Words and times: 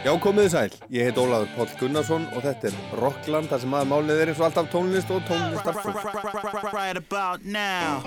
Já, 0.00 0.14
komiði 0.16 0.48
sæl. 0.48 0.70
Ég 0.88 1.10
heit 1.10 1.18
Ólaður 1.20 1.50
Póll 1.52 1.72
Gunnarsson 1.76 2.22
og 2.32 2.40
þetta 2.46 2.70
er 2.70 2.76
Rockland, 3.02 3.50
það 3.50 3.64
sem 3.66 3.74
aða 3.76 3.88
málið 3.90 4.22
er 4.22 4.30
eins 4.32 4.40
og 4.40 4.46
alltaf 4.46 4.70
tónlist 4.72 5.12
og 5.12 5.20
tónlistarfólk. 5.28 6.72
Right 6.72 6.96
about 6.96 7.44
now. 7.44 8.00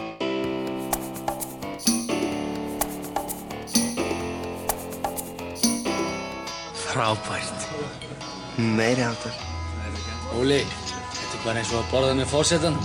Frábært. 6.88 7.70
Meiri 8.58 9.06
áttar. 9.06 9.38
Óli, 10.34 10.64
þetta 10.66 11.34
er 11.38 11.46
bara 11.46 11.62
eins 11.62 11.78
og 11.78 11.84
að 11.84 11.90
borða 11.94 12.22
með 12.24 12.32
fórsetan. 12.34 12.82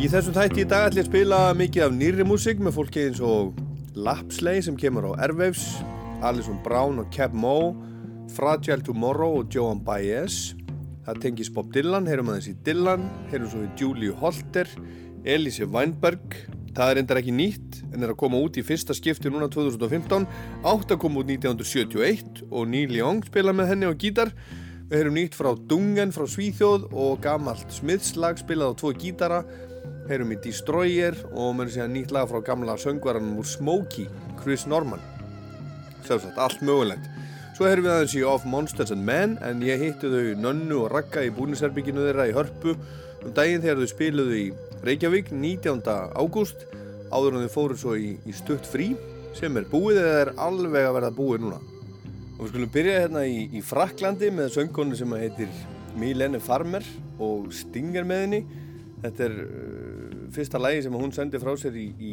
Í 0.00 0.06
þessum 0.08 0.32
þætti 0.32 0.62
í 0.62 0.64
dag 0.64 0.86
ætlum 0.86 0.96
ég 0.96 1.04
að 1.04 1.08
spila 1.10 1.38
mikið 1.52 1.82
af 1.84 1.90
nýri 1.92 2.24
músík 2.24 2.60
með 2.64 2.72
fólki 2.72 3.02
eins 3.04 3.18
og 3.20 3.58
Lapsley 4.00 4.62
sem 4.64 4.78
kemur 4.80 5.10
á 5.12 5.26
Airwaves, 5.26 5.66
Alison 6.24 6.56
Brown 6.64 7.02
og 7.02 7.10
Cap 7.12 7.34
Moe, 7.36 7.74
Fragile 8.32 8.80
Tomorrow 8.80 9.42
og 9.42 9.52
Joan 9.52 9.82
Baez. 9.84 10.54
Það 11.04 11.20
tengis 11.26 11.52
Bob 11.52 11.68
Dylan, 11.74 12.08
heyrum 12.08 12.32
aðeins 12.32 12.48
í 12.48 12.56
Dylan, 12.64 13.04
heyrum 13.28 13.52
svo 13.52 13.60
í 13.66 13.68
Julie 13.76 14.16
Holter, 14.22 14.72
Elise 15.28 15.68
Weinberg. 15.68 16.40
Það 16.72 16.94
er 16.94 17.02
endar 17.02 17.20
ekki 17.20 17.36
nýtt 17.36 17.82
en 17.90 18.00
er 18.00 18.14
að 18.14 18.22
koma 18.24 18.40
út 18.40 18.56
í 18.56 18.64
fyrsta 18.64 18.96
skipti 18.96 19.28
núna 19.28 19.52
2015, 19.52 20.24
átt 20.64 20.96
að 20.96 21.02
koma 21.04 21.20
út 21.20 21.28
1971 21.36 22.46
og 22.48 22.70
Neil 22.72 22.96
Young 22.96 23.20
spila 23.28 23.52
með 23.52 23.74
henni 23.74 23.92
á 23.92 23.92
gítar. 23.92 24.32
Við 24.88 24.96
heyrum 24.96 25.20
nýtt 25.20 25.36
frá 25.36 25.52
Dungen 25.68 26.16
frá 26.16 26.24
Svíþjóð 26.24 26.88
og 26.88 27.20
gamalt 27.20 27.68
Smithslag 27.68 28.40
spilað 28.40 28.72
á 28.72 28.78
tvo 28.80 28.96
gítara 28.96 29.44
heyrum 30.08 30.32
í 30.34 30.38
Destroyer 30.44 31.16
og 31.30 31.52
mér 31.58 31.72
sé 31.72 31.82
að 31.84 31.92
nýtt 31.94 32.14
lag 32.14 32.28
frá 32.30 32.40
gamla 32.46 32.78
söngvaranum 32.80 33.38
úr 33.42 33.48
Smokey, 33.48 34.08
Chris 34.40 34.66
Norman. 34.70 35.02
Sjálfsagt, 36.06 36.38
allt 36.40 36.64
mögulegt. 36.64 37.10
Svo 37.56 37.68
heyrum 37.68 37.84
við 37.84 37.92
aðeins 37.92 38.16
í 38.16 38.24
Of 38.24 38.44
Monsters 38.48 38.94
and 38.94 39.04
Men 39.04 39.36
en 39.44 39.60
ég 39.66 39.82
hitti 39.82 40.08
þau 40.08 40.36
Nönnu 40.40 40.78
og 40.86 40.94
Ragga 40.94 41.26
í 41.26 41.32
búnisherbygginu 41.36 42.06
þeirra 42.06 42.30
í 42.30 42.36
Hörpu 42.36 42.72
um 42.72 43.34
daginn 43.36 43.60
þegar 43.60 43.82
þau 43.82 43.90
spiluðu 43.90 44.38
í 44.38 44.46
Reykjavík 44.86 45.28
19. 45.34 45.82
ágúst 46.16 46.64
áður 47.12 47.36
en 47.36 47.44
þau 47.44 47.52
fóru 47.52 47.76
svo 47.76 47.98
í, 48.00 48.14
í 48.24 48.32
stutt 48.32 48.64
frí 48.64 48.94
sem 49.36 49.58
er 49.60 49.68
búið 49.68 50.00
eða 50.00 50.22
er 50.22 50.32
alveg 50.40 50.88
að 50.88 50.96
verða 50.96 51.12
búið 51.18 51.44
núna. 51.44 51.60
Og 52.38 52.46
við 52.46 52.52
skulum 52.54 52.72
byrja 52.72 53.00
hérna 53.02 53.26
í, 53.28 53.42
í 53.52 53.60
Fraklandi 53.60 54.30
með 54.32 54.54
söngkonu 54.54 54.96
sem 54.96 55.12
heitir 55.20 55.52
Milene 56.00 56.40
Farmer 56.40 56.86
og 57.20 57.50
Stinger 57.54 58.06
með 58.08 58.24
henni. 58.24 58.40
Þetta 59.04 59.26
er 59.26 59.36
fyrsta 60.34 60.60
lægi 60.60 60.86
sem 60.86 60.96
hún 60.96 61.12
sendi 61.14 61.40
frá 61.42 61.52
sér 61.58 61.76
í, 61.76 61.90
í 61.98 62.12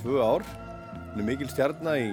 tvö 0.00 0.20
ár. 0.24 0.44
Hún 1.12 1.22
er 1.22 1.26
mikil 1.26 1.50
stjarnar 1.50 1.98
í 2.00 2.10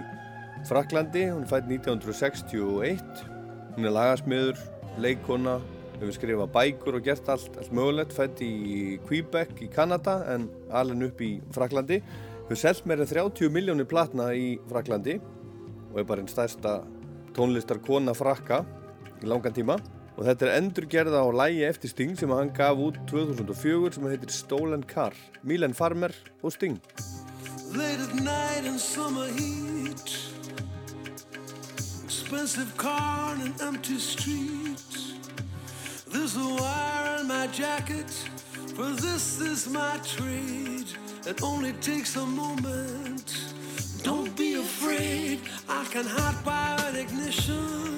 Fraklandi 0.65 1.27
hún 1.29 1.43
er 1.45 1.49
fætt 1.51 1.67
1961 1.69 3.25
hún 3.75 3.85
er 3.85 3.93
lagasmiður, 3.93 4.57
leikona 4.97 5.57
hefur 5.97 6.13
skrifað 6.15 6.53
bækur 6.53 6.97
og 6.97 7.05
gert 7.05 7.29
allt, 7.29 7.51
allt 7.57 7.73
mögulegt, 7.73 8.13
fætt 8.13 8.41
í 8.45 8.97
Quebec 9.07 9.61
í 9.65 9.69
Kanada 9.73 10.19
en 10.33 10.47
alveg 10.73 11.11
upp 11.11 11.21
í 11.25 11.31
Fraklandi 11.53 12.01
hefur 12.01 12.61
selgt 12.61 12.89
meira 12.89 13.05
30 13.05 13.53
miljónir 13.53 13.89
platna 13.89 14.31
í 14.33 14.57
Fraklandi 14.69 15.19
og 15.91 16.01
er 16.01 16.09
bara 16.09 16.23
einn 16.23 16.31
stærsta 16.31 16.79
tónlistar 17.37 17.81
kona 17.85 18.15
frakka 18.17 18.63
í 19.21 19.29
langan 19.29 19.55
tíma 19.55 19.77
og 20.17 20.25
þetta 20.25 20.47
er 20.47 20.57
endurgerða 20.57 21.21
á 21.21 21.29
lægi 21.29 21.63
eftir 21.67 21.91
Sting 21.93 22.17
sem 22.17 22.33
hann 22.33 22.49
gaf 22.57 22.79
út 22.81 22.97
2004 23.09 23.93
sem 23.95 24.07
heitir 24.09 24.33
Stolen 24.33 24.83
Car 24.83 25.13
Milen 25.43 25.77
Farmer 25.77 26.15
og 26.41 26.55
Sting. 26.55 26.81
Late 27.77 28.02
at 28.02 28.15
night 28.15 28.65
in 28.65 28.80
summer 28.80 29.27
heat. 29.37 30.33
Expensive 32.05 32.75
car 32.77 33.33
and 33.33 33.43
an 33.43 33.67
empty 33.67 33.99
street. 33.99 34.97
There's 36.11 36.36
a 36.36 36.47
wire 36.61 37.19
in 37.21 37.27
my 37.27 37.47
jacket 37.47 38.09
For 38.75 38.92
this 38.92 39.42
is 39.42 39.67
my 39.69 39.99
trade 40.03 40.87
It 41.25 41.43
only 41.43 41.73
takes 41.73 42.15
a 42.15 42.25
moment. 42.25 43.53
Don't 44.03 44.36
be 44.37 44.55
afraid 44.55 45.42
I 45.67 45.83
can 45.92 46.05
hot 46.05 46.45
wire 46.45 46.97
ignition 46.97 47.97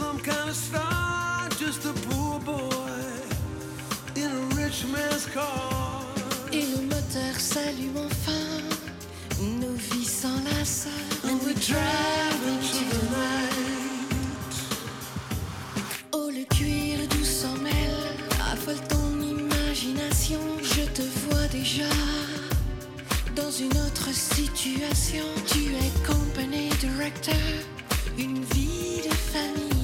some 0.00 0.18
kind 0.20 0.48
of 0.48 0.56
star, 0.56 1.48
just 1.58 1.84
a 1.84 1.92
poor 2.08 2.40
boy 2.40 3.02
in 4.16 4.30
a 4.40 4.42
rich 4.56 4.86
man's 4.92 5.26
car. 5.26 6.06
Et 6.52 6.64
le 6.72 6.80
moteur 6.92 7.34
s'allume 7.38 7.98
enfin, 8.08 8.48
nos 9.60 9.76
vies 9.88 10.10
s'enlacent. 10.20 10.88
And 11.24 11.38
we 11.44 11.52
drive 11.54 12.42
into 12.52 12.82
the 12.92 13.02
night. 13.18 14.56
Oh, 16.12 16.30
le 16.30 16.44
cuir 16.54 17.06
doux 17.12 17.24
s'en 17.24 17.56
mêle, 17.68 18.00
affole 18.52 18.80
ton 18.88 19.10
imagination. 19.20 20.40
Je 20.62 20.84
te 20.96 21.02
vois 21.24 21.48
déjà 21.48 21.92
dans 23.36 23.50
une 23.50 23.76
autre 23.86 24.08
situation. 24.12 25.26
Tu 25.46 25.60
es 25.82 25.90
company 26.06 26.70
director, 26.80 27.34
une 28.16 28.42
vie 28.54 29.02
de 29.06 29.14
famille. 29.32 29.79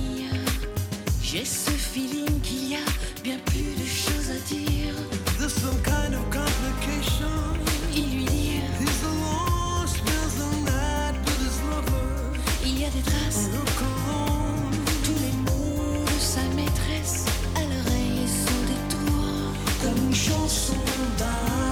J'ai 1.36 1.44
ce 1.44 1.70
feeling 1.70 2.40
qu'il 2.40 2.70
y 2.70 2.76
a 2.76 2.86
bien 3.22 3.36
plus 3.44 3.74
de 3.74 3.84
choses 3.84 4.30
à 4.30 4.38
dire. 4.48 4.94
There's 5.38 5.52
some 5.52 5.78
kind 5.82 6.14
of 6.14 6.24
complication. 6.30 7.28
Il 7.94 8.04
lui 8.04 8.24
dit 8.24 8.62
He's 8.80 9.02
alone, 9.04 9.86
spends 9.86 10.36
the 10.38 10.48
night 10.64 11.14
with 11.26 11.40
his 11.44 11.60
lover. 11.68 12.38
Il 12.64 12.80
y 12.80 12.84
a 12.86 12.88
des 12.88 13.02
traces. 13.02 13.50
Tous 15.04 15.18
les 15.20 15.36
mots 15.44 16.04
de 16.06 16.18
sa 16.18 16.40
maîtresse 16.54 17.26
à 17.54 17.60
l'oreille 17.60 18.26
sont 18.26 18.62
des 18.70 18.96
tours. 18.96 19.52
Comme 19.82 20.06
une 20.06 20.14
chanson 20.14 20.72
d'amour. 21.18 21.65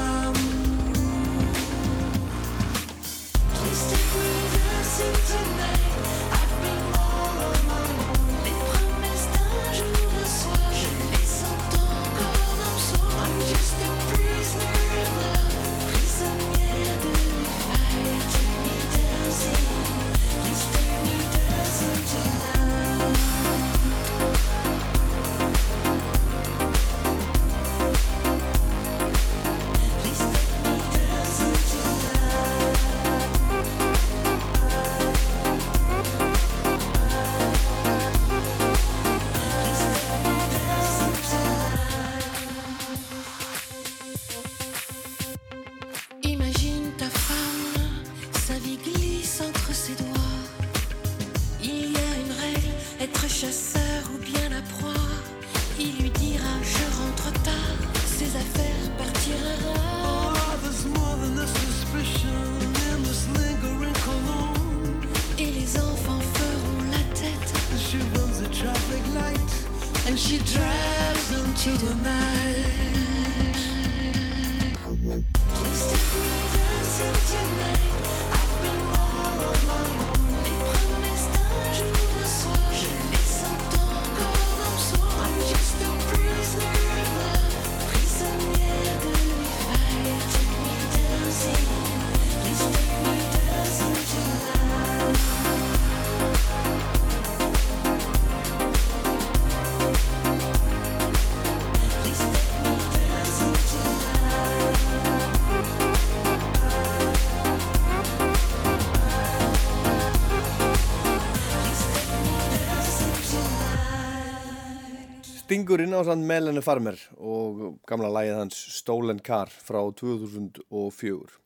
Stingurinn 115.54 115.94
á 115.94 116.02
sann 116.02 116.24
Melanie 116.26 116.64
Farmer 116.66 116.96
og 117.14 117.76
gamla 117.86 118.08
lægið 118.10 118.38
hans 118.40 118.56
Stolen 118.74 119.20
Car 119.22 119.46
frá 119.46 119.78
2004. 119.86 121.36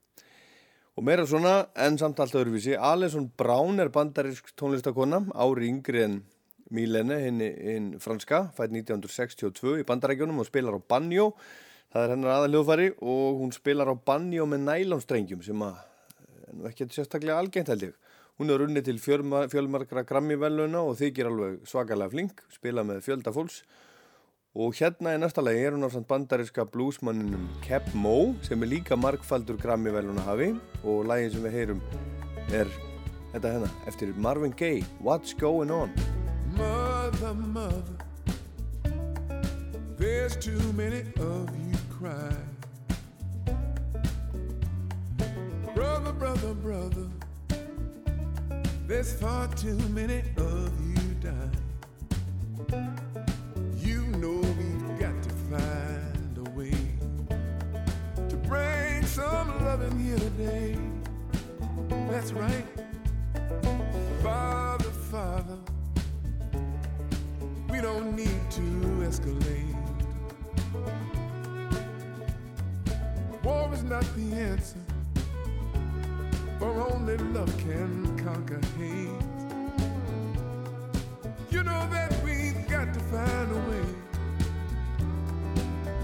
Og 0.96 1.04
meira 1.04 1.26
svona, 1.28 1.66
en 1.76 1.98
samt 2.00 2.22
allt 2.24 2.38
öðruvísi, 2.40 2.72
Alison 2.72 3.26
Brown 3.36 3.76
er 3.84 3.90
bandarisk 3.92 4.54
tónlistakonna, 4.56 5.18
ári 5.36 5.68
yngri 5.68 6.00
en 6.06 6.14
Milene, 6.72 7.18
hinn, 7.20 7.42
hinn 7.44 7.90
franska, 8.00 8.46
fætt 8.56 8.72
1962 8.72 9.82
í 9.82 9.84
bandarækjunum 9.90 10.40
og 10.40 10.48
spilar 10.48 10.78
á 10.78 10.88
banjó. 10.94 11.26
Það 11.92 12.06
er 12.06 12.14
hennar 12.14 12.32
aðaljóðfari 12.38 12.88
og 13.02 13.42
hún 13.42 13.52
spilar 13.52 13.92
á 13.92 13.94
banjó 14.08 14.46
með 14.48 14.64
nælonstrengjum 14.70 15.42
sem 15.44 15.66
að, 15.66 15.82
nú 16.54 16.70
ekki 16.70 16.88
sérstaklega 16.94 17.36
algengt 17.42 17.74
held 17.74 17.90
ég. 17.90 18.00
Hún 18.40 18.54
er 18.54 18.64
unni 18.64 18.80
til 18.86 18.96
fjölmarkra 19.04 20.06
Grammy-veluna 20.08 20.80
og 20.80 20.96
þykir 20.96 21.28
alveg 21.28 21.60
svakalega 21.68 22.14
flink, 22.16 22.40
spila 22.56 22.86
með 22.88 23.04
fjölda 23.04 23.36
fólks. 23.36 23.60
Og 24.58 24.74
hérna 24.74 25.12
í 25.14 25.18
næsta 25.22 25.38
lagi 25.38 25.60
er 25.62 25.76
hún 25.76 25.86
á 25.86 25.90
samt 25.94 26.08
bandariska 26.10 26.64
bluesmanninum 26.66 27.44
Keb 27.62 27.84
Mo 27.94 28.34
sem 28.42 28.58
er 28.66 28.70
líka 28.72 28.96
markfaldur 28.98 29.54
Grammy-veluna 29.54 30.24
hafi 30.26 30.48
og 30.82 31.04
lagin 31.06 31.30
sem 31.30 31.44
við 31.46 31.54
heyrum 31.54 31.82
er 32.50 32.72
þetta 33.36 33.52
hérna 33.54 33.68
eftir 33.86 34.10
Marvin 34.18 34.50
Gaye, 34.50 34.82
What's 34.98 35.30
Going 35.38 35.70
On? 35.70 35.94
Mother, 36.58 37.34
mother, 37.34 38.02
there's 39.96 40.34
too 40.34 40.72
many 40.72 41.06
of 41.22 41.54
you 41.54 41.78
crying. 41.94 42.50
Brother, 45.72 46.12
brother, 46.12 46.54
brother, 46.54 47.06
there's 48.88 49.12
far 49.12 49.46
too 49.54 49.78
many 49.94 50.24
of 50.36 50.72
you 50.82 51.14
dying. 51.22 53.07
Bring 58.48 59.04
some 59.04 59.62
love 59.64 59.82
in 59.82 59.98
here 59.98 60.18
today. 60.18 60.76
That's 62.10 62.32
right. 62.32 62.64
Father, 64.22 64.90
Father, 65.10 65.58
we 67.68 67.80
don't 67.82 68.16
need 68.16 68.40
to 68.50 68.62
escalate. 69.06 69.76
War 73.44 73.70
is 73.74 73.82
not 73.82 74.04
the 74.16 74.32
answer, 74.34 74.80
for 76.58 76.80
only 76.90 77.18
love 77.18 77.54
can 77.58 78.18
conquer 78.24 78.60
hate. 78.78 79.08
You 81.50 81.62
know 81.62 81.86
that 81.90 82.12
we've 82.24 82.66
got 82.68 82.94
to 82.94 83.00
find 83.00 83.52
a 83.52 83.60
way 83.70 83.86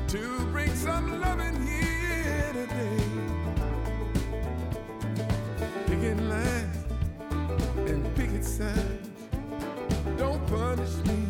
to 0.08 0.46
bring 0.52 0.74
some 0.74 1.20
love 1.20 1.40
in 1.40 1.66
here 1.66 2.03
Picket 5.86 6.18
lines 6.22 6.76
and 7.86 8.16
picket 8.16 8.44
signs. 8.44 9.08
Don't 10.18 10.46
punish 10.46 10.96
me 11.06 11.23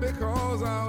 because 0.00 0.62
I 0.62 0.87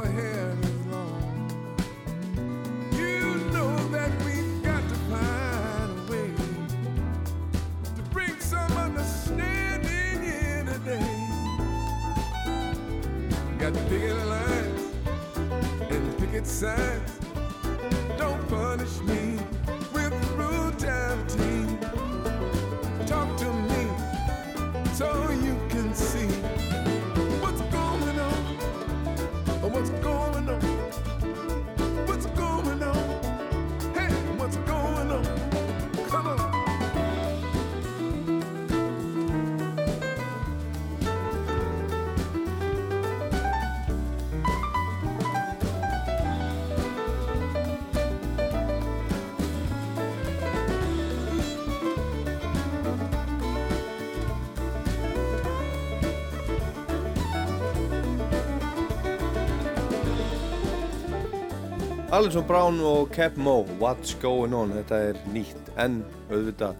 Alison 62.09 62.41
Brown 62.41 62.79
og 62.81 63.11
Keb 63.13 63.35
Mo, 63.37 63.59
What's 63.77 64.15
Going 64.17 64.53
On? 64.57 64.71
Þetta 64.73 64.97
er 65.11 65.17
nýtt 65.29 65.67
en 65.77 65.99
auðvitað 66.31 66.79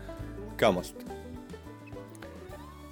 gamalt. 0.58 1.04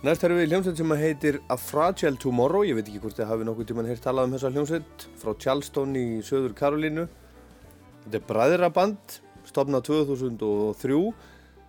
Næst 0.05 0.21
erum 0.21 0.37
við 0.37 0.45
í 0.45 0.51
hljómsveit 0.51 0.77
sem 0.77 0.93
heitir 0.99 1.39
A 1.49 1.57
Fragile 1.57 2.21
Tomorrow. 2.21 2.61
Ég 2.61 2.77
veit 2.77 2.85
ekki 2.85 3.01
hvort 3.01 3.17
þið 3.17 3.31
hafi 3.31 3.49
nokkuð 3.49 3.71
tíman 3.71 3.89
heyrt 3.89 4.05
talað 4.05 4.29
um 4.29 4.37
þessa 4.37 4.53
hljómsveit 4.53 5.07
frá 5.17 5.33
Charleston 5.33 5.97
í 5.97 6.05
Söður 6.29 6.53
Karolínu. 6.61 7.09
Þetta 8.05 8.21
er 8.21 8.29
bræðraband, 8.29 9.19
stopnað 9.49 9.87
2003. 9.89 11.03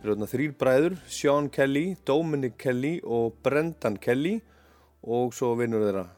Það 0.04 0.12
eru 0.12 0.32
þrýr 0.36 0.56
bræður, 0.60 1.00
Sean 1.08 1.48
Kelly, 1.48 1.86
Dominic 2.04 2.60
Kelly 2.60 2.98
og 3.08 3.40
Brendan 3.40 3.96
Kelly 3.96 4.42
og 5.00 5.32
svo 5.32 5.56
vinnur 5.56 5.88
þeirra 5.88 6.10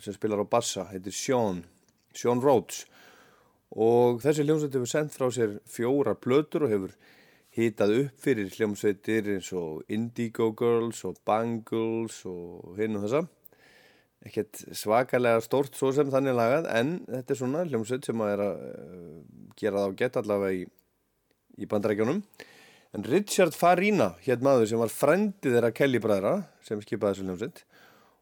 sem 0.00 0.16
spilar 0.16 0.40
á 0.40 0.48
bassa, 0.48 0.88
heitir 0.94 1.12
Sean, 1.12 1.66
Sean 2.16 2.40
Rhodes 2.40 2.86
og 3.76 4.20
þessi 4.24 4.46
hljómsveit 4.46 4.76
hefur 4.76 4.90
sendt 4.90 5.16
frá 5.16 5.28
sér 5.34 5.58
fjóra 5.68 6.14
plötur 6.16 6.64
og 6.66 6.72
hefur 6.72 6.94
hitað 7.58 7.94
upp 8.02 8.22
fyrir 8.22 8.52
hljómsveitir 8.54 9.28
eins 9.34 9.50
og 9.56 9.82
Indigo 9.92 10.52
Girls 10.56 11.02
og 11.08 11.18
Bangles 11.26 12.20
og 12.28 12.78
hinn 12.78 12.98
og 12.98 13.06
þessa. 13.06 13.24
Ekkert 14.28 14.60
svakalega 14.74 15.42
stórt 15.44 15.76
svo 15.78 15.92
sem 15.94 16.10
þannig 16.10 16.36
lagað 16.38 16.68
en 16.74 16.94
þetta 17.06 17.34
er 17.34 17.40
svona 17.40 17.64
hljómsveit 17.68 18.08
sem 18.08 18.22
að 18.24 18.34
er 18.34 18.44
að 18.44 18.62
uh, 18.68 19.18
gera 19.58 19.82
það 19.82 19.94
á 19.94 19.98
gett 20.02 20.20
allavega 20.20 20.58
í, 20.58 20.64
í 21.58 21.68
bandarækjónum 21.70 22.22
en 22.96 23.04
Richard 23.04 23.56
Farina 23.56 24.14
hétt 24.24 24.42
maður 24.44 24.70
sem 24.70 24.80
var 24.80 24.92
frendið 24.92 25.58
þeirra 25.58 25.74
Kelly 25.76 26.00
bræðra 26.02 26.34
sem 26.66 26.80
skipaði 26.82 27.18
þessu 27.18 27.28
hljómsveit. 27.28 27.64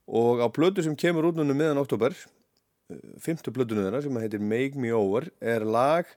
Og 0.06 0.42
á 0.42 0.46
plötu 0.54 0.84
sem 0.86 0.94
kemur 0.98 1.30
út 1.30 1.38
núna 1.38 1.54
miðan 1.56 1.80
oktober 1.82 2.14
fymtu 3.22 3.52
plötunum 3.54 3.86
þeirra 3.86 4.02
sem 4.04 4.18
heitir 4.22 4.42
Make 4.42 4.78
Me 4.78 4.92
Over 4.94 5.28
er 5.40 5.64
lag 5.66 6.10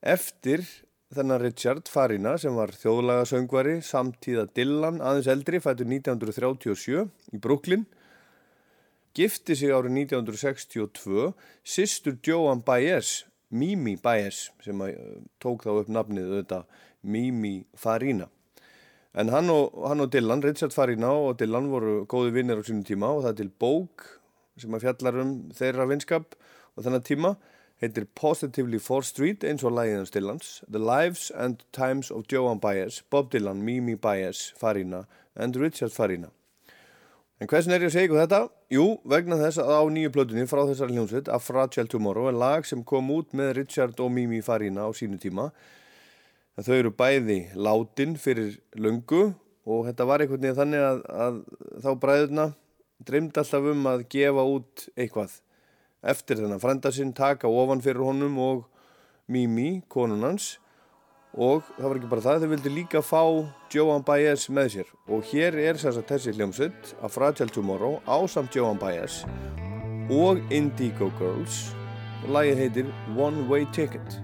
eftir 0.00 0.62
þennan 1.14 1.42
Richard 1.42 1.90
Farina 1.90 2.36
sem 2.38 2.54
var 2.54 2.70
þjóðlagasöngvari 2.78 3.80
samtíða 3.82 4.46
Dylan 4.54 5.00
aðeins 5.02 5.30
eldri 5.32 5.58
fættur 5.62 5.90
1937 5.90 7.08
í 7.34 7.40
Brooklyn 7.42 7.88
gifti 9.18 9.56
sig 9.58 9.74
árið 9.74 9.96
1962 10.06 11.32
sýstur 11.66 12.20
Joan 12.22 12.62
Baez 12.62 13.24
Mimi 13.50 13.96
Baez 13.98 14.48
sem 14.62 14.78
uh, 14.86 14.92
tók 15.42 15.66
þá 15.66 15.72
upp 15.80 15.90
nafnið 15.90 16.28
auðvitað 16.30 16.86
Mimi 17.02 17.64
Farina. 17.74 18.28
En 19.18 19.32
hann 19.34 19.50
og, 19.50 19.74
hann 19.88 20.04
og 20.04 20.12
Dylan, 20.12 20.42
Richard 20.44 20.74
Farina 20.76 21.10
og 21.10 21.40
Dylan 21.40 21.66
voru 21.72 22.04
góði 22.06 22.36
vinnir 22.36 22.60
á 22.60 22.62
sínum 22.62 22.84
tíma 22.86 23.10
og 23.16 23.24
það 23.24 23.40
til 23.40 23.50
bók 23.50 24.04
sem 24.62 24.76
að 24.76 24.86
fjallar 24.86 25.20
um 25.22 25.32
þeirra 25.56 25.88
vinskap 25.90 26.36
og 26.76 26.84
þennan 26.84 27.06
tíma 27.06 27.34
heitir 27.80 28.06
Positively 28.14 28.80
4th 28.82 29.08
Street 29.08 29.46
eins 29.46 29.64
og 29.64 29.72
lægiðans 29.76 30.12
Dylans 30.12 30.50
The 30.66 30.82
Lives 30.82 31.30
and 31.32 31.64
Times 31.72 32.10
of 32.12 32.28
Joan 32.30 32.60
Baez, 32.60 33.00
Bob 33.10 33.32
Dylan, 33.32 33.64
Mimi 33.64 33.96
Baez, 33.96 34.50
Farina 34.60 35.06
and 35.34 35.56
Richard 35.56 35.94
Farina. 35.96 36.28
En 37.40 37.48
hversin 37.48 37.72
er 37.72 37.80
ég 37.80 37.88
að 37.88 37.94
segja 37.94 38.08
ykkur 38.10 38.20
þetta? 38.20 38.40
Jú, 38.68 38.86
vegna 39.08 39.38
þess 39.40 39.62
að 39.62 39.70
á 39.72 39.82
nýju 39.88 40.12
plötunni 40.12 40.48
frá 40.48 40.60
þessari 40.68 40.92
hljómsveit 40.92 41.30
A 41.32 41.38
Fragile 41.40 41.88
Tomorrow 41.88 42.28
er 42.28 42.36
lag 42.36 42.68
sem 42.68 42.82
kom 42.84 43.08
út 43.14 43.32
með 43.32 43.54
Richard 43.62 44.02
og 44.04 44.12
Mimi 44.12 44.42
Farina 44.44 44.84
á 44.84 44.90
sínu 44.92 45.16
tíma 45.22 45.48
að 46.60 46.68
þau 46.68 46.74
eru 46.76 46.92
bæði 46.92 47.38
látin 47.56 48.18
fyrir 48.20 48.58
löngu 48.76 49.30
og 49.64 49.86
þetta 49.88 50.06
var 50.10 50.20
einhvern 50.20 50.44
veginn 50.44 50.58
þannig 50.58 50.84
að, 50.84 51.00
að 51.08 51.40
þá 51.80 51.90
bræðuna 52.02 52.46
dreymdi 53.06 53.40
alltaf 53.40 53.70
um 53.72 53.86
að 53.90 54.04
gefa 54.12 54.44
út 54.56 54.88
eitthvað 54.96 55.38
eftir 56.00 56.40
þennan 56.40 56.62
frenda 56.62 56.92
sinn, 56.92 57.12
taka 57.16 57.48
ofan 57.48 57.82
fyrir 57.84 58.04
honum 58.04 58.38
og 58.40 58.66
Mimi, 59.30 59.82
konun 59.88 60.24
hans. 60.26 60.56
Og 61.38 61.62
það 61.76 61.86
var 61.86 61.98
ekki 62.00 62.08
bara 62.10 62.24
það, 62.24 62.40
þau 62.42 62.50
vildi 62.50 62.70
líka 62.74 63.02
fá 63.06 63.20
Joan 63.70 64.02
Baez 64.02 64.48
með 64.50 64.72
sér. 64.74 64.88
Og 65.06 65.22
hér 65.30 65.58
er 65.62 65.78
þess 65.78 66.00
að 66.00 66.08
þessi 66.08 66.34
hljómsveit 66.34 66.94
að 66.98 67.14
Fragile 67.14 67.54
Tomorrow 67.54 68.00
á 68.10 68.18
samt 68.26 68.56
Joan 68.58 68.80
Baez 68.80 69.22
og 70.10 70.42
Indigo 70.50 71.12
Girls. 71.20 71.68
Og 72.24 72.34
lagið 72.34 72.64
heitir 72.64 72.90
One 73.14 73.46
Way 73.46 73.68
Ticket 73.76 74.18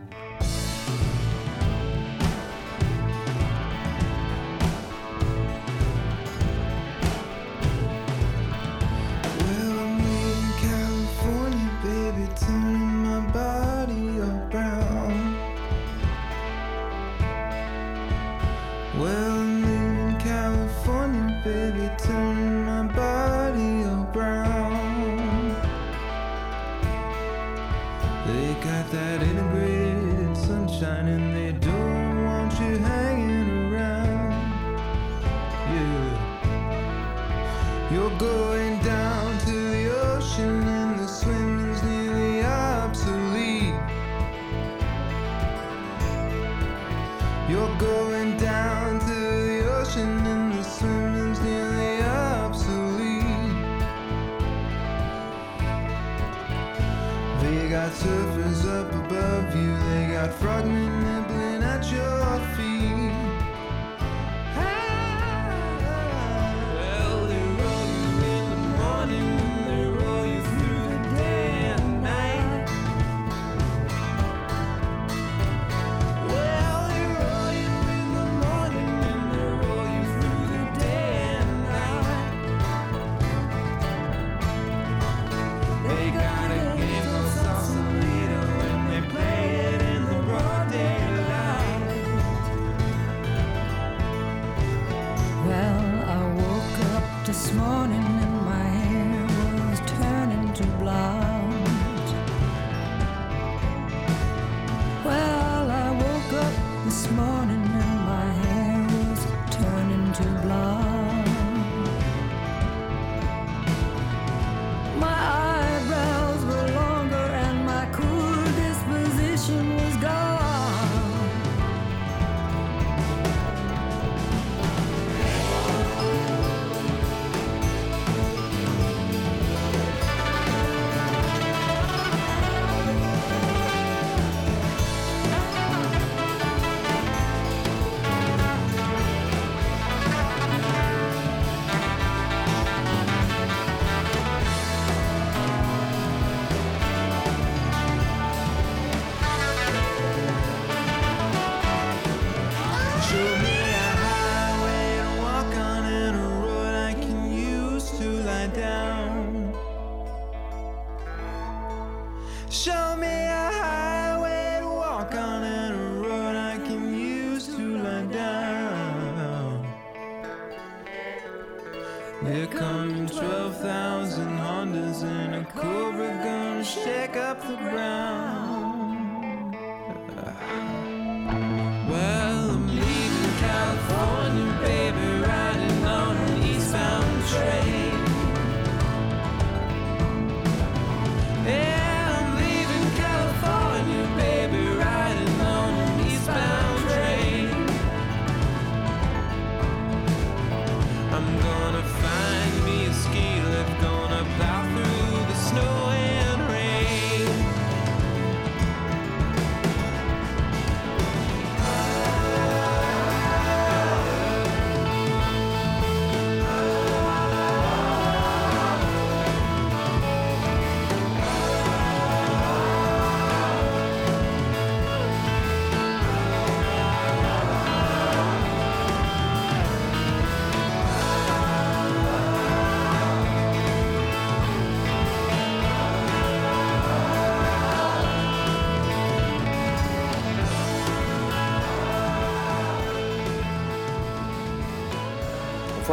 There 172.26 172.46
come 172.48 173.06
12,000 173.06 174.26
Hondas 174.38 175.04
and 175.04 175.34
a 175.36 175.44
Cobra 175.44 176.08
gonna 176.24 176.64
shake 176.64 177.16
up 177.16 177.40
the 177.46 177.54
ground. 177.54 178.25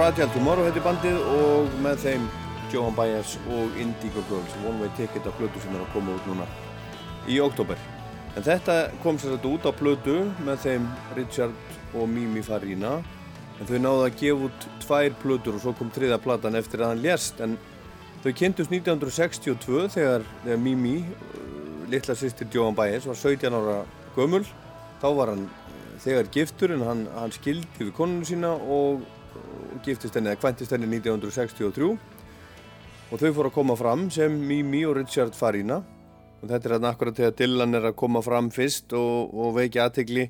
Fragile 0.04 0.34
Tomorrow 0.34 0.66
heiti 0.68 0.82
bandið 0.84 1.16
og 1.32 1.76
með 1.80 2.02
þeim 2.04 2.24
Johan 2.74 2.96
Baez 2.98 3.38
og 3.56 3.78
Indigo 3.80 4.20
Girls. 4.28 4.58
One 4.68 4.82
Way 4.82 4.90
Ticket 4.98 5.24
á 5.24 5.32
plötu 5.38 5.62
sem 5.64 5.72
er 5.78 5.86
að 5.86 5.94
koma 5.94 6.18
út 6.18 6.26
núna 6.28 6.48
í 7.32 7.38
oktober 7.40 7.80
en 8.34 8.44
þetta 8.44 8.76
kom 9.00 9.16
sér 9.16 9.38
þetta 9.38 9.54
út 9.54 9.70
á 9.70 9.72
plötu 9.72 10.18
með 10.44 10.60
þeim 10.66 10.90
Richard 11.16 11.80
og 11.96 12.12
Mimi 12.12 12.44
Farina. 12.44 12.98
En 13.62 13.72
þau 13.72 13.80
náðu 13.86 14.04
að 14.10 14.20
gefa 14.26 14.50
út 14.50 14.68
tvær 14.84 15.18
plötur 15.24 15.56
og 15.56 15.64
svo 15.64 15.76
kom 15.80 15.96
triða 15.96 16.20
platan 16.20 16.60
eftir 16.60 16.84
að 16.84 16.92
hann 16.92 17.06
lést. 17.08 17.40
En 17.40 17.56
þau 18.28 18.32
kynntust 18.44 18.76
1962 18.76 19.88
þegar, 19.96 20.28
þegar 20.44 20.64
Mimi 20.68 20.98
uh, 21.00 21.88
litla 21.96 22.20
sýstir 22.20 22.52
Johan 22.52 22.76
Baez 22.76 23.08
var 23.08 23.24
17 23.24 23.56
ára 23.56 23.80
gömul. 24.20 24.44
Þá 25.00 25.10
var 25.16 25.38
hann 25.38 25.48
uh, 25.48 25.98
þegar 26.04 26.36
giftur 26.36 26.76
en 26.76 26.88
hann, 26.92 27.10
hann 27.16 27.40
skildi 27.40 27.86
við 27.86 27.96
konunu 27.96 28.28
sína 28.28 28.58
og 28.60 29.08
giftist 29.86 30.16
henni 30.18 30.32
eða 30.32 30.42
kventist 30.42 30.74
henni 30.74 30.88
1963 30.90 31.90
og 33.14 33.20
þau 33.22 33.30
fóru 33.36 33.50
að 33.52 33.56
koma 33.58 33.76
fram 33.78 34.08
sem 34.14 34.34
Mimi 34.48 34.82
og 34.90 34.98
Richard 34.98 35.36
Farina. 35.38 35.84
Og 36.42 36.50
þetta 36.50 36.68
er 36.68 36.74
þarna 36.76 36.92
akkurat 36.92 37.20
þegar 37.20 37.36
Dylan 37.40 37.78
er 37.78 37.86
að 37.92 37.98
koma 38.02 38.24
fram 38.26 38.50
fyrst 38.52 38.96
og, 38.98 39.32
og 39.32 39.54
veiki 39.60 39.80
aðtegli 39.84 40.26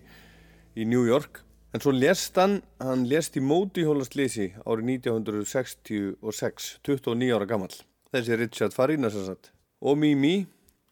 í 0.76 0.88
New 0.90 1.08
York. 1.08 1.40
En 1.74 1.82
svo 1.82 1.94
lest 1.96 2.38
hann, 2.38 2.60
hann 2.84 3.08
lest 3.10 3.40
í 3.40 3.42
mótihjólaslýsi 3.42 4.52
árið 4.62 4.92
1966 5.00 6.70
29 6.86 7.32
ára 7.34 7.50
gammal 7.50 7.72
þessi 8.14 8.38
Richard 8.38 8.76
Farina 8.76 9.10
sem 9.10 9.26
sagt. 9.26 9.50
Og 9.82 9.98
Mimi, 9.98 10.44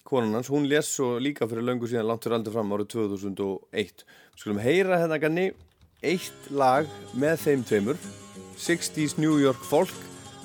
konan 0.08 0.40
hans, 0.40 0.50
hún 0.50 0.66
lest 0.72 0.96
svo 0.96 1.14
líka 1.22 1.48
fyrir 1.50 1.68
löngu 1.68 1.90
síðan 1.90 2.10
langt 2.10 2.26
fyrir 2.26 2.40
aldrei 2.40 2.56
fram 2.56 2.74
árið 2.74 2.90
2001 2.96 4.04
skulum 4.40 4.64
heyra 4.64 4.98
hérna 5.04 5.22
ganni 5.22 5.52
eitt 6.02 6.50
lag 6.50 6.90
með 7.14 7.46
þeim 7.46 7.66
tveimur 7.70 8.00
60s 8.62 9.18
New 9.18 9.40
York 9.42 9.62
folk. 9.66 9.94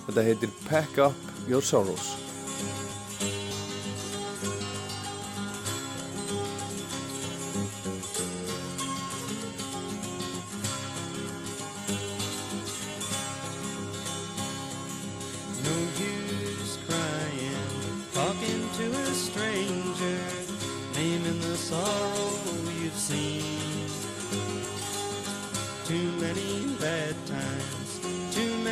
Þetta 0.06 0.24
heitir 0.24 0.54
Pack 0.68 1.02
Up 1.02 1.50
Your 1.50 1.64
Sorrows 1.64 2.14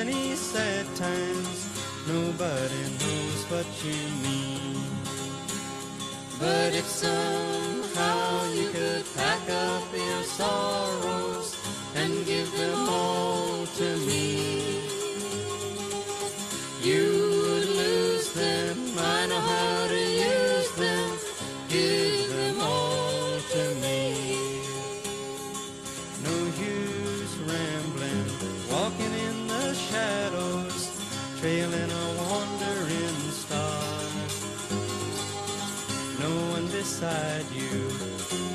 many 0.05 0.35
sad 0.35 0.85
times, 0.97 1.69
nobody 2.07 2.83
knows 3.01 3.45
what 3.49 3.67
you 3.85 3.97
mean. 4.23 4.83
But 6.39 6.75
if 6.75 6.85
somehow 6.85 8.53
you 8.53 8.69
could 8.69 9.05
pack 9.15 9.49
up 9.49 9.85
your 9.95 10.23
sorrows 10.25 11.57
and 11.95 12.27
give 12.27 12.51
them 12.59 12.89
all 12.89 13.67
to 13.67 13.97
me, 14.07 14.84
beside 36.85 37.51
you, 37.51 37.77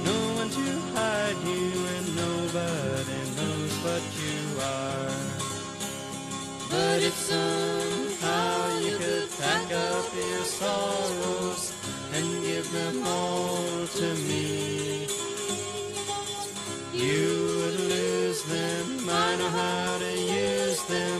no 0.05 0.17
one 0.39 0.49
to 0.51 0.67
hide 0.93 1.39
you, 1.51 1.65
and 1.95 2.05
nobody 2.15 3.21
knows 3.37 3.73
what 3.85 4.03
you 4.21 4.39
are. 4.61 5.17
But 6.69 6.97
if 7.09 7.15
somehow 7.15 8.79
you 8.85 8.95
could 9.01 9.27
pack 9.41 9.67
up 9.73 10.05
your 10.13 10.43
sorrows 10.61 11.73
and 12.13 12.43
give 12.43 12.71
them 12.71 13.01
all 13.03 13.87
to 13.99 14.07
me, 14.29 15.07
you 16.93 17.25
would 17.57 17.79
lose 17.95 18.43
them. 18.43 19.09
I 19.09 19.37
know 19.37 19.49
how 19.49 19.97
to 20.05 20.13
use 20.15 20.83
them. 20.83 21.18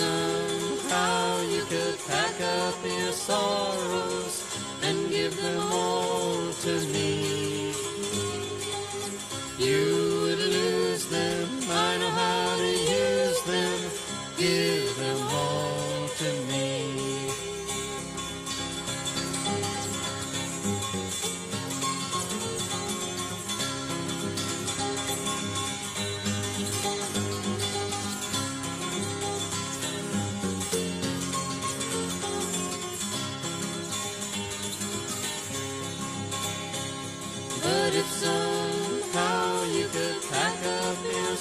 Somehow 0.00 1.40
you 1.42 1.62
could 1.64 1.98
pack 2.08 2.36
up 2.40 2.74
your 2.84 3.12
sorrows 3.12 4.34
and 4.82 5.10
give 5.10 5.36
them 5.36 5.72
all 5.72 6.19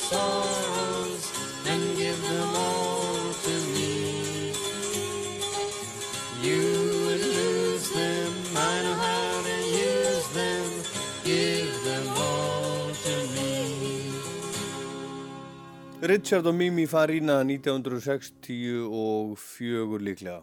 sorrows 0.09 1.23
and 1.69 1.81
give 1.97 2.19
them 2.29 2.49
all 2.55 3.33
to 3.45 3.53
me, 3.73 4.53
you 6.41 6.61
would 7.03 7.23
lose 7.37 7.87
them. 7.93 8.31
I 8.57 8.59
know 8.83 8.97
how 9.05 9.29
to 9.47 9.57
use 9.69 10.27
them. 10.33 10.65
Give 11.23 11.73
them 11.85 12.07
all 12.17 12.89
to 13.05 13.15
me. 13.35 13.53
Richard 16.01 16.45
og 16.47 16.55
Mimi 16.55 16.85
Farina 16.87 17.43
1964 17.43 19.99
líklega 19.99 20.39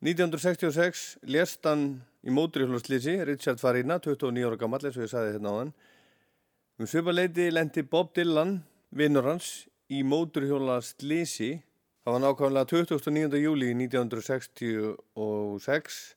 1966 0.00 1.20
lést 1.28 1.60
hann 1.68 2.00
í 2.24 2.32
móturhjólaslýsi 2.32 3.20
Richard 3.28 3.60
Farina, 3.60 4.00
29 4.00 4.48
ára 4.48 4.56
gammal 4.58 4.80
eins 4.80 4.96
og 4.96 5.04
ég 5.04 5.12
sagði 5.12 5.36
hérna 5.36 5.52
á 5.52 5.60
hann 5.60 5.76
um 6.80 6.88
svipaleiti 6.88 7.50
lendi 7.52 7.82
Bob 7.84 8.14
Dylan 8.16 8.54
vinnur 8.96 9.26
hans 9.28 9.68
í 9.92 10.00
móturhjólaslýsi 10.00 11.60
það 11.60 12.14
var 12.14 12.22
nákvæmlega 12.24 12.64
29. 12.70 13.36
júli 13.36 13.76
1966 13.76 16.16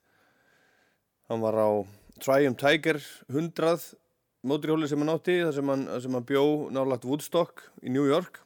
hann 1.27 1.43
var 1.43 1.55
á 1.59 1.83
Triumph 2.23 2.63
Tiger 2.63 2.95
100 3.27 3.91
móturhjóli 4.47 4.87
sem 4.87 5.03
hann 5.03 5.11
átti 5.11 5.35
þar 5.41 5.51
sem 5.57 5.67
hann, 5.73 5.83
sem 5.99 6.15
hann 6.15 6.29
bjó 6.31 6.71
nálagt 6.71 7.03
Woodstock 7.11 7.67
í 7.83 7.91
New 7.91 8.07
York 8.07 8.39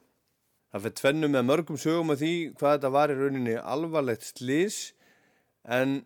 það 0.74 0.82
fyrir 0.88 0.98
tvennu 1.04 1.30
með 1.36 1.46
mörgum 1.52 1.78
sögum 1.78 2.10
af 2.16 2.18
því 2.24 2.34
hvað 2.58 2.80
þetta 2.80 2.96
var 2.98 3.14
í 3.14 3.20
rauninni 3.22 3.62
alvarlegt 3.62 4.26
slís 4.34 4.98
en 5.70 6.02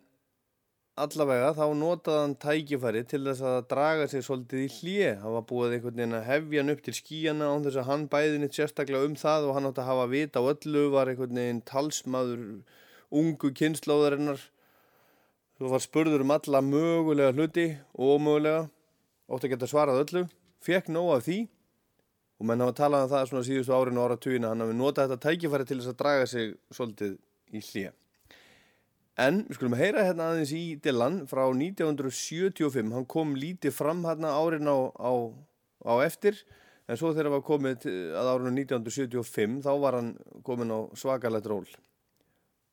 allavega 0.99 1.53
þá 1.55 1.65
notaði 1.79 2.19
hann 2.19 2.33
tækifæri 2.41 3.01
til 3.07 3.21
þess 3.23 3.43
að 3.47 3.59
draga 3.71 4.07
sig 4.11 4.25
svolítið 4.25 4.65
í 4.65 4.71
hlje 4.75 5.11
hann 5.21 5.35
var 5.37 5.45
búið 5.47 5.75
einhvern 5.77 5.95
veginn 6.01 6.17
að 6.17 6.27
hefja 6.27 6.63
hann 6.63 6.73
upp 6.73 6.81
til 6.83 6.95
skíjana 6.97 7.47
án 7.47 7.63
þess 7.65 7.79
að 7.79 7.87
hann 7.87 8.03
bæði 8.11 8.41
nýtt 8.41 8.57
sérstaklega 8.59 9.07
um 9.07 9.15
það 9.15 9.47
og 9.47 9.55
hann 9.55 9.69
átti 9.69 9.83
að 9.83 9.89
hafa 9.91 10.09
vita 10.11 10.43
á 10.43 10.49
öllu 10.51 10.83
var 10.91 11.11
einhvern 11.11 11.39
veginn 11.39 11.63
talsmaður 11.71 12.43
ungu 13.21 13.53
kynnslóðarinnar 13.61 14.43
þú 15.61 15.71
var 15.71 15.85
spurður 15.85 16.25
um 16.25 16.35
alla 16.35 16.61
mögulega 16.65 17.37
hluti 17.37 17.67
og 17.95 18.17
ómögulega 18.17 18.67
ótti 19.31 19.47
að 19.47 19.55
geta 19.55 19.71
svarað 19.71 20.03
öllu 20.03 20.27
fekk 20.61 20.91
nóg 20.91 21.15
af 21.15 21.25
því. 21.25 21.39
Og 22.41 22.47
menn 22.49 22.63
hafa 22.63 22.77
talað 22.77 23.05
um 23.05 23.11
það 23.11 23.25
svona 23.29 23.47
síðustu 23.47 23.73
árin 23.77 23.99
og 24.01 24.07
áratugina 24.09 24.49
hann 24.49 24.63
hafi 24.65 24.77
notað 24.77 25.11
þetta 25.11 25.27
tækifæri 25.27 25.67
til 25.69 25.77
þess 25.77 25.91
að 25.93 25.99
draga 25.99 26.29
sig 26.29 26.55
svolítið 26.73 27.17
í 27.53 27.61
hlje 27.67 27.91
En 29.21 29.43
við 29.45 29.57
skulum 29.57 29.75
heyra 29.77 30.05
hérna 30.07 30.31
aðeins 30.31 30.51
í 30.55 30.63
Dylan 30.81 31.21
frá 31.29 31.43
1975. 31.51 32.89
Hann 32.95 33.05
kom 33.09 33.35
lítið 33.37 33.75
fram 33.75 34.01
hérna 34.07 34.33
árin 34.33 34.69
á, 34.71 34.89
á, 34.97 35.13
á 35.85 35.93
eftir 36.01 36.39
en 36.87 36.97
svo 36.97 37.11
þegar 37.11 37.29
hann 37.29 37.35
var 37.35 37.45
komið 37.45 37.85
að 38.17 38.29
árinu 38.31 38.53
1975 38.63 39.59
þá 39.67 39.71
var 39.83 39.97
hann 39.99 40.11
komin 40.47 40.73
á 40.73 40.79
svakalegt 40.97 41.49
ról. 41.51 41.67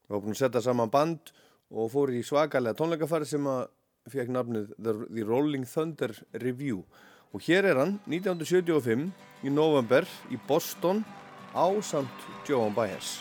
Við 0.08 0.24
búin 0.24 0.36
að 0.36 0.40
setja 0.40 0.64
saman 0.64 0.92
band 0.92 1.34
og 1.68 1.90
fór 1.92 2.14
í 2.16 2.22
svakalega 2.24 2.78
tónleikafæri 2.78 3.28
sem 3.28 3.44
að 3.50 3.66
fekk 4.08 4.32
nafnið 4.32 4.70
The 4.80 5.26
Rolling 5.28 5.68
Thunder 5.68 6.14
Review. 6.40 6.80
Og 7.36 7.44
hér 7.44 7.68
er 7.68 7.82
hann 7.82 7.98
1975 8.08 9.10
í 9.44 9.52
november 9.52 10.08
í 10.32 10.40
Boston 10.48 11.04
á 11.52 11.68
samt 11.84 12.30
Joan 12.48 12.72
Baez. 12.72 13.18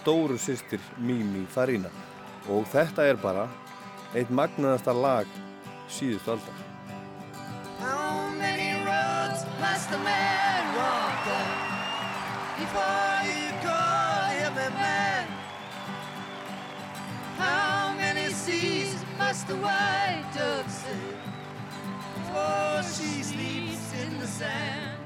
Stóru 0.00 0.40
sýstir 0.40 0.80
Mimi 0.96 1.44
Farina. 1.52 2.09
Og 2.48 2.64
þetta 2.72 3.04
er 3.04 3.18
bara 3.20 3.46
eitt 4.16 4.30
magnaðasta 4.32 4.94
lag 4.96 5.28
síðustu 5.90 6.32
aldar. 6.32 6.56
How 7.80 8.30
many 8.38 8.72
roads 8.86 9.44
must 9.60 9.90
a 9.92 9.98
man 9.98 10.74
walk 10.78 11.26
down 11.26 11.58
before 12.58 13.20
you 13.28 13.50
call 13.62 14.30
him 14.40 14.52
a 14.52 14.70
man? 14.78 15.28
How 17.38 17.92
many 17.96 18.32
seas 18.32 19.04
must 19.18 19.46
the 19.48 19.56
white 19.56 20.24
dove 20.34 20.70
sail 20.70 21.20
before 22.16 22.82
she 22.82 23.22
sleeps 23.22 23.92
in 24.02 24.18
the 24.18 24.26
sand? 24.26 24.96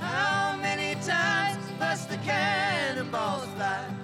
How 0.00 0.56
many 0.56 0.94
times 1.02 1.64
must 1.78 2.08
the 2.08 2.16
cannonballs 2.18 3.46
fly 3.56 3.99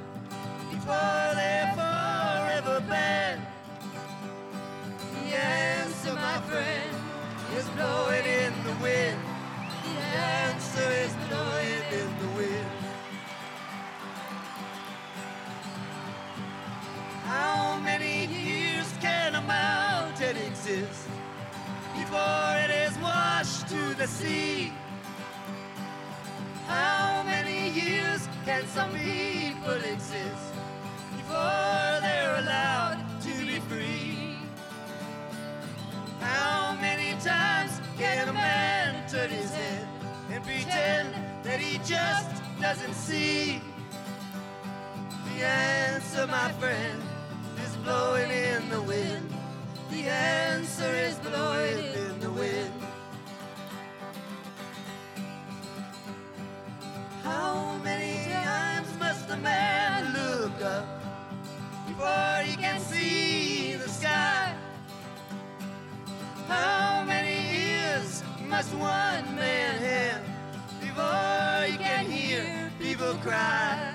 they're 0.86 1.72
forever 1.74 2.80
banned? 2.88 3.42
The 5.12 5.36
answer, 5.36 6.14
my 6.14 6.40
friend, 6.42 6.96
is 7.56 7.68
blowing 7.70 8.24
in 8.24 8.52
the 8.64 8.74
wind. 8.82 9.20
The 9.84 10.00
answer 10.00 10.88
is 11.04 11.12
blowing 11.28 11.82
in 11.92 12.08
the 12.20 12.28
wind. 12.36 12.70
How 17.24 17.78
many 17.80 18.26
years 18.26 18.86
can 19.00 19.34
a 19.34 19.42
mountain 19.42 20.36
exist 20.36 21.08
before 21.94 22.52
it 22.64 22.70
is 22.70 22.96
washed 22.98 23.68
to 23.68 23.94
the 23.94 24.06
sea? 24.06 24.72
How 26.66 27.22
many 27.24 27.70
years 27.70 28.28
can 28.44 28.66
some 28.68 28.90
people 28.92 29.74
exist 29.94 30.55
before 31.36 32.00
they're 32.00 32.36
allowed 32.38 33.04
to 33.20 33.46
be 33.46 33.58
free? 33.68 34.36
How 36.20 36.76
many 36.80 37.12
times 37.20 37.80
can 37.98 38.28
a 38.28 38.32
man 38.32 39.08
turn 39.08 39.30
his 39.30 39.50
head 39.50 39.86
and 40.30 40.42
pretend 40.44 41.14
that 41.44 41.60
he 41.60 41.78
just 41.78 42.42
doesn't 42.60 42.94
see? 42.94 43.60
The 45.26 45.44
answer, 45.44 46.26
my 46.26 46.50
friend, 46.52 47.02
is 47.64 47.76
blowing 47.84 48.30
in 48.30 48.68
the 48.70 48.80
wind. 48.80 49.30
The 49.90 50.08
answer 50.08 50.92
is 50.94 51.16
blowing 51.18 51.78
in 51.94 52.20
the 52.20 52.30
wind. 52.30 52.72
How 57.22 57.76
many 57.84 58.32
times 58.32 58.88
must 58.98 59.28
a 59.30 59.36
man 59.36 60.14
look 60.14 60.62
up 60.62 61.05
before 61.96 62.42
you 62.46 62.56
can 62.58 62.78
see 62.78 63.74
the 63.74 63.88
sky? 63.88 64.54
How 66.46 67.04
many 67.04 67.56
years 67.58 68.22
must 68.46 68.74
one 68.74 69.24
man 69.34 69.78
have 69.80 70.22
before 70.80 71.64
he 71.70 71.78
can 71.78 72.04
hear 72.10 72.70
people 72.78 73.14
cry? 73.22 73.94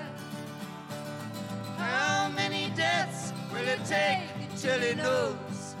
How 1.76 2.28
many 2.30 2.72
deaths 2.74 3.32
will 3.52 3.68
it 3.68 3.84
take 3.84 4.28
till 4.56 4.80
he 4.80 4.94
knows 4.96 5.76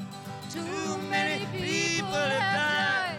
too 0.48 0.98
many 1.10 1.44
people 1.46 2.22
have 2.34 3.18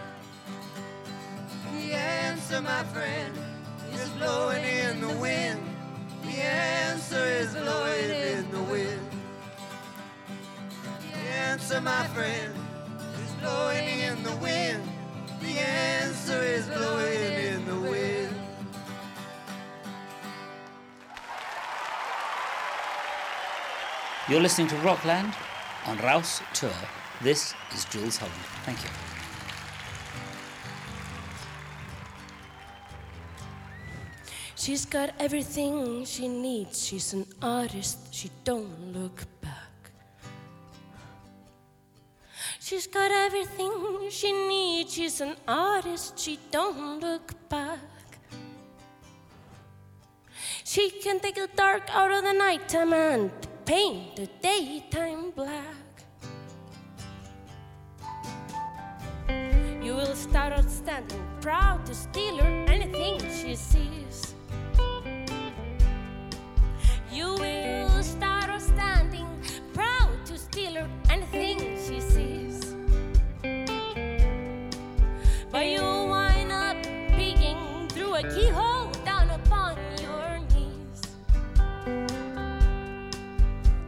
The 1.74 1.92
answer, 1.92 2.62
my 2.62 2.84
friend, 2.84 3.34
is 3.92 4.08
blowing 4.10 4.64
in 4.64 5.00
the 5.02 5.14
wind. 5.18 5.73
The 6.24 6.42
answer 6.42 7.24
is 7.24 7.54
blowing 7.54 8.10
in 8.10 8.50
the 8.50 8.62
wind. 8.62 9.08
The 11.12 11.18
answer, 11.18 11.80
my 11.80 12.06
friend, 12.08 12.54
is 13.22 13.32
blowing 13.40 14.00
in 14.00 14.22
the 14.22 14.36
wind. 14.36 14.82
The 15.40 15.58
answer 15.58 16.42
is 16.42 16.66
blowing 16.66 17.32
in 17.52 17.66
the 17.66 17.78
wind. 17.90 18.34
You're 24.28 24.40
listening 24.40 24.68
to 24.68 24.76
Rockland 24.76 25.34
on 25.86 25.98
Rouse 25.98 26.40
Tour. 26.54 26.72
This 27.20 27.54
is 27.74 27.84
Jules 27.84 28.16
Holland. 28.16 28.34
Thank 28.64 28.82
you. 28.82 29.03
She's 34.64 34.86
got 34.86 35.10
everything 35.20 36.06
she 36.06 36.26
needs. 36.26 36.86
She's 36.86 37.12
an 37.12 37.26
artist. 37.42 37.98
She 38.14 38.30
don't 38.44 38.94
look 38.94 39.20
back. 39.42 39.90
She's 42.60 42.86
got 42.86 43.10
everything 43.10 44.08
she 44.08 44.32
needs. 44.32 44.94
She's 44.94 45.20
an 45.20 45.36
artist. 45.46 46.18
She 46.18 46.38
don't 46.50 46.98
look 46.98 47.34
back. 47.50 47.78
She 50.64 50.88
can 50.88 51.20
take 51.20 51.34
the 51.34 51.50
dark 51.54 51.82
out 51.90 52.10
of 52.10 52.24
the 52.24 52.32
nighttime 52.32 52.94
and 52.94 53.30
paint 53.66 54.16
the 54.16 54.30
daytime 54.40 55.30
black. 55.32 55.84
You 59.84 59.94
will 59.94 60.16
start 60.16 60.54
out 60.54 60.70
standing 60.70 61.22
proud 61.42 61.84
to 61.84 61.94
steal 61.94 62.38
her 62.38 62.64
anything 62.66 63.20
she 63.30 63.54
sees. 63.56 64.13
You 67.14 67.34
will 67.34 68.02
start 68.02 68.50
out 68.50 68.60
standing 68.60 69.28
proud 69.72 70.26
to 70.26 70.36
steal 70.36 70.74
her 70.74 70.88
anything 71.08 71.60
she 71.86 72.00
sees. 72.00 72.74
But 75.52 75.66
you 75.66 75.80
wind 75.80 76.50
up 76.50 76.76
peeking 77.16 77.86
through 77.90 78.16
a 78.16 78.22
keyhole 78.34 78.90
down 79.04 79.30
upon 79.30 79.76
your 80.02 80.40
knees. 80.50 81.02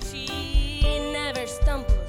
She 0.08 0.82
never 1.12 1.48
stumbles, 1.48 2.05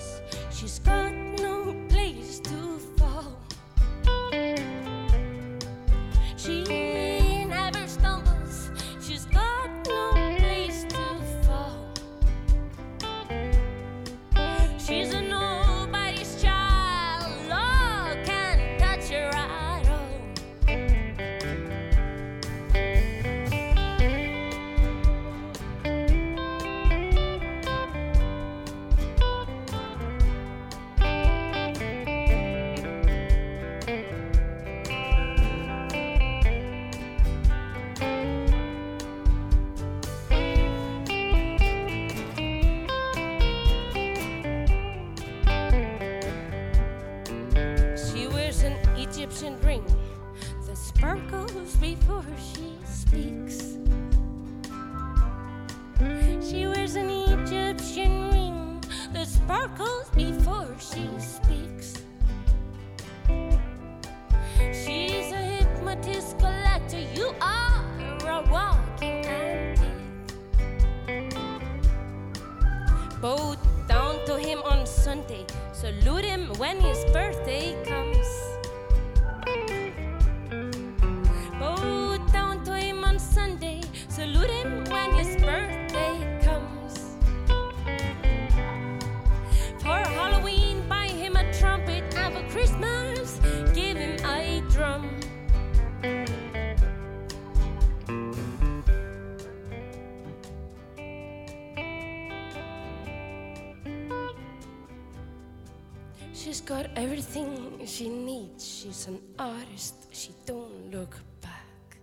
she 107.88 108.10
needs. 108.10 108.66
She's 108.66 109.08
an 109.08 109.20
artist. 109.40 109.96
She 110.12 110.32
don't 110.46 110.92
look 110.92 111.16
back. 111.42 111.98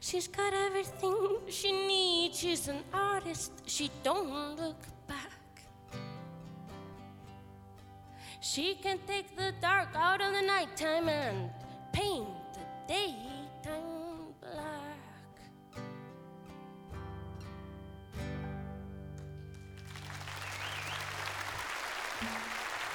She's 0.00 0.28
got 0.28 0.52
everything 0.52 1.38
she 1.48 1.72
needs. 1.72 2.38
She's 2.38 2.68
an 2.68 2.82
artist. 2.92 3.52
She 3.66 3.90
don't 4.02 4.56
look 4.56 4.82
back. 5.06 5.32
She 8.40 8.74
can 8.74 8.98
take 9.06 9.36
the 9.36 9.52
dark 9.60 9.88
out 9.94 10.20
of 10.20 10.32
the 10.32 10.42
nighttime 10.42 11.08
and 11.08 11.50
paint 11.92 12.28
the 12.54 12.94
daytime 12.94 13.97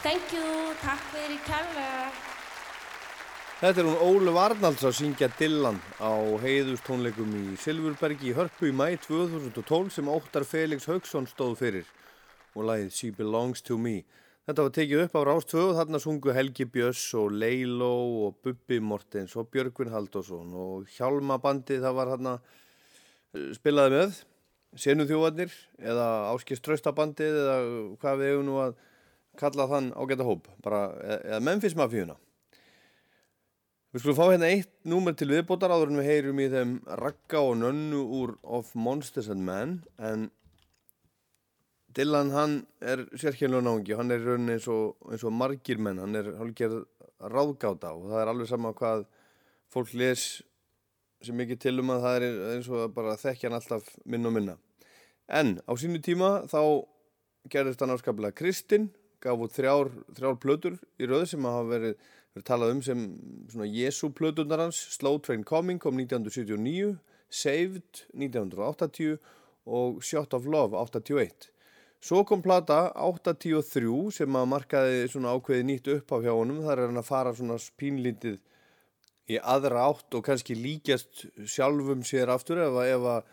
Thank 0.04 0.34
you, 0.36 0.74
takk 0.84 1.00
fyrir 1.14 1.38
kærlega. 1.48 2.08
Þetta 3.62 3.80
er 3.80 3.88
hún 3.88 4.02
Óluf 4.04 4.36
Arnalds 4.42 4.84
að 4.84 4.98
syngja 4.98 5.30
Dylan 5.40 5.78
á 6.04 6.12
heiðustónleikum 6.44 7.32
í 7.40 7.44
Silfurbergi 7.64 8.34
í 8.34 8.36
Hörpu 8.36 8.68
í 8.68 8.74
mæ 8.76 8.98
2012 9.06 9.94
sem 9.96 10.12
Óttar 10.12 10.44
Felix 10.44 10.90
Haugsson 10.92 11.30
stóð 11.32 11.56
fyrir 11.62 11.88
og 12.52 12.68
lagið 12.68 12.92
She 12.98 13.14
Belongs 13.16 13.64
to 13.64 13.80
Me. 13.80 14.02
Þetta 14.44 14.68
var 14.68 14.76
tekið 14.76 15.06
upp 15.06 15.16
á 15.16 15.22
Rástvö 15.32 15.66
og 15.70 15.76
þarna 15.80 16.04
sungu 16.04 16.36
Helgi 16.36 16.68
Björns 16.68 17.08
og 17.16 17.32
Leilo 17.40 17.96
og 18.28 18.42
Bubbi 18.44 18.84
Mortens 18.84 19.40
og 19.40 19.48
Björgvin 19.56 19.96
Halldórsson 19.96 20.52
og 20.52 20.96
Hjálmabandi 20.98 21.80
það 21.80 22.02
var 22.02 22.18
þarna 22.18 22.40
eh, 22.44 23.54
spilaði 23.56 24.02
með 24.02 24.24
Senu 24.84 25.08
þjóðarnir 25.08 25.62
eða 25.80 26.16
Áskist 26.34 26.68
Tröstabandið 26.68 27.46
eða 27.46 27.62
hvað 28.02 28.20
við 28.20 28.34
hefum 28.34 28.52
nú 28.52 28.66
að 28.66 28.82
kalla 29.40 29.68
þann 29.70 29.92
ágæta 29.98 30.28
hóp 30.28 30.48
bara, 30.66 30.86
eða 31.02 31.42
Memphis 31.44 31.76
Mafíuna. 31.78 32.16
Við 33.94 34.02
skulum 34.02 34.18
fá 34.18 34.24
hérna 34.32 34.50
eitt 34.50 34.72
númer 34.90 35.14
til 35.18 35.30
viðbótar 35.30 35.74
áður 35.74 35.92
en 35.92 36.00
við 36.02 36.08
heyrum 36.10 36.40
í 36.42 36.48
þeim 36.50 36.72
Ragga 36.98 37.44
og 37.46 37.60
Nönnu 37.62 38.00
úr 38.22 38.32
Of 38.42 38.72
Monsters 38.74 39.30
and 39.30 39.46
Men 39.46 39.76
en 40.02 40.32
Dylan 41.94 42.32
hann 42.34 42.56
er 42.82 43.04
sérkjörlega 43.14 43.68
náungi 43.68 43.98
hann 44.00 44.10
er 44.10 44.24
í 44.24 44.26
rauninni 44.26 44.56
eins 44.56 44.66
og, 44.72 44.96
eins 45.12 45.22
og 45.22 45.36
margir 45.38 45.78
menn 45.78 46.02
hann 46.02 46.18
er 46.18 46.32
hálfgerð 46.40 46.80
ráðgáta 47.22 47.92
og 47.94 48.10
það 48.10 48.24
er 48.24 48.32
alveg 48.32 48.50
sama 48.50 48.74
hvað 48.80 49.06
fólk 49.74 49.94
les 50.02 50.26
sem 51.24 51.38
mikið 51.38 51.62
til 51.62 51.76
um 51.84 51.94
að 51.94 52.08
það 52.08 52.18
er 52.18 52.42
eins 52.56 52.72
og 52.74 52.98
bara 52.98 53.14
þekkja 53.22 53.50
hann 53.52 53.60
alltaf 53.60 53.94
minna 54.10 54.32
og 54.32 54.36
minna. 54.40 54.58
En 55.30 55.60
á 55.70 55.72
sínu 55.78 56.02
tíma 56.04 56.48
þá 56.50 56.60
gerðist 57.54 57.86
hann 57.86 57.94
áskaplega 57.94 58.36
Kristinn 58.42 58.90
gaf 59.24 59.40
út 59.46 59.56
þrjár, 59.56 59.90
þrjár 60.18 60.38
plötur 60.44 60.76
í 61.00 61.08
röð 61.10 61.26
sem 61.32 61.48
hafa 61.48 61.64
verið, 61.72 61.96
verið 62.36 62.48
talað 62.50 62.74
um 62.76 62.82
sem 62.86 63.06
svona 63.54 63.70
Jesu 63.72 64.10
plöturnar 64.16 64.66
hans 64.66 64.82
Slow 64.98 65.18
Train 65.24 65.44
Coming 65.48 65.80
kom 65.82 65.98
1979 66.02 66.98
Saved 67.34 68.04
1980 68.14 69.18
og 69.66 70.02
Shot 70.04 70.36
of 70.38 70.46
Love 70.46 70.76
81 70.78 71.50
Svo 72.04 72.26
kom 72.28 72.42
plata 72.44 72.90
83 73.00 74.12
sem 74.12 74.36
að 74.36 74.50
markaði 74.52 75.06
svona 75.08 75.32
ákveði 75.38 75.64
nýtt 75.70 75.86
upp 75.94 76.10
á 76.12 76.18
hjá 76.26 76.34
honum. 76.36 76.58
Þar 76.66 76.82
er 76.84 76.90
hann 76.90 77.00
að 77.00 77.06
fara 77.08 77.32
svona 77.38 77.56
pínlítið 77.80 78.42
í 79.32 79.38
aðra 79.40 79.86
átt 79.88 80.18
og 80.20 80.26
kannski 80.28 80.58
líkjast 80.60 81.22
sjálfum 81.48 82.02
sér 82.04 82.28
aftur 82.34 82.60
ef, 82.60 82.76
að- 82.76 82.92
ef, 82.92 83.06
að- 83.08 83.24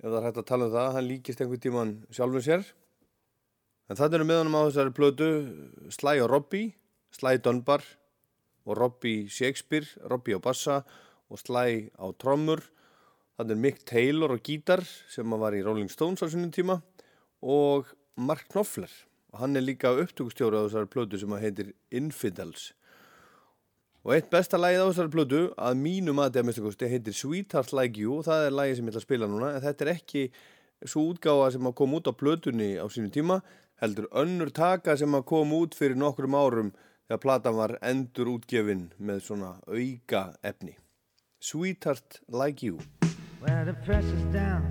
ef 0.00 0.06
það 0.08 0.16
er 0.22 0.24
hægt 0.30 0.40
að 0.40 0.48
tala 0.48 0.70
um 0.70 0.72
það 0.78 0.88
hann 0.96 1.08
líkist 1.10 1.42
einhvern 1.44 1.60
tíman 1.66 1.92
sjálfum 2.16 2.46
sér 2.48 2.64
en 3.88 3.98
það 3.98 4.18
eru 4.18 4.28
með 4.28 4.42
honum 4.42 4.58
á 4.58 4.62
þessari 4.68 4.94
plötu 4.96 5.30
Sly 5.92 6.22
og 6.22 6.30
Robbie 6.32 6.72
Sly 7.12 7.38
Dunbar 7.42 7.84
og 8.66 8.78
Robbie 8.78 9.28
Shakespeare 9.28 9.86
Robbie 10.08 10.38
á 10.38 10.40
bassa 10.42 10.82
og 11.32 11.40
Sly 11.40 11.88
á 11.96 12.06
trommur. 12.20 12.60
Þannig 13.38 13.56
er 13.56 13.62
Mick 13.64 13.80
Taylor 13.88 14.34
og 14.34 14.44
gítar 14.44 14.84
sem 15.10 15.32
var 15.40 15.56
í 15.56 15.62
Rolling 15.64 15.90
Stones 15.90 16.22
á 16.22 16.28
sínum 16.28 16.52
tíma 16.52 16.82
og 17.40 17.88
Mark 18.16 18.46
Knopfler. 18.52 18.92
Hann 19.40 19.56
er 19.56 19.64
líka 19.64 19.94
upptökustjóri 19.96 20.60
á 20.60 20.64
þessari 20.68 20.90
plötu 20.92 21.18
sem 21.18 21.32
heitir 21.40 21.72
Infidels. 21.90 22.72
Og 24.04 24.16
eitt 24.16 24.28
besta 24.30 24.60
lagið 24.60 24.84
á 24.84 24.88
þessari 24.90 25.14
plötu 25.14 25.42
að 25.56 25.80
mínu 25.80 26.14
mati 26.16 26.40
að 26.40 26.48
mista 26.50 26.64
kosti 26.64 26.90
heitir 26.90 27.16
Sweetheart 27.16 27.72
Like 27.72 28.00
You 28.02 28.18
og 28.20 28.26
það 28.28 28.46
er 28.46 28.56
lagið 28.58 28.76
sem 28.76 28.88
ég 28.88 28.92
ætla 28.92 29.02
að 29.02 29.08
spila 29.08 29.30
núna 29.30 29.54
en 29.56 29.64
þetta 29.64 29.86
er 29.86 29.92
ekki 29.94 30.24
svo 30.82 31.06
útgáfa 31.12 31.52
sem 31.54 31.68
að 31.70 31.76
koma 31.78 32.00
út 32.00 32.10
á 32.10 32.12
plötunni 32.12 32.70
á 32.76 32.86
sínu 32.92 33.12
tíma 33.14 33.40
heldur 33.82 34.06
önnur 34.24 34.52
taka 34.54 34.96
sem 34.96 35.14
að 35.18 35.26
koma 35.32 35.62
út 35.64 35.74
fyrir 35.74 35.98
nokkrum 35.98 36.38
árum 36.38 36.72
þegar 37.08 37.22
platan 37.24 37.58
var 37.58 37.76
endur 37.82 38.30
útgefin 38.36 38.88
með 38.98 39.24
svona 39.28 39.56
auka 39.66 40.28
efni 40.42 40.76
Sweetheart 41.42 42.20
Like 42.30 42.62
You 42.62 42.78
Well, 43.42 43.64
the 43.64 43.74
pressure's 43.84 44.22
down. 44.32 44.62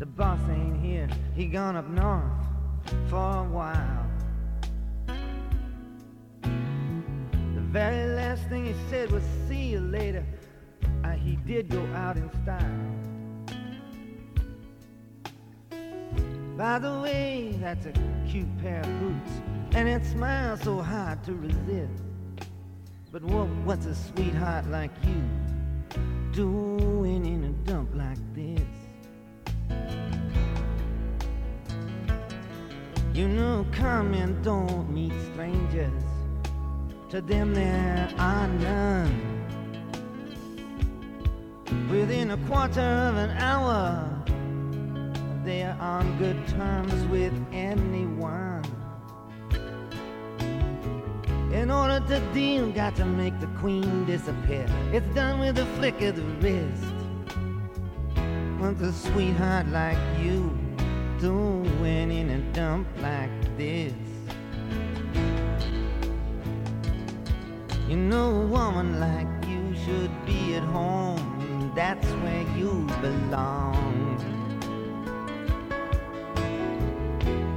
The 0.00 0.06
boss 0.06 0.40
ain't 0.50 0.84
here. 0.84 1.08
He 1.36 1.46
gone 1.46 1.76
up 1.76 1.88
north 1.88 2.24
for 3.08 3.16
a 3.16 3.44
while. 3.44 4.06
The 6.42 7.60
very 7.70 8.12
last 8.16 8.48
thing 8.48 8.66
he 8.66 8.74
said 8.90 9.12
was, 9.12 9.22
see 9.46 9.66
you 9.66 9.78
later. 9.78 10.26
Uh, 11.04 11.12
he 11.12 11.36
did 11.46 11.68
go 11.68 11.86
out 11.94 12.16
in 12.16 12.28
style. 12.42 13.13
By 16.56 16.78
the 16.78 17.00
way, 17.00 17.56
that's 17.60 17.86
a 17.86 17.92
cute 18.28 18.46
pair 18.58 18.80
of 18.80 19.00
boots, 19.00 19.32
and 19.72 19.88
it 19.88 20.06
smiles 20.06 20.60
so 20.62 20.80
hard 20.80 21.24
to 21.24 21.34
resist. 21.34 22.04
But 23.10 23.24
what, 23.24 23.48
what's 23.64 23.86
a 23.86 23.94
sweetheart 23.94 24.70
like 24.70 24.92
you 25.02 25.20
doing 26.32 27.26
in 27.26 27.42
a 27.42 27.50
dump 27.68 27.90
like 27.94 28.18
this? 28.34 28.60
You 33.12 33.26
know, 33.26 33.66
come 33.72 34.14
and 34.14 34.42
don't 34.44 34.88
meet 34.92 35.12
strangers. 35.32 36.02
To 37.10 37.20
them 37.20 37.52
there 37.52 38.08
are 38.16 38.46
none. 38.46 39.40
Within 41.90 42.30
a 42.30 42.36
quarter 42.48 42.80
of 42.80 43.16
an 43.16 43.30
hour, 43.30 44.13
they 45.44 45.62
are 45.62 45.76
on 45.78 46.16
good 46.16 46.48
terms 46.48 46.94
with 47.06 47.32
anyone. 47.52 48.64
In 51.52 51.70
order 51.70 52.00
to 52.08 52.20
deal, 52.32 52.70
got 52.72 52.96
to 52.96 53.04
make 53.04 53.38
the 53.40 53.46
queen 53.58 54.06
disappear. 54.06 54.66
It's 54.92 55.06
done 55.14 55.40
with 55.40 55.58
a 55.58 55.66
flick 55.76 56.00
of 56.00 56.16
the 56.16 56.22
wrist. 56.40 56.84
What's 58.58 58.80
a 58.80 58.92
sweetheart 58.92 59.68
like 59.68 59.98
you 60.20 60.58
doing 61.20 62.10
in 62.10 62.30
a 62.30 62.38
dump 62.54 62.88
like 63.02 63.56
this? 63.58 63.92
You 67.86 67.96
know, 67.96 68.42
a 68.42 68.46
woman 68.46 68.98
like 68.98 69.28
you 69.46 69.76
should 69.84 70.10
be 70.24 70.54
at 70.54 70.62
home. 70.62 71.72
That's 71.76 72.06
where 72.22 72.46
you 72.56 72.88
belong. 73.02 74.33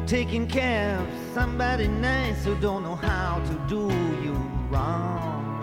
Taking 0.08 0.48
care 0.48 0.98
of 1.00 1.08
somebody 1.34 1.90
nice 1.90 2.46
who 2.46 2.56
don't 2.56 2.84
know 2.84 2.96
how 2.96 3.44
to 3.46 3.54
do 3.68 3.94
you 4.24 4.36
wrong. 4.70 5.62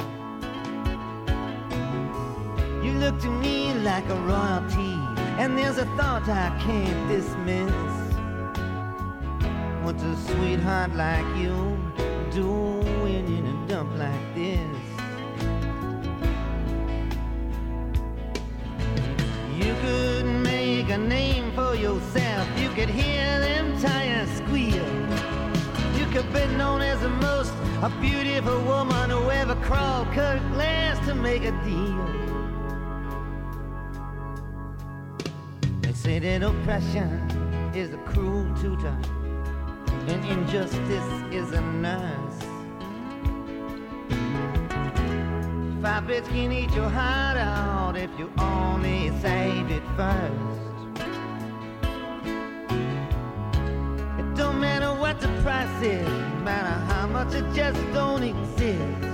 You 2.85 2.93
look 2.93 3.19
to 3.23 3.31
me 3.31 3.73
like 3.73 4.07
a 4.11 4.15
royalty, 4.17 4.99
and 5.41 5.57
there's 5.57 5.79
a 5.79 5.87
thought 5.97 6.29
I 6.29 6.51
can't 6.61 7.09
dismiss. 7.09 7.73
What's 9.83 10.03
a 10.03 10.15
sweetheart 10.27 10.95
like 10.95 11.25
you 11.39 11.81
doing 12.31 13.27
in 13.39 13.47
a 13.47 13.67
dump 13.67 13.97
like 13.97 14.35
this? 14.35 14.83
You 19.57 19.75
could 19.81 20.27
make 20.43 20.91
a 20.91 20.99
name 20.99 21.51
for 21.53 21.75
yourself 21.75 22.34
could 22.75 22.89
hear 22.89 23.39
them 23.39 23.81
tires 23.81 24.29
squeal. 24.31 24.85
You 25.97 26.07
could 26.07 26.27
be 26.33 26.45
known 26.57 26.83
as 26.83 27.01
the 27.01 27.09
most 27.09 27.53
a 27.83 27.89
beautiful 28.01 28.61
woman 28.63 29.11
who 29.11 29.31
ever 29.31 29.55
crawled 29.67 30.09
Kirklands 30.09 30.99
to 31.07 31.15
make 31.15 31.45
a 31.45 31.53
deal. 31.63 32.07
They 35.83 35.93
say 35.93 36.19
that 36.19 36.43
oppression 36.43 37.11
is 37.77 37.95
a 37.95 37.99
cruel 37.99 38.53
tutor, 38.61 38.99
and 40.09 40.25
injustice 40.25 41.11
is 41.31 41.53
a 41.53 41.61
nurse. 41.61 42.41
Five 45.81 46.09
bits 46.09 46.27
can 46.27 46.51
eat 46.51 46.73
your 46.73 46.89
heart 46.89 47.37
out 47.37 47.97
if 47.97 48.11
you 48.19 48.33
only 48.39 49.11
save 49.21 49.71
it 49.71 49.83
first. 49.97 50.64
The 55.81 56.03
no 56.03 56.41
matter 56.45 56.77
how 56.93 57.07
much 57.07 57.35
it 57.35 57.45
just 57.55 57.81
don't 57.93 58.23
exist. 58.23 59.05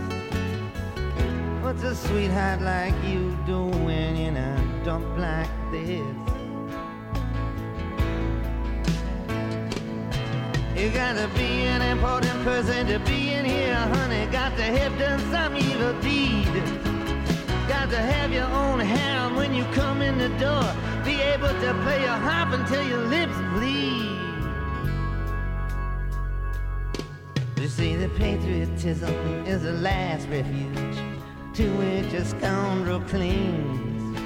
What's 1.63 1.83
a 1.83 1.95
sweetheart 1.95 2.63
like 2.63 2.95
you 3.05 3.37
doing 3.47 4.17
in 4.17 4.37
a 4.37 4.83
dump 4.85 5.07
like 5.17 5.51
this? 5.71 6.17
You 10.77 10.91
gotta 10.91 11.29
be 11.35 11.67
an 11.75 11.83
important 11.83 12.43
person 12.43 12.87
to 12.87 12.99
be 13.01 13.31
in 13.31 13.45
here, 13.45 13.75
honey. 13.75 14.27
Got 14.33 14.57
to 14.57 14.65
have 14.65 14.99
done 14.99 15.21
some 15.31 15.57
evil 15.57 15.93
deed. 16.01 16.47
Got 17.69 17.91
to 17.91 17.99
have 17.99 18.33
your 18.33 18.47
own 18.47 18.81
hand 18.81 19.37
when 19.37 19.55
you 19.55 19.65
come 19.73 20.03
in 20.03 20.19
the 20.19 20.31
door. 20.39 20.65
Be 21.05 21.21
able 21.21 21.49
to 21.49 21.75
play 21.85 22.01
your 22.03 22.19
harp 22.29 22.53
until 22.53 22.83
your 22.83 23.05
lips 23.07 23.37
bleed. 23.53 24.20
You 27.61 27.69
see, 27.69 27.95
that 27.97 28.17
patriotism 28.17 29.15
is 29.47 29.65
the 29.65 29.73
last 29.73 30.27
refuge 30.29 30.97
to 31.53 31.69
which 31.77 32.11
a 32.15 32.25
scoundrel 32.25 33.01
clings. 33.03 34.17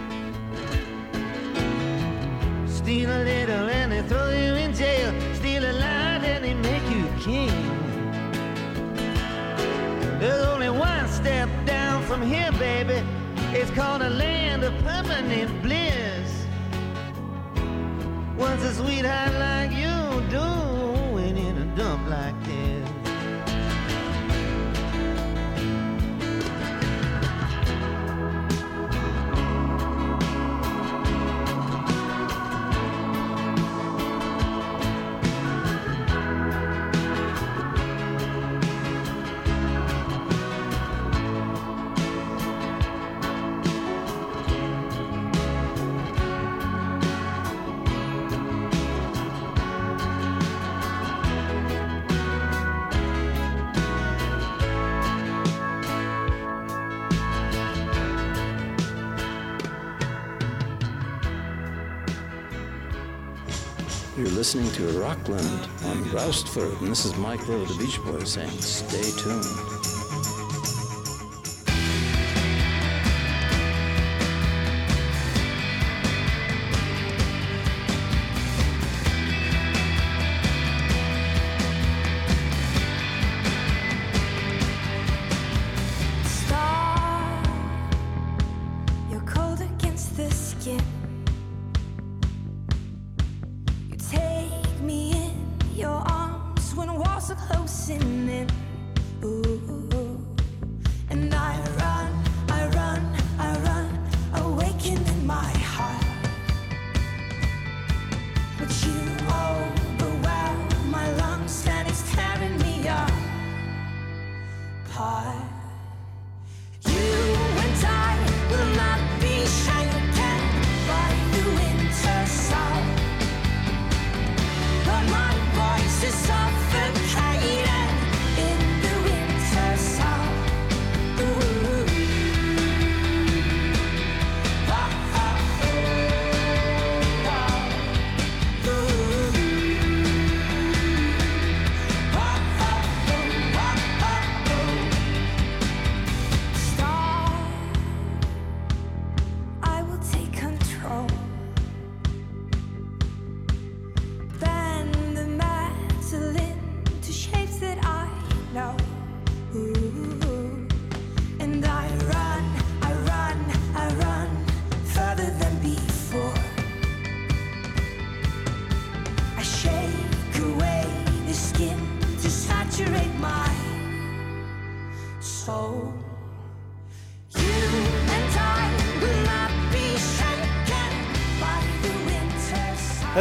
Steal 2.73 3.11
a 3.11 3.21
little 3.25 3.69
and 3.71 3.91
they 3.91 4.03
throw 4.03 4.31
you 4.31 4.55
in 4.55 4.73
jail. 4.73 5.13
Steal 5.35 5.65
a 5.65 5.73
lot 5.73 6.23
and 6.23 6.45
they 6.45 6.55
make 6.55 6.89
you 6.95 7.09
king. 7.19 7.51
There's 10.21 10.47
only 10.47 10.71
one 10.71 11.09
step 11.09 11.49
down 11.67 12.05
from 12.05 12.23
here, 12.23 12.53
baby. 12.53 13.03
It's 13.51 13.71
called 13.73 14.03
a 14.03 14.11
land 14.11 14.63
of 14.63 14.73
permanent 14.85 15.61
bliss. 15.61 16.47
Once 18.39 18.63
a 18.63 18.75
sweetheart 18.75 19.35
like 19.35 19.73
you 19.73 19.94
listening 64.55 64.89
to 64.89 64.99
Rockland 65.01 65.69
on 65.85 66.05
Roustford, 66.13 66.81
and 66.81 66.89
this 66.89 67.05
is 67.05 67.17
Mike 67.17 67.47
Rowe, 67.49 67.65
the 67.65 67.75
Beach 67.75 68.01
Boys, 68.05 68.35
saying, 68.35 68.51
stay 68.51 69.11
tuned. 69.21 69.94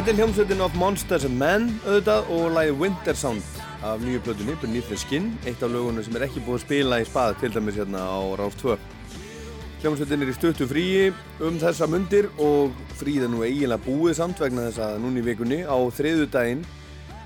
Þetta 0.03 0.17
er 0.17 0.17
hljómsveitin 0.19 0.61
of 0.65 0.73
Monsters 0.75 1.23
and 1.23 1.37
Men 1.39 1.69
auðvitað 1.85 2.31
og 2.35 2.49
lagið 2.51 2.81
Winter 2.81 3.15
Sound 3.15 3.59
af 3.87 4.01
nýju 4.03 4.19
plötunni, 4.25 4.57
Beneath 4.59 4.89
the 4.91 4.97
Skin 4.99 5.29
eitt 5.47 5.61
af 5.63 5.71
lögunum 5.71 6.03
sem 6.03 6.17
er 6.19 6.25
ekki 6.25 6.41
búið 6.43 6.57
að 6.57 6.63
spila 6.65 6.97
í 6.99 7.05
spað 7.07 7.37
til 7.39 7.49
dæmis 7.53 7.77
hérna 7.79 8.01
á 8.03 8.19
Ráð 8.35 8.57
2 8.59 8.75
Hljómsveitin 9.79 10.25
er 10.25 10.31
í 10.33 10.35
stuttu 10.35 10.67
fríi 10.67 11.05
um 11.39 11.61
þessa 11.61 11.87
mundir 11.87 12.27
og 12.35 12.75
fríð 12.99 13.29
er 13.29 13.31
nú 13.31 13.45
eiginlega 13.47 13.85
búið 13.85 14.17
samt 14.19 14.43
vegna 14.43 14.65
þess 14.65 14.83
að 14.89 14.99
núni 15.05 15.23
í 15.23 15.25
vikunni 15.29 15.61
á 15.63 15.77
þriðu 15.95 16.27
daginn 16.35 16.67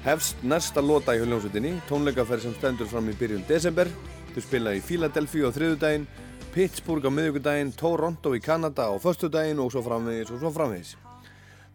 hefst 0.06 0.46
næsta 0.46 0.86
lota 0.86 1.18
í 1.18 1.26
hljómsveitinni 1.26 1.74
tónleikaferð 1.90 2.46
sem 2.46 2.56
stendur 2.60 2.94
fram 2.94 3.10
í 3.10 3.18
byrjun 3.18 3.50
desember. 3.50 3.90
Þau 4.36 4.42
spila 4.52 4.78
í 4.78 4.86
Philadelphia 4.86 5.50
á 5.50 5.56
þriðu 5.58 5.82
daginn 5.82 6.08
Pittsburgh 6.54 7.10
á 7.10 7.12
miðvíkudaginn, 7.18 7.74
Toronto 7.74 8.38
í 8.38 8.46
Kanada 8.46 8.86
á 8.86 8.94
förstu 9.02 9.34
daginn 9.34 9.66
og 9.66 9.74
svo 9.74 9.82
framvegis 9.82 10.30
og 10.30 10.46
svo 10.46 10.54
framvegis 10.54 10.94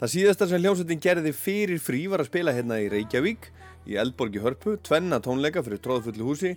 Það 0.03 0.11
síðasta 0.17 0.47
sem 0.51 0.59
hljómsveitin 0.59 1.01
gerði 1.03 1.31
fyrir 1.37 1.79
frí 1.79 1.99
var 2.11 2.25
að 2.25 2.31
spila 2.33 2.51
hérna 2.57 2.81
í 2.83 2.89
Reykjavík 2.91 3.45
í 3.87 3.95
Eldborg 4.03 4.35
í 4.35 4.41
Hörpu, 4.43 4.73
tvenna 4.83 5.21
tónleika 5.23 5.63
fyrir 5.63 5.79
tróðfullu 5.85 6.27
húsi 6.27 6.51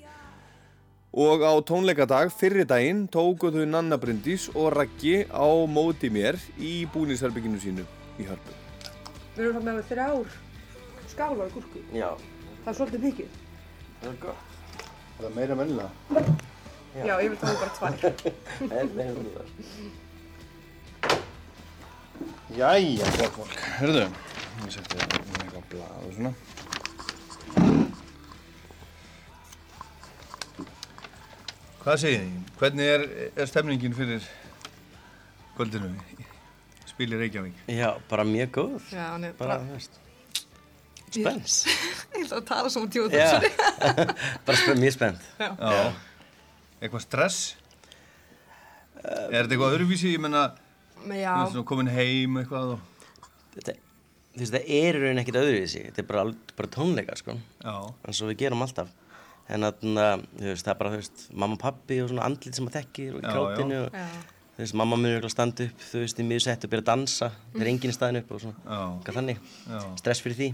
og 1.13 1.43
á 1.45 1.53
tónleikadag 1.61 2.31
fyrir 2.33 2.65
daginn 2.65 3.03
tóku 3.13 3.51
þau 3.53 3.67
Nanna 3.69 3.99
Bryndís 4.01 4.47
og 4.57 4.71
Raggi 4.73 5.27
á 5.29 5.45
móti 5.69 6.09
mér 6.09 6.39
í 6.57 6.87
búnisherbygginu 6.89 7.61
sínu 7.61 7.85
í 8.17 8.25
Hörpu. 8.25 8.55
Við 9.35 9.43
erum 9.45 9.59
það 9.61 9.67
með 9.69 9.85
þrjár 9.91 10.33
skálar 11.13 11.53
gúrku. 11.53 11.83
Já, 11.93 12.09
Það 12.65 12.71
er 12.71 12.77
svolítið 12.79 13.05
mikið. 13.05 13.37
það 14.01 14.09
er 14.09 14.17
gott. 14.25 14.57
Það 15.19 15.27
er 15.29 15.35
meira 15.37 15.59
mennilega. 15.59 16.25
Já, 16.95 17.13
ég 17.21 17.29
vil 17.29 17.37
tóka 17.43 17.61
bara 17.61 17.77
tvær. 17.77 17.93
Það 18.57 18.75
er 18.81 18.91
meira 18.97 19.13
mennilega. 19.13 20.03
Jæja, 22.55 23.07
gott 23.17 23.33
fólk. 23.35 23.55
Hörðu, 23.79 24.05
ég 24.05 24.75
þetta 24.75 25.07
með 25.09 25.41
eitthvað 25.41 25.65
blað 25.73 25.97
og 25.99 26.13
svona. 26.15 26.31
Hvað 31.85 31.99
segir 32.01 32.23
þið? 32.23 32.53
Hvernig 32.61 32.91
er, 32.93 33.03
er 33.35 33.49
stemningin 33.51 33.97
fyrir 33.97 34.23
kvöldinu? 35.57 35.91
Spilir 36.89 37.19
Reykjavík? 37.21 37.59
Já, 37.69 37.91
bara 38.09 38.23
mjög 38.25 38.55
góð. 38.55 38.87
Já, 38.95 39.03
hann 39.11 39.27
er 39.27 39.35
Bara, 39.37 39.59
bara... 39.59 39.67
þú 39.67 39.75
veist, 39.75 39.99
spens. 41.11 41.59
Ég 42.15 42.23
ætla 42.23 42.39
að 42.39 42.47
tala 42.49 42.71
svona 42.71 42.89
tjóð 42.95 43.13
Já, 43.19 43.27
bara 44.47 44.57
spen, 44.63 44.81
mjög 44.81 44.95
spennt. 44.95 45.29
Já. 45.37 45.51
Já. 45.59 45.85
Eitthvað 46.79 47.05
stress? 47.05 47.39
er 49.05 49.43
þetta 49.45 49.53
eitthvað 49.53 49.75
öðruvísi? 49.75 50.13
Ég 50.15 50.21
menna, 50.23 50.47
svona 51.05 51.65
komin 51.69 51.89
heim 51.93 52.41
eitthvað 52.41 52.75
og... 52.75 52.83
Þetta, 53.55 53.75
þú 54.35 54.43
veist, 54.43 54.53
það 54.55 54.69
er 54.75 54.99
í 54.99 55.01
rauninni 55.01 55.23
ekkert 55.23 55.39
öðruvísi. 55.41 55.81
Þetta 55.87 56.03
er 56.03 56.07
bara, 56.09 56.23
bara 56.57 56.71
tónleikar, 56.75 57.19
sko. 57.21 57.35
Já. 57.63 57.75
En 58.03 58.17
svo 58.17 58.29
við 58.31 58.41
gerum 58.43 58.65
alltaf. 58.65 58.91
En 59.45 59.67
þarna, 59.67 60.05
þú 60.35 60.47
veist, 60.49 60.65
það 60.65 60.73
er 60.73 60.79
bara, 60.81 60.93
þú 60.95 61.01
veist, 61.01 61.25
mamma 61.31 61.57
og 61.57 61.61
pappi 61.61 61.99
og 62.01 62.09
svona 62.11 62.25
andlit 62.27 62.57
sem 62.57 62.65
maður 62.65 62.79
þekkir 62.81 63.13
og 63.13 63.21
í 63.21 63.25
krátinu. 63.29 63.81
Og, 63.85 63.95
Já. 63.95 64.07
þú 64.55 64.63
veist, 64.63 64.77
mamma 64.81 64.99
munir 64.99 65.19
örugglega 65.19 65.35
standa 65.35 65.67
upp, 65.69 65.83
þú 65.91 66.01
veist, 66.01 66.21
í 66.21 66.27
miður 66.27 66.45
sett 66.47 66.65
og 66.65 66.73
byrja 66.73 66.85
að 66.85 66.89
dansa. 66.91 67.31
Það 67.53 67.65
er 67.65 67.71
enginn 67.71 67.93
í 67.93 67.97
staðin 67.99 68.21
upp 68.23 68.33
og 68.33 68.43
svona. 68.43 68.63
Já. 68.65 68.81
Hvað 69.05 69.19
þannig? 69.21 69.43
Já. 69.69 69.79
Stress 70.01 70.25
fyrir 70.25 70.39
því. 70.41 70.49